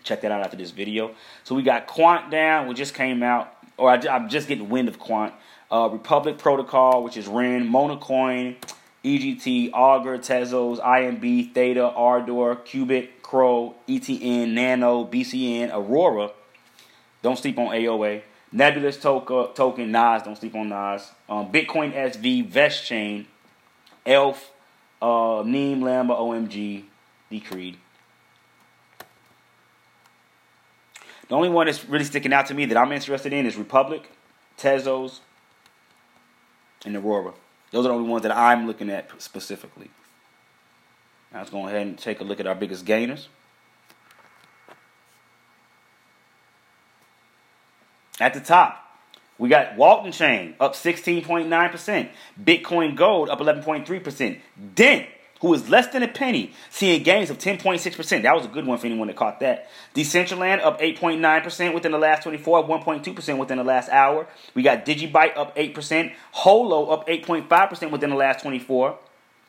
Check 0.04 0.22
that 0.22 0.32
out 0.32 0.42
after 0.42 0.56
this 0.56 0.72
video. 0.72 1.12
So 1.44 1.56
we 1.56 1.64
got 1.64 1.88
Quant 1.88 2.32
down, 2.32 2.68
which 2.68 2.78
just 2.78 2.94
came 2.94 3.22
out, 3.22 3.54
or 3.76 3.90
I, 3.90 3.98
am 4.16 4.30
just 4.30 4.48
getting 4.48 4.70
wind 4.70 4.88
of 4.88 4.98
Quant 4.98 5.34
uh, 5.70 5.90
Republic 5.92 6.38
Protocol, 6.38 7.04
which 7.04 7.18
is 7.18 7.28
REN, 7.28 7.70
Monacoin, 7.70 8.56
EGT, 9.08 9.72
Augur, 9.74 10.18
Tezos, 10.18 10.80
IMB, 10.82 11.54
Theta, 11.54 11.86
Ardor, 11.86 12.58
Qubit, 12.58 13.10
Crow, 13.22 13.76
ETN, 13.88 14.52
Nano, 14.52 15.06
BCN, 15.06 15.74
Aurora. 15.74 16.32
Don't 17.22 17.38
sleep 17.38 17.58
on 17.58 17.68
AOA. 17.68 18.22
Nebulas 18.54 19.00
token, 19.00 19.54
token 19.54 19.92
Nas, 19.92 20.24
don't 20.24 20.38
sleep 20.38 20.56
on 20.56 20.70
Nas. 20.70 21.12
Um, 21.30 21.52
Bitcoin 21.52 21.94
SV, 21.94 22.50
VestChain, 22.50 23.26
Elf, 24.06 24.52
uh, 25.02 25.44
NEM, 25.46 25.82
Lambda, 25.82 26.14
OMG, 26.14 26.84
Decred. 27.32 27.76
The 31.30 31.36
only 31.36 31.50
one 31.50 31.66
that's 31.66 31.84
really 31.86 32.06
sticking 32.06 32.34
out 32.34 32.46
to 32.48 32.54
me 32.54 32.66
that 32.66 32.78
I'm 32.78 32.92
interested 32.92 33.32
in 33.32 33.46
is 33.46 33.56
Republic, 33.56 34.10
Tezos, 34.58 35.20
and 36.86 36.96
Aurora. 36.96 37.34
Those 37.72 37.86
are 37.86 37.90
the 37.90 37.96
only 37.96 38.10
ones 38.10 38.24
that 38.24 38.36
I'm 38.36 38.66
looking 38.68 38.90
at 38.90 39.10
specifically. 39.22 39.90
Now 41.32 41.40
let's 41.40 41.50
go 41.50 41.68
ahead 41.68 41.86
and 41.86 41.98
take 41.98 42.22
a 42.22 42.24
look 42.24 42.40
at 42.40 42.48
our 42.48 42.56
biggest 42.56 42.86
gainers. 42.86 43.28
At 48.20 48.34
the 48.34 48.40
top, 48.40 48.84
we 49.38 49.50
got 49.50 49.76
Waltonchain 49.76 50.56
up 50.60 50.74
16.9%, 50.74 52.10
Bitcoin 52.44 52.96
Gold 52.96 53.30
up 53.30 53.40
11.3%, 53.40 54.40
Dent 54.74 55.08
who 55.42 55.54
is 55.54 55.70
less 55.70 55.88
than 55.88 56.04
a 56.04 56.08
penny, 56.08 56.54
seeing 56.70 57.04
gains 57.04 57.30
of 57.30 57.38
10.6%. 57.38 58.22
That 58.24 58.36
was 58.36 58.46
a 58.46 58.50
good 58.50 58.66
one 58.66 58.78
for 58.78 58.88
anyone 58.88 59.08
that 59.08 59.16
caught 59.16 59.40
that. 59.42 59.70
Decentraland 59.96 60.62
up 60.62 60.80
8.9% 60.80 61.74
within 61.74 61.92
the 61.92 61.98
last 61.98 62.24
24, 62.24 62.68
1.2% 62.68 63.38
within 63.38 63.58
the 63.58 63.64
last 63.64 63.90
hour. 63.90 64.28
We 64.54 64.64
got 64.64 64.86
Digibyte 64.86 65.38
up 65.38 65.56
8%, 65.56 66.14
Holo 66.32 66.88
up 66.90 67.08
8.5% 67.08 67.92
within 67.92 68.10
the 68.10 68.16
last 68.16 68.42
24. 68.42 68.98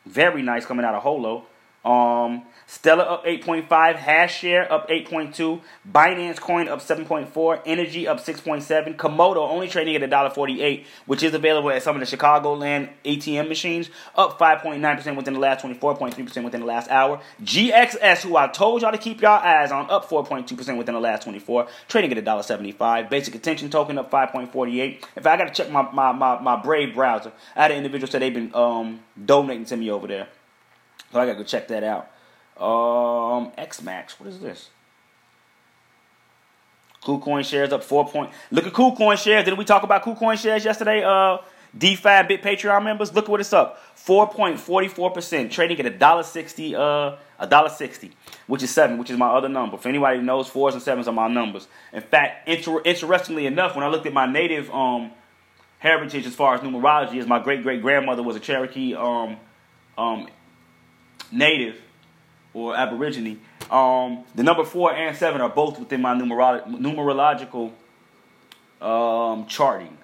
Very 0.06 0.42
nice 0.42 0.64
coming 0.64 0.84
out 0.84 0.94
of 0.94 1.02
Holo. 1.02 1.46
Um, 1.88 2.42
Stellar 2.66 3.04
up 3.04 3.24
8.5, 3.24 3.66
Hashshare 3.96 4.70
up 4.70 4.90
8.2, 4.90 5.62
Binance 5.90 6.38
Coin 6.38 6.68
up 6.68 6.80
7.4, 6.80 7.64
Energi 7.64 8.06
up 8.06 8.20
6.7, 8.20 8.94
Komodo 8.96 9.38
only 9.38 9.68
trading 9.68 9.96
at 9.96 10.02
$1.48, 10.02 10.84
which 11.06 11.22
is 11.22 11.32
available 11.32 11.70
at 11.70 11.82
some 11.82 11.98
of 11.98 12.06
the 12.06 12.16
Chicagoland 12.16 12.90
ATM 13.06 13.48
machines, 13.48 13.88
up 14.14 14.38
5.9% 14.38 15.16
within 15.16 15.32
the 15.32 15.40
last 15.40 15.64
24.3% 15.64 16.44
within 16.44 16.60
the 16.60 16.66
last 16.66 16.90
hour. 16.90 17.22
GXS, 17.42 18.20
who 18.20 18.36
I 18.36 18.48
told 18.48 18.82
y'all 18.82 18.92
to 18.92 18.98
keep 18.98 19.22
y'all 19.22 19.42
eyes 19.42 19.72
on, 19.72 19.88
up 19.88 20.10
4.2% 20.10 20.76
within 20.76 20.94
the 20.94 21.00
last 21.00 21.22
24, 21.22 21.68
trading 21.88 22.12
at 22.12 22.22
$1.75. 22.22 23.08
Basic 23.08 23.34
Attention 23.34 23.70
Token 23.70 23.96
up 23.96 24.10
5.48. 24.10 25.04
If 25.16 25.26
I 25.26 25.38
got 25.38 25.48
to 25.48 25.54
check 25.54 25.72
my, 25.72 25.90
my, 25.90 26.12
my, 26.12 26.38
my 26.38 26.56
Brave 26.56 26.94
browser, 26.94 27.32
I 27.56 27.62
had 27.62 27.70
an 27.70 27.78
individual 27.78 28.10
say 28.10 28.18
they've 28.18 28.34
been 28.34 28.54
um, 28.54 29.00
donating 29.24 29.64
to 29.64 29.76
me 29.78 29.90
over 29.90 30.06
there. 30.06 30.28
So 31.12 31.20
I 31.20 31.26
got 31.26 31.32
to 31.32 31.38
go 31.38 31.44
check 31.44 31.68
that 31.68 31.84
out. 31.84 32.10
Um, 32.56 33.52
XMAX. 33.58 34.12
What 34.18 34.28
is 34.28 34.40
this? 34.40 34.70
KuCoin 37.02 37.44
shares 37.44 37.72
up 37.72 37.84
four 37.84 38.06
point. 38.08 38.32
Look 38.50 38.66
at 38.66 38.72
KuCoin 38.72 39.16
shares. 39.16 39.44
Didn't 39.44 39.58
we 39.58 39.64
talk 39.64 39.82
about 39.84 40.02
KuCoin 40.02 40.36
shares 40.36 40.64
yesterday? 40.64 41.02
Uh, 41.04 41.38
DeFi 41.76 42.22
Bit 42.26 42.42
Patreon 42.42 42.82
members, 42.82 43.14
look 43.14 43.28
what 43.28 43.40
it's 43.40 43.52
up. 43.52 43.78
4.44%, 43.96 45.50
trading 45.50 45.78
at 45.80 45.86
a 45.86 45.90
dollar 45.90 46.22
sixty. 46.22 46.74
uh, 46.74 47.16
a 47.38 47.46
dollar 47.46 47.68
sixty, 47.68 48.10
which 48.46 48.62
is 48.62 48.70
seven, 48.70 48.98
which 48.98 49.10
is 49.10 49.16
my 49.16 49.28
other 49.28 49.48
number. 49.48 49.76
For 49.76 49.88
anybody 49.88 50.20
knows, 50.20 50.48
fours 50.48 50.74
and 50.74 50.82
sevens 50.82 51.06
are 51.06 51.12
my 51.12 51.28
numbers. 51.28 51.68
In 51.92 52.00
fact, 52.00 52.48
inter- 52.48 52.82
interestingly 52.84 53.46
enough, 53.46 53.76
when 53.76 53.84
I 53.84 53.88
looked 53.88 54.06
at 54.06 54.12
my 54.12 54.26
native 54.26 54.70
um, 54.70 55.12
heritage 55.78 56.26
as 56.26 56.34
far 56.34 56.54
as 56.54 56.60
numerology, 56.62 57.18
as 57.20 57.26
my 57.26 57.38
great 57.38 57.62
great 57.62 57.80
grandmother 57.80 58.22
was 58.22 58.34
a 58.34 58.40
Cherokee 58.40 58.94
um, 58.94 59.36
um, 59.96 60.26
native 61.32 61.80
or 62.54 62.76
aborigine, 62.76 63.40
um, 63.70 64.24
the 64.34 64.42
number 64.42 64.64
four 64.64 64.92
and 64.92 65.16
seven 65.16 65.40
are 65.40 65.48
both 65.48 65.78
within 65.78 66.00
my 66.00 66.14
numerolo- 66.14 66.66
numerological 66.66 67.72
um, 68.80 69.46
charting. 69.46 69.96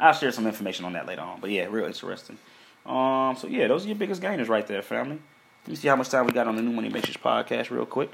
I'll 0.00 0.12
share 0.12 0.32
some 0.32 0.46
information 0.46 0.84
on 0.84 0.94
that 0.94 1.06
later 1.06 1.22
on. 1.22 1.40
But 1.40 1.50
yeah, 1.50 1.66
real 1.70 1.84
interesting. 1.86 2.38
Um, 2.84 3.36
so 3.36 3.46
yeah, 3.46 3.68
those 3.68 3.84
are 3.84 3.88
your 3.88 3.96
biggest 3.96 4.20
gainers 4.20 4.48
right 4.48 4.66
there, 4.66 4.82
family. 4.82 5.20
Let 5.64 5.68
me 5.68 5.76
see 5.76 5.88
how 5.88 5.96
much 5.96 6.08
time 6.08 6.26
we 6.26 6.32
got 6.32 6.48
on 6.48 6.56
the 6.56 6.62
New 6.62 6.72
Money 6.72 6.88
Matrix 6.88 7.16
podcast, 7.16 7.70
real 7.70 7.86
quick. 7.86 8.10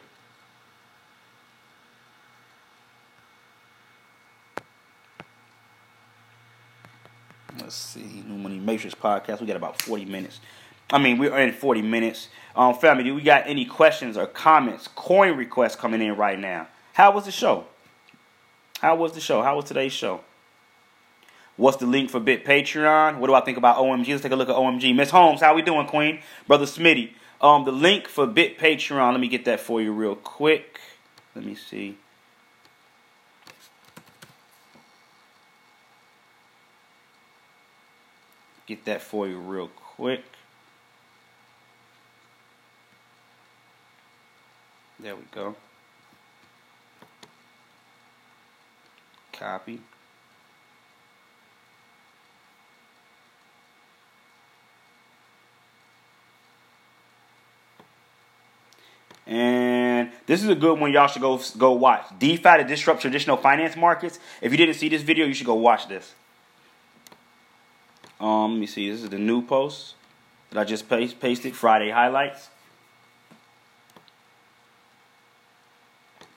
Let's 7.59 7.75
see, 7.75 8.23
New 8.27 8.37
Money 8.37 8.59
Matrix 8.59 8.95
podcast. 8.95 9.41
We 9.41 9.47
got 9.47 9.57
about 9.57 9.81
forty 9.81 10.05
minutes. 10.05 10.41
I 10.91 10.99
mean, 10.99 11.19
we're 11.19 11.37
in 11.39 11.53
forty 11.53 11.83
minutes. 11.83 12.29
Um, 12.57 12.75
family, 12.75 13.05
do 13.05 13.15
we 13.15 13.23
got 13.23 13.47
any 13.47 13.65
questions 13.65 14.17
or 14.17 14.27
comments, 14.27 14.89
coin 14.89 15.37
requests 15.37 15.77
coming 15.77 16.03
in 16.03 16.17
right 16.17 16.39
now? 16.39 16.67
How 16.95 17.13
was 17.13 17.25
the 17.25 17.31
show? 17.31 17.67
How 18.81 18.97
was 18.97 19.13
the 19.13 19.21
show? 19.21 19.43
How 19.43 19.57
was 19.57 19.67
today's 19.67 19.93
show? 19.93 20.21
What's 21.57 21.77
the 21.79 21.87
link 21.87 22.11
for 22.11 22.21
Bit 22.21 22.45
Patreon? 22.45 23.19
What 23.19 23.27
do 23.27 23.35
I 23.35 23.41
think 23.41 23.59
about 23.59 23.79
OMG? 23.79 24.09
Let's 24.09 24.23
take 24.23 24.33
a 24.33 24.37
look 24.37 24.49
at 24.49 24.55
OMG. 24.55 24.95
Miss 24.95 25.11
Holmes, 25.11 25.41
how 25.41 25.55
we 25.55 25.63
doing, 25.63 25.87
Queen? 25.87 26.21
Brother 26.47 26.67
Smitty. 26.67 27.11
Um, 27.41 27.65
the 27.65 27.73
link 27.73 28.07
for 28.07 28.27
Bit 28.27 28.59
Patreon. 28.59 29.13
Let 29.13 29.21
me 29.21 29.29
get 29.29 29.45
that 29.45 29.59
for 29.59 29.81
you 29.81 29.93
real 29.93 30.15
quick. 30.15 30.81
Let 31.35 31.45
me 31.45 31.57
see. 31.57 31.97
Get 38.67 38.85
that 38.85 39.03
for 39.03 39.27
you 39.27 39.39
real 39.39 39.69
quick. 39.69 40.23
There 45.01 45.15
we 45.15 45.23
go. 45.33 45.55
Copy. 49.33 49.81
And 59.29 60.11
this 60.27 60.43
is 60.43 60.49
a 60.49 60.55
good 60.55 60.81
one 60.81 60.91
y'all 60.91 61.07
should 61.07 61.23
go 61.23 61.41
go 61.59 61.73
watch. 61.73 62.07
DeFi 62.19 62.43
to 62.43 62.65
disrupt 62.65 63.03
traditional 63.03 63.37
finance 63.37 63.77
markets. 63.77 64.19
If 64.41 64.51
you 64.53 64.59
didn't 64.59 64.75
see 64.75 64.89
this 64.89 65.03
video, 65.03 65.27
you 65.27 65.35
should 65.35 65.47
go 65.47 65.55
watch 65.55 65.87
this. 65.87 66.15
Um, 68.19 68.53
let 68.53 68.61
me 68.61 68.67
see. 68.67 68.91
This 68.91 69.03
is 69.03 69.11
the 69.11 69.19
new 69.19 69.43
post 69.43 69.95
that 70.51 70.59
I 70.59 70.65
just 70.65 70.89
paste, 70.89 71.21
pasted. 71.21 71.55
Friday 71.55 71.91
highlights. 71.91 72.49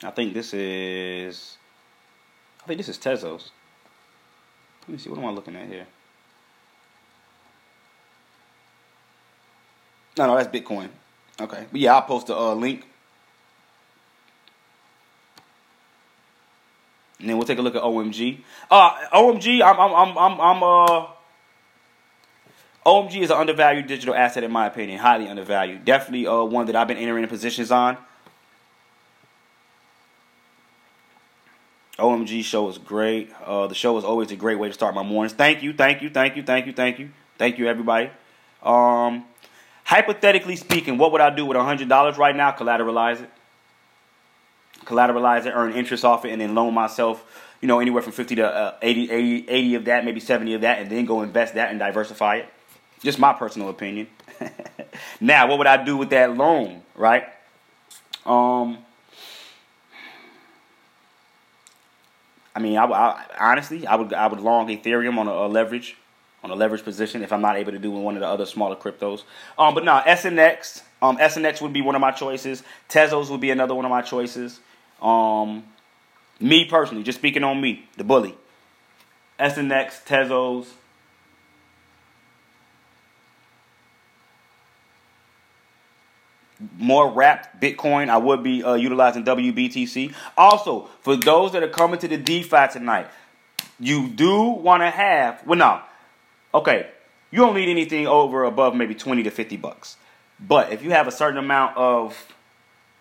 I 0.04 0.12
think 0.12 0.34
this 0.34 0.54
is. 0.54 1.58
I 2.64 2.68
think 2.68 2.78
this 2.78 2.90
is 2.90 2.98
Tezos. 2.98 3.50
Let 4.82 4.90
me 4.90 4.98
see. 4.98 5.10
What 5.10 5.20
am 5.20 5.26
I 5.26 5.32
looking 5.32 5.56
at 5.56 5.68
here? 5.68 5.86
No, 10.18 10.28
no, 10.28 10.36
that's 10.36 10.50
Bitcoin. 10.50 10.90
Okay, 11.40 11.66
but 11.72 11.80
yeah, 11.80 11.96
I'll 11.96 12.02
post 12.02 12.30
a 12.30 12.36
uh, 12.36 12.54
link, 12.54 12.86
and 17.20 17.30
then 17.30 17.38
we'll 17.38 17.48
take 17.48 17.60
a 17.60 17.62
look 17.62 17.76
at 17.76 17.82
OMG. 17.82 18.42
Uh, 18.70 18.92
OMG, 19.14 19.62
I'm, 19.62 19.80
I'm, 19.80 19.94
I'm, 19.94 20.18
I'm, 20.18 20.42
I'm 20.42 20.64
uh. 20.64 21.08
OMG 22.84 23.22
is 23.22 23.30
an 23.30 23.38
undervalued 23.38 23.86
digital 23.86 24.16
asset 24.16 24.44
in 24.44 24.52
my 24.52 24.66
opinion, 24.66 24.98
highly 24.98 25.28
undervalued. 25.28 25.86
Definitely 25.86 26.26
uh, 26.26 26.42
one 26.42 26.66
that 26.66 26.76
I've 26.76 26.88
been 26.88 26.98
entering 26.98 27.28
positions 27.28 27.72
on. 27.72 27.96
OMG 31.98 32.44
show 32.44 32.70
is 32.70 32.78
great. 32.78 33.32
Uh, 33.46 33.68
the 33.68 33.76
show 33.76 33.98
is 33.98 34.04
always 34.04 34.32
a 34.32 34.36
great 34.36 34.58
way 34.58 34.68
to 34.68 34.74
start 34.74 34.96
my 34.96 35.04
mornings. 35.04 35.34
Thank 35.34 35.62
you, 35.62 35.74
thank 35.74 36.02
you, 36.02 36.10
thank 36.10 36.36
you, 36.36 36.44
thank 36.44 36.66
you, 36.66 36.74
thank 36.74 37.00
you, 37.00 37.10
thank 37.38 37.58
you, 37.58 37.68
everybody. 37.68 38.10
Um, 38.64 39.26
hypothetically 39.84 40.56
speaking, 40.56 40.98
what 40.98 41.12
would 41.12 41.22
I 41.22 41.30
do 41.36 41.46
with 41.46 41.58
a 41.58 41.60
$100 41.60 42.18
right 42.18 42.36
now? 42.36 42.52
Collateralize 42.52 43.22
it. 43.22 43.30
Collateralize 44.86 45.46
it, 45.46 45.52
earn 45.52 45.74
interest 45.74 46.06
off 46.06 46.26
it, 46.26 46.32
and 46.32 46.42
then 46.42 46.56
loan 46.56 46.74
myself, 46.74 47.24
you 47.62 47.68
know, 47.68 47.80
anywhere 47.80 48.02
from 48.02 48.14
50 48.14 48.36
to 48.36 48.48
uh, 48.48 48.76
80, 48.82 49.12
80, 49.12 49.50
80 49.50 49.76
of 49.76 49.86
that, 49.86 50.06
maybe 50.06 50.20
70 50.20 50.54
of 50.56 50.62
that, 50.62 50.80
and 50.80 50.90
then 50.90 51.06
go 51.06 51.22
invest 51.22 51.54
that 51.56 51.70
and 51.70 51.78
diversify 51.78 52.38
it. 52.38 52.50
Just 53.04 53.20
my 53.20 53.34
personal 53.34 53.70
opinion. 53.70 54.08
now, 55.22 55.48
what 55.48 55.58
would 55.58 55.68
I 55.68 55.84
do 55.84 55.98
with 55.98 56.10
that 56.12 56.36
loan, 56.36 56.82
right? 56.96 57.26
Um, 58.26 58.80
I 62.56 62.60
mean, 62.60 62.78
I, 62.78 62.86
I, 62.86 63.26
honestly, 63.40 63.88
I 63.88 63.96
would 63.96 64.14
I 64.14 64.28
would 64.28 64.40
long 64.40 64.68
Ethereum 64.68 65.18
on 65.18 65.28
a, 65.28 65.32
a, 65.32 65.48
leverage, 65.48 65.96
on 66.44 66.52
a 66.52 66.56
leverage 66.56 66.84
position 66.84 67.24
if 67.24 67.32
I'm 67.32 67.42
not 67.42 67.56
able 67.58 67.72
to 67.72 67.80
do 67.80 67.92
one 67.92 68.16
of 68.16 68.22
the 68.22 68.28
other 68.28 68.46
smaller 68.46 68.76
cryptos. 68.76 69.24
Um, 69.58 69.74
but 69.74 69.86
now 69.86 70.02
SNX, 70.02 70.84
um, 71.02 71.18
SNX 71.18 71.62
would 71.62 71.74
be 71.74 71.82
one 71.82 71.96
of 71.96 72.02
my 72.02 72.12
choices. 72.12 72.64
Tezos 72.90 73.30
would 73.30 73.42
be 73.42 73.52
another 73.52 73.76
one 73.76 73.86
of 73.86 73.92
my 73.92 74.02
choices. 74.02 74.60
Um, 75.02 75.64
me 76.40 76.66
personally, 76.66 77.04
just 77.04 77.20
speaking 77.20 77.44
on 77.44 77.62
me, 77.62 77.88
the 77.98 78.04
bully. 78.04 78.36
SNX, 79.40 80.06
Tezos. 80.06 80.68
More 86.78 87.10
wrapped 87.10 87.62
Bitcoin, 87.62 88.10
I 88.10 88.18
would 88.18 88.44
be 88.44 88.64
uh, 88.64 88.76
utilizing 88.76 89.24
WBTC. 89.24 90.14
Also, 90.38 90.88
for 91.02 91.16
those 91.16 91.52
that 91.54 91.64
are 91.64 91.70
coming 91.70 92.00
to 92.00 92.08
the 92.08 92.18
DeFi 92.18 92.68
tonight, 92.72 93.08
you 93.80 94.08
do 94.08 94.42
want 94.42 94.82
to 94.84 94.90
have, 94.90 95.46
well, 95.46 95.58
no, 95.58 95.82
okay, 96.54 96.90
you 97.32 97.40
don't 97.40 97.56
need 97.56 97.70
anything 97.70 98.08
over 98.08 98.44
above 98.44 98.76
maybe 98.76 98.94
20 98.94 99.24
to 99.24 99.32
50 99.32 99.58
bucks. 99.58 99.98
But 100.40 100.72
if 100.72 100.84
you 100.84 100.92
have 100.92 101.08
a 101.08 101.12
certain 101.12 101.38
amount 101.38 101.78
of 101.78 102.28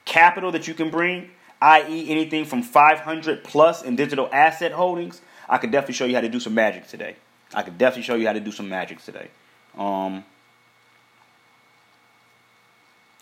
capital 0.04 0.52
that 0.52 0.68
you 0.68 0.74
can 0.74 0.90
bring, 0.90 1.30
i.e., 1.60 2.10
anything 2.10 2.44
from 2.44 2.62
500 2.62 3.44
plus 3.44 3.82
in 3.82 3.96
digital 3.96 4.28
asset 4.32 4.72
holdings, 4.72 5.20
I 5.48 5.58
could 5.58 5.70
definitely 5.70 5.94
show 5.94 6.04
you 6.04 6.14
how 6.14 6.20
to 6.20 6.28
do 6.28 6.40
some 6.40 6.54
magic 6.54 6.86
today. 6.86 7.16
I 7.52 7.62
could 7.62 7.76
definitely 7.76 8.04
show 8.04 8.14
you 8.14 8.26
how 8.26 8.32
to 8.32 8.40
do 8.40 8.52
some 8.52 8.68
magic 8.68 9.02
today. 9.02 9.28
Um, 9.76 10.24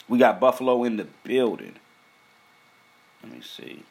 we 0.09 0.19
got 0.19 0.41
Buffalo 0.41 0.85
in 0.85 0.97
the 0.97 1.07
building. 1.25 1.75
Let 3.23 3.33
me 3.33 3.41
see. 3.41 3.83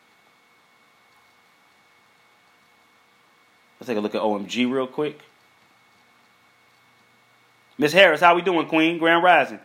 Let's 3.80 3.88
take 3.88 3.98
a 3.98 4.02
look 4.02 4.16
at 4.16 4.22
OMG 4.22 4.72
real 4.72 4.88
quick. 4.88 5.20
Miss 7.78 7.94
Harris, 7.94 8.22
how 8.22 8.36
we 8.36 8.42
doing, 8.42 8.68
Queen? 8.68 8.98
Grand 8.98 9.24
Rising. 9.24 9.60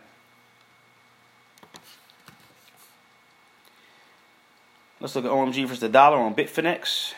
Let's 4.99 5.15
look 5.15 5.25
at 5.25 5.31
OMG 5.31 5.63
versus 5.65 5.81
the 5.81 5.89
dollar 5.89 6.17
on 6.17 6.35
Bitfinex. 6.35 7.13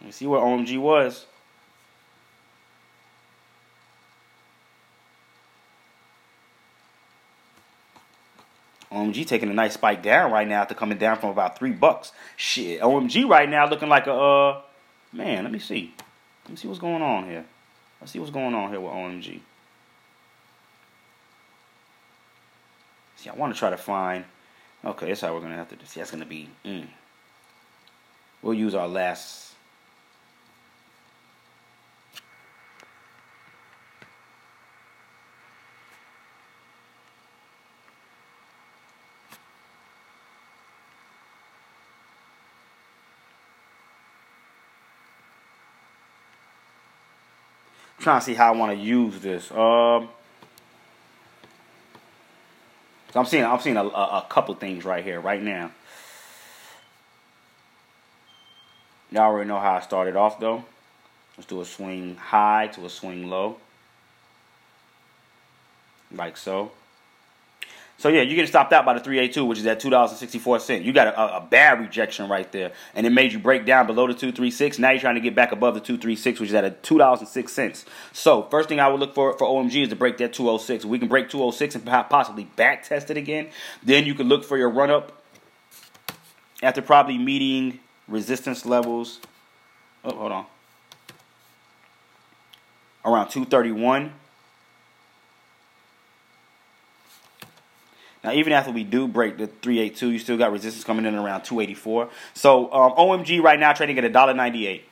Let 0.00 0.06
me 0.06 0.12
see 0.12 0.26
where 0.26 0.40
OMG 0.40 0.78
was. 0.78 1.26
OMG 9.02 9.26
taking 9.26 9.50
a 9.50 9.54
nice 9.54 9.74
spike 9.74 10.02
down 10.02 10.30
right 10.30 10.46
now 10.46 10.62
after 10.62 10.74
coming 10.74 10.98
down 10.98 11.18
from 11.18 11.30
about 11.30 11.58
three 11.58 11.72
bucks. 11.72 12.12
Shit, 12.36 12.80
OMG 12.80 13.28
right 13.28 13.48
now 13.48 13.68
looking 13.68 13.88
like 13.88 14.06
a 14.06 14.14
uh, 14.14 14.60
man. 15.12 15.44
Let 15.44 15.52
me 15.52 15.58
see. 15.58 15.94
Let 16.44 16.50
me 16.50 16.56
see 16.56 16.68
what's 16.68 16.80
going 16.80 17.02
on 17.02 17.24
here. 17.24 17.44
Let's 18.00 18.12
see 18.12 18.18
what's 18.18 18.32
going 18.32 18.54
on 18.54 18.70
here 18.70 18.80
with 18.80 18.92
OMG. 18.92 19.40
See, 23.16 23.30
I 23.30 23.34
want 23.34 23.52
to 23.54 23.58
try 23.58 23.70
to 23.70 23.76
find. 23.76 24.24
Okay, 24.84 25.06
that's 25.06 25.20
how 25.20 25.32
we're 25.32 25.40
gonna 25.40 25.54
have 25.54 25.68
to. 25.68 25.86
See, 25.86 26.00
that's 26.00 26.10
gonna 26.10 26.26
be. 26.26 26.48
Mm. 26.64 26.86
We'll 28.42 28.54
use 28.54 28.74
our 28.74 28.88
last 28.88 29.51
trying 48.02 48.20
to 48.20 48.24
see 48.24 48.34
how 48.34 48.52
I 48.52 48.56
want 48.56 48.72
to 48.72 48.78
use 48.78 49.20
this. 49.20 49.50
Um, 49.50 50.08
so 53.12 53.20
I'm 53.20 53.26
seeing 53.26 53.44
I'm 53.44 53.60
seeing 53.60 53.76
a, 53.76 53.84
a, 53.84 54.18
a 54.18 54.26
couple 54.28 54.54
things 54.54 54.84
right 54.84 55.04
here 55.04 55.20
right 55.20 55.42
now. 55.42 55.70
Y'all 59.10 59.22
already 59.22 59.48
know 59.48 59.58
how 59.58 59.74
I 59.74 59.80
started 59.80 60.16
off 60.16 60.40
though. 60.40 60.64
Let's 61.36 61.46
do 61.46 61.60
a 61.60 61.64
swing 61.64 62.16
high 62.16 62.68
to 62.68 62.84
a 62.84 62.90
swing 62.90 63.28
low. 63.28 63.58
Like 66.10 66.36
so. 66.36 66.72
So 67.98 68.08
yeah, 68.08 68.22
you're 68.22 68.34
getting 68.34 68.46
stopped 68.48 68.72
out 68.72 68.84
by 68.84 68.94
the 68.94 69.00
382, 69.00 69.44
which 69.44 69.58
is 69.58 69.66
at 69.66 69.78
two 69.78 69.90
dollars 69.90 70.10
and 70.10 70.18
sixty 70.18 70.38
four 70.38 70.58
cent. 70.58 70.84
You 70.84 70.92
got 70.92 71.08
a, 71.08 71.36
a, 71.36 71.40
bad 71.40 71.80
rejection 71.80 72.28
right 72.28 72.50
there, 72.50 72.72
and 72.94 73.06
it 73.06 73.10
made 73.10 73.32
you 73.32 73.38
break 73.38 73.64
down 73.64 73.86
below 73.86 74.08
the 74.08 74.14
236. 74.14 74.80
Now 74.80 74.90
you're 74.90 75.00
trying 75.00 75.14
to 75.14 75.20
get 75.20 75.36
back 75.36 75.52
above 75.52 75.74
the 75.74 75.80
236, 75.80 76.40
which 76.40 76.48
is 76.48 76.54
at 76.54 76.64
a 76.64 76.70
two 76.70 76.98
dollars 76.98 77.20
and 77.20 77.28
six 77.28 77.52
cents. 77.52 77.84
So 78.12 78.42
first 78.50 78.68
thing 78.68 78.80
I 78.80 78.88
would 78.88 78.98
look 78.98 79.14
for 79.14 79.38
for 79.38 79.46
OMG 79.46 79.84
is 79.84 79.88
to 79.90 79.96
break 79.96 80.18
that 80.18 80.32
206. 80.32 80.84
If 80.84 80.90
we 80.90 80.98
can 80.98 81.06
break 81.06 81.28
206 81.28 81.76
and 81.76 81.86
possibly 81.86 82.44
back 82.56 82.82
test 82.82 83.10
it 83.10 83.16
again, 83.16 83.48
then 83.84 84.04
you 84.04 84.14
can 84.14 84.28
look 84.28 84.44
for 84.44 84.58
your 84.58 84.70
run 84.70 84.90
up 84.90 85.22
after 86.62 86.82
probably 86.82 87.18
meeting 87.18 87.78
resistance 88.08 88.66
levels. 88.66 89.20
Oh, 90.04 90.14
hold 90.14 90.32
on. 90.32 90.46
Around 93.04 93.28
231 93.28 94.12
Now, 98.24 98.32
even 98.32 98.52
after 98.52 98.70
we 98.70 98.84
do 98.84 99.08
break 99.08 99.36
the 99.36 99.48
382, 99.48 100.10
you 100.10 100.18
still 100.18 100.36
got 100.36 100.52
resistance 100.52 100.84
coming 100.84 101.06
in 101.06 101.14
around 101.14 101.42
284. 101.42 102.08
So, 102.34 102.72
um, 102.72 102.92
OMG 102.92 103.42
right 103.42 103.58
now 103.58 103.72
trading 103.72 103.98
at 103.98 104.04
$1.98. 104.04 104.82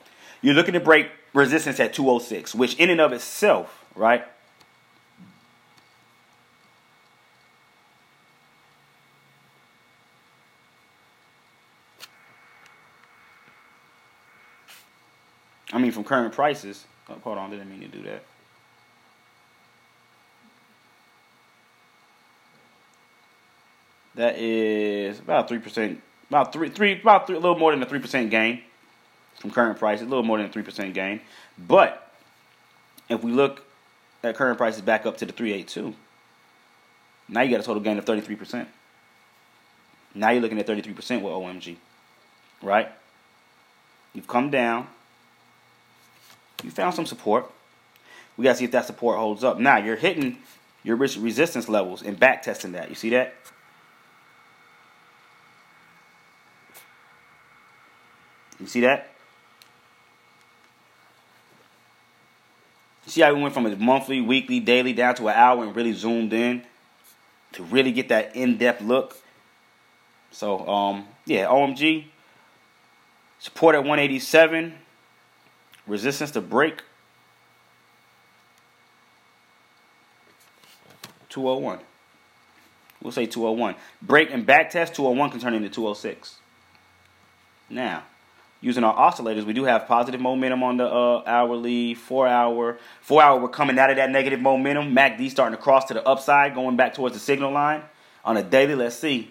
You're 0.42 0.54
looking 0.54 0.74
to 0.74 0.80
break 0.80 1.10
resistance 1.32 1.78
at 1.78 1.94
206, 1.94 2.54
which 2.54 2.74
in 2.76 2.90
and 2.90 3.00
of 3.00 3.12
itself, 3.12 3.84
right? 3.94 4.24
I 15.72 15.78
mean, 15.78 15.92
from 15.92 16.02
current 16.02 16.34
prices. 16.34 16.84
Oh, 17.08 17.14
hold 17.22 17.38
on, 17.38 17.50
didn't 17.50 17.70
mean 17.70 17.80
to 17.80 17.88
do 17.88 18.02
that. 18.02 18.24
That 24.14 24.38
is 24.38 25.18
about 25.18 25.48
three 25.48 25.58
percent, 25.58 26.00
about 26.28 26.52
three, 26.52 26.68
three, 26.68 27.00
about 27.00 27.26
three, 27.26 27.36
a 27.36 27.38
little 27.38 27.58
more 27.58 27.70
than 27.70 27.82
a 27.82 27.86
three 27.86 28.00
percent 28.00 28.30
gain 28.30 28.62
from 29.38 29.50
current 29.50 29.78
prices, 29.78 30.06
a 30.06 30.10
little 30.10 30.24
more 30.24 30.38
than 30.38 30.46
a 30.46 30.52
three 30.52 30.62
percent 30.62 30.94
gain. 30.94 31.20
But 31.58 32.12
if 33.08 33.22
we 33.22 33.30
look 33.32 33.64
at 34.22 34.34
current 34.34 34.58
prices 34.58 34.82
back 34.82 35.06
up 35.06 35.16
to 35.18 35.26
the 35.26 35.32
three 35.32 35.52
eight 35.52 35.68
two, 35.68 35.94
now 37.28 37.42
you 37.42 37.50
got 37.50 37.60
a 37.60 37.62
total 37.62 37.82
gain 37.82 37.98
of 37.98 38.04
thirty 38.04 38.20
three 38.20 38.36
percent. 38.36 38.68
Now 40.14 40.30
you're 40.30 40.42
looking 40.42 40.58
at 40.58 40.66
thirty 40.66 40.82
three 40.82 40.94
percent 40.94 41.22
with 41.22 41.32
OMG, 41.32 41.76
right? 42.62 42.88
You've 44.12 44.26
come 44.26 44.50
down. 44.50 44.88
You 46.64 46.70
found 46.70 46.94
some 46.94 47.06
support. 47.06 47.50
We 48.36 48.44
got 48.44 48.52
to 48.52 48.58
see 48.58 48.64
if 48.64 48.72
that 48.72 48.86
support 48.86 49.18
holds 49.18 49.44
up. 49.44 49.58
Now 49.58 49.78
you're 49.78 49.96
hitting 49.96 50.38
your 50.82 50.96
resistance 50.96 51.68
levels 51.68 52.02
and 52.02 52.18
back 52.18 52.42
testing 52.42 52.72
that. 52.72 52.88
You 52.88 52.94
see 52.94 53.10
that? 53.10 53.34
You 58.60 58.66
see 58.66 58.80
that? 58.80 59.08
See 63.06 63.22
how 63.22 63.34
we 63.34 63.40
went 63.40 63.54
from 63.54 63.66
a 63.66 63.74
monthly, 63.74 64.20
weekly, 64.20 64.60
daily 64.60 64.92
down 64.92 65.16
to 65.16 65.28
an 65.28 65.34
hour 65.34 65.64
and 65.64 65.74
really 65.74 65.92
zoomed 65.92 66.32
in 66.32 66.62
to 67.52 67.62
really 67.64 67.90
get 67.90 68.08
that 68.10 68.36
in-depth 68.36 68.82
look. 68.82 69.16
So, 70.30 70.66
um, 70.68 71.06
yeah, 71.24 71.46
OMG 71.46 72.04
support 73.40 73.74
at 73.74 73.80
187, 73.80 74.74
resistance 75.86 76.30
to 76.32 76.40
break 76.40 76.82
201. 81.30 81.80
We'll 83.02 83.12
say 83.12 83.26
201. 83.26 83.76
Break 84.02 84.30
and 84.30 84.44
back 84.44 84.70
test 84.70 84.94
201 84.94 85.30
can 85.30 85.40
turn 85.40 85.54
into 85.54 85.70
206. 85.70 86.36
Now, 87.70 88.04
using 88.60 88.84
our 88.84 88.94
oscillators, 88.94 89.44
we 89.44 89.52
do 89.52 89.64
have 89.64 89.86
positive 89.86 90.20
momentum 90.20 90.62
on 90.62 90.76
the 90.76 90.86
uh, 90.86 91.22
hourly, 91.26 91.94
four 91.94 92.28
hour. 92.28 92.78
Four 93.00 93.22
hour, 93.22 93.40
we're 93.40 93.48
coming 93.48 93.78
out 93.78 93.90
of 93.90 93.96
that 93.96 94.10
negative 94.10 94.40
momentum. 94.40 94.94
MACD 94.94 95.30
starting 95.30 95.56
to 95.56 95.62
cross 95.62 95.86
to 95.86 95.94
the 95.94 96.06
upside, 96.06 96.54
going 96.54 96.76
back 96.76 96.94
towards 96.94 97.14
the 97.14 97.20
signal 97.20 97.52
line. 97.52 97.82
On 98.24 98.36
a 98.36 98.42
daily, 98.42 98.74
let's 98.74 98.96
see. 98.96 99.30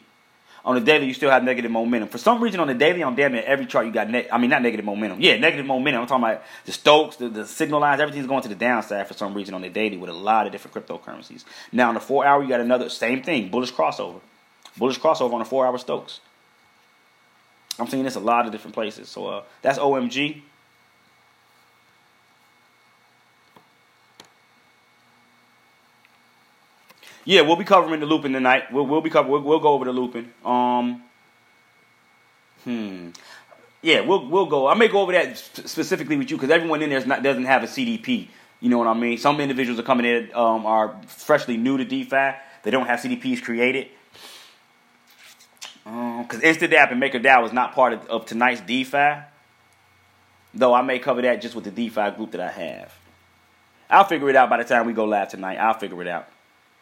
On 0.65 0.75
the 0.75 0.81
daily, 0.81 1.05
you 1.07 1.13
still 1.13 1.31
have 1.31 1.43
negative 1.43 1.71
momentum. 1.71 2.09
For 2.09 2.17
some 2.17 2.43
reason, 2.43 2.59
on 2.59 2.67
the 2.67 2.73
daily, 2.73 3.01
on 3.01 3.15
damn 3.15 3.31
near 3.31 3.43
every 3.45 3.65
chart, 3.65 3.85
you 3.85 3.93
got, 3.93 4.09
ne- 4.09 4.29
I 4.29 4.37
mean, 4.37 4.49
not 4.49 4.61
negative 4.61 4.85
momentum. 4.85 5.21
Yeah, 5.21 5.37
negative 5.37 5.65
momentum. 5.65 6.01
I'm 6.01 6.07
talking 6.07 6.25
about 6.25 6.43
the 6.65 6.73
Stokes, 6.73 7.15
the, 7.15 7.29
the 7.29 7.45
signal 7.47 7.79
lines, 7.79 8.01
everything's 8.01 8.27
going 8.27 8.43
to 8.43 8.49
the 8.49 8.55
downside 8.55 9.07
for 9.07 9.13
some 9.13 9.33
reason 9.33 9.53
on 9.53 9.61
the 9.61 9.69
daily 9.69 9.95
with 9.95 10.09
a 10.09 10.13
lot 10.13 10.45
of 10.45 10.51
different 10.51 10.75
cryptocurrencies. 10.75 11.45
Now, 11.71 11.87
on 11.87 11.93
the 11.93 12.01
four 12.01 12.25
hour, 12.25 12.43
you 12.43 12.49
got 12.49 12.59
another, 12.59 12.89
same 12.89 13.23
thing, 13.23 13.49
bullish 13.49 13.71
crossover. 13.71 14.19
Bullish 14.77 14.99
crossover 14.99 15.33
on 15.33 15.39
the 15.39 15.45
four 15.45 15.65
hour 15.65 15.77
Stokes. 15.77 16.19
I'm 17.79 17.87
seeing 17.87 18.03
this 18.03 18.15
a 18.15 18.19
lot 18.19 18.45
of 18.45 18.51
different 18.51 18.73
places. 18.73 19.09
So 19.09 19.27
uh, 19.27 19.43
that's 19.61 19.79
OMG. 19.79 20.41
Yeah, 27.25 27.41
we'll 27.41 27.55
be 27.55 27.63
covering 27.63 27.99
the 27.99 28.05
looping 28.05 28.33
tonight. 28.33 28.71
We'll, 28.71 28.87
we'll 28.87 29.01
be 29.01 29.09
covering. 29.09 29.31
We'll, 29.31 29.41
we'll, 29.41 29.59
go 29.59 29.69
over 29.69 29.85
the 29.85 29.93
looping. 29.93 30.31
Um, 30.43 31.03
hmm. 32.63 33.09
Yeah, 33.81 34.01
we'll 34.01 34.27
we'll 34.27 34.47
go. 34.47 34.67
I 34.67 34.73
may 34.73 34.87
go 34.87 35.01
over 35.01 35.11
that 35.11 35.37
specifically 35.37 36.17
with 36.17 36.31
you 36.31 36.37
because 36.37 36.49
everyone 36.49 36.81
in 36.81 36.89
there 36.89 37.05
not, 37.05 37.21
doesn't 37.21 37.45
have 37.45 37.63
a 37.63 37.67
CDP. 37.67 38.27
You 38.59 38.69
know 38.69 38.79
what 38.79 38.87
I 38.87 38.93
mean? 38.93 39.17
Some 39.17 39.39
individuals 39.39 39.79
are 39.79 39.83
coming 39.83 40.05
in 40.05 40.33
um, 40.33 40.65
are 40.65 40.99
freshly 41.07 41.55
new 41.55 41.77
to 41.77 41.85
DeFi. 41.85 42.31
They 42.63 42.71
don't 42.71 42.87
have 42.87 42.99
CDPs 42.99 43.41
created 43.41 43.89
because 45.89 46.35
um, 46.35 46.41
InstaDApp 46.41 46.91
and 46.91 47.01
MakerDAO 47.01 47.45
is 47.45 47.53
not 47.53 47.73
part 47.73 47.93
of, 47.93 48.05
of 48.07 48.25
tonight's 48.25 48.61
DeFi. 48.61 49.23
Though 50.53 50.73
I 50.73 50.81
may 50.81 50.99
cover 50.99 51.21
that 51.21 51.41
just 51.41 51.55
with 51.55 51.63
the 51.63 51.71
DeFi 51.71 52.11
group 52.11 52.31
that 52.31 52.41
I 52.41 52.51
have. 52.51 52.93
I'll 53.89 54.03
figure 54.03 54.29
it 54.29 54.35
out 54.35 54.49
by 54.49 54.57
the 54.57 54.63
time 54.63 54.85
we 54.85 54.93
go 54.93 55.05
live 55.05 55.29
tonight. 55.29 55.57
I'll 55.57 55.77
figure 55.77 56.01
it 56.01 56.07
out. 56.07 56.27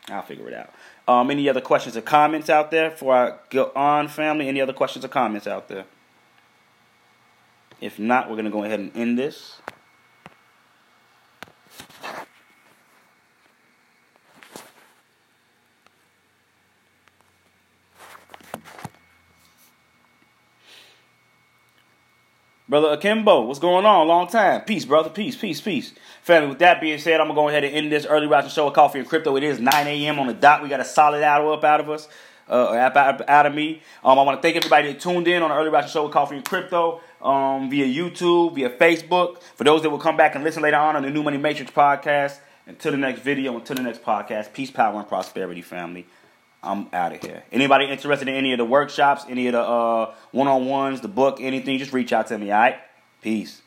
I'll 0.10 0.24
figure 0.24 0.48
it 0.48 0.54
out. 0.54 0.74
Um, 1.08 1.32
any 1.32 1.48
other 1.48 1.62
questions 1.62 1.96
or 1.96 2.02
comments 2.02 2.50
out 2.50 2.70
there 2.70 2.90
before 2.90 3.16
I 3.16 3.34
go 3.50 3.72
on, 3.76 4.10
family? 4.10 4.48
Any 4.50 4.60
other 4.60 4.74
questions 4.74 5.06
or 5.06 5.08
comments 5.08 5.48
out 5.48 5.70
there? 5.70 5.86
If 7.80 8.00
not, 8.00 8.30
we're 8.30 8.36
going 8.36 8.46
to 8.46 8.52
go 8.52 8.64
ahead 8.64 8.80
and 8.80 8.96
end 8.96 9.18
this. 9.18 9.62
Brother 22.70 22.90
Akimbo, 22.90 23.44
what's 23.44 23.60
going 23.60 23.86
on? 23.86 24.10
Long 24.10 24.28
time. 24.28 24.60
Peace, 24.62 24.84
brother. 24.84 25.10
Peace, 25.10 25.38
peace, 25.38 25.62
peace. 25.62 25.94
Family, 26.22 26.50
with 26.50 26.60
that 26.60 26.82
being 26.82 27.00
said, 27.00 27.22
I'm 27.22 27.28
going 27.28 27.36
to 27.38 27.42
go 27.42 27.48
ahead 27.48 27.64
and 27.64 27.74
end 27.74 27.92
this 27.94 28.06
early 28.06 28.28
rising 28.28 28.50
show 28.50 28.68
of 28.68 28.74
Coffee 28.74 29.00
and 29.00 29.08
Crypto. 29.08 29.38
It 29.38 29.44
is 29.44 29.62
9 29.62 29.88
a.m. 29.88 30.20
on 30.20 30.28
the 30.28 30.34
dot. 30.34 30.62
We 30.62 30.68
got 30.68 30.82
a 30.82 30.86
solid 30.86 31.24
hour 31.24 31.54
up 31.54 31.64
out 31.64 31.80
of 31.80 31.90
us, 31.90 32.10
uh, 32.50 32.74
out, 32.74 33.30
out 33.30 33.46
of 33.46 33.56
me. 33.56 33.82
Um, 34.04 34.20
I 34.20 34.24
want 34.24 34.38
to 34.38 34.42
thank 34.42 34.58
everybody 34.58 34.92
that 34.92 35.00
tuned 35.00 35.30
in 35.30 35.42
on 35.44 35.50
the 35.50 35.56
early 35.56 35.70
rising 35.70 35.92
show 35.92 36.08
of 36.08 36.12
Coffee 36.12 36.36
and 36.36 36.44
Crypto 36.44 37.00
um, 37.22 37.70
via 37.70 37.86
YouTube, 37.86 38.56
via 38.56 38.70
Facebook. 38.70 39.42
For 39.56 39.64
those 39.64 39.82
that 39.84 39.90
will 39.90 39.98
come 39.98 40.18
back 40.18 40.36
and 40.36 40.44
listen 40.44 40.62
later 40.62 40.76
on 40.76 40.98
on 40.98 41.04
the 41.04 41.10
New 41.10 41.24
Money 41.24 41.38
Matrix 41.38 41.72
podcast. 41.72 42.40
Until 42.66 42.92
the 42.92 42.98
next 42.98 43.22
video, 43.22 43.56
until 43.56 43.78
the 43.78 43.82
next 43.84 44.04
podcast, 44.04 44.52
peace, 44.52 44.70
power, 44.70 45.00
and 45.00 45.08
prosperity, 45.08 45.62
family. 45.62 46.06
I'm 46.64 46.88
out 46.92 47.14
of 47.14 47.22
here. 47.22 47.44
Anybody 47.52 47.86
interested 47.86 48.28
in 48.28 48.36
any 48.36 48.52
of 48.52 48.58
the 48.58 48.66
workshops, 48.66 49.26
any 49.30 49.48
of 49.48 49.54
the 49.54 49.62
uh, 49.62 50.14
one-on-ones, 50.32 51.02
the 51.02 51.08
book, 51.08 51.40
anything, 51.40 51.78
just 51.78 51.94
reach 51.94 52.12
out 52.12 52.28
to 52.28 52.38
me, 52.38 52.52
all 52.52 52.60
right? 52.60 52.76
Peace. 53.22 53.62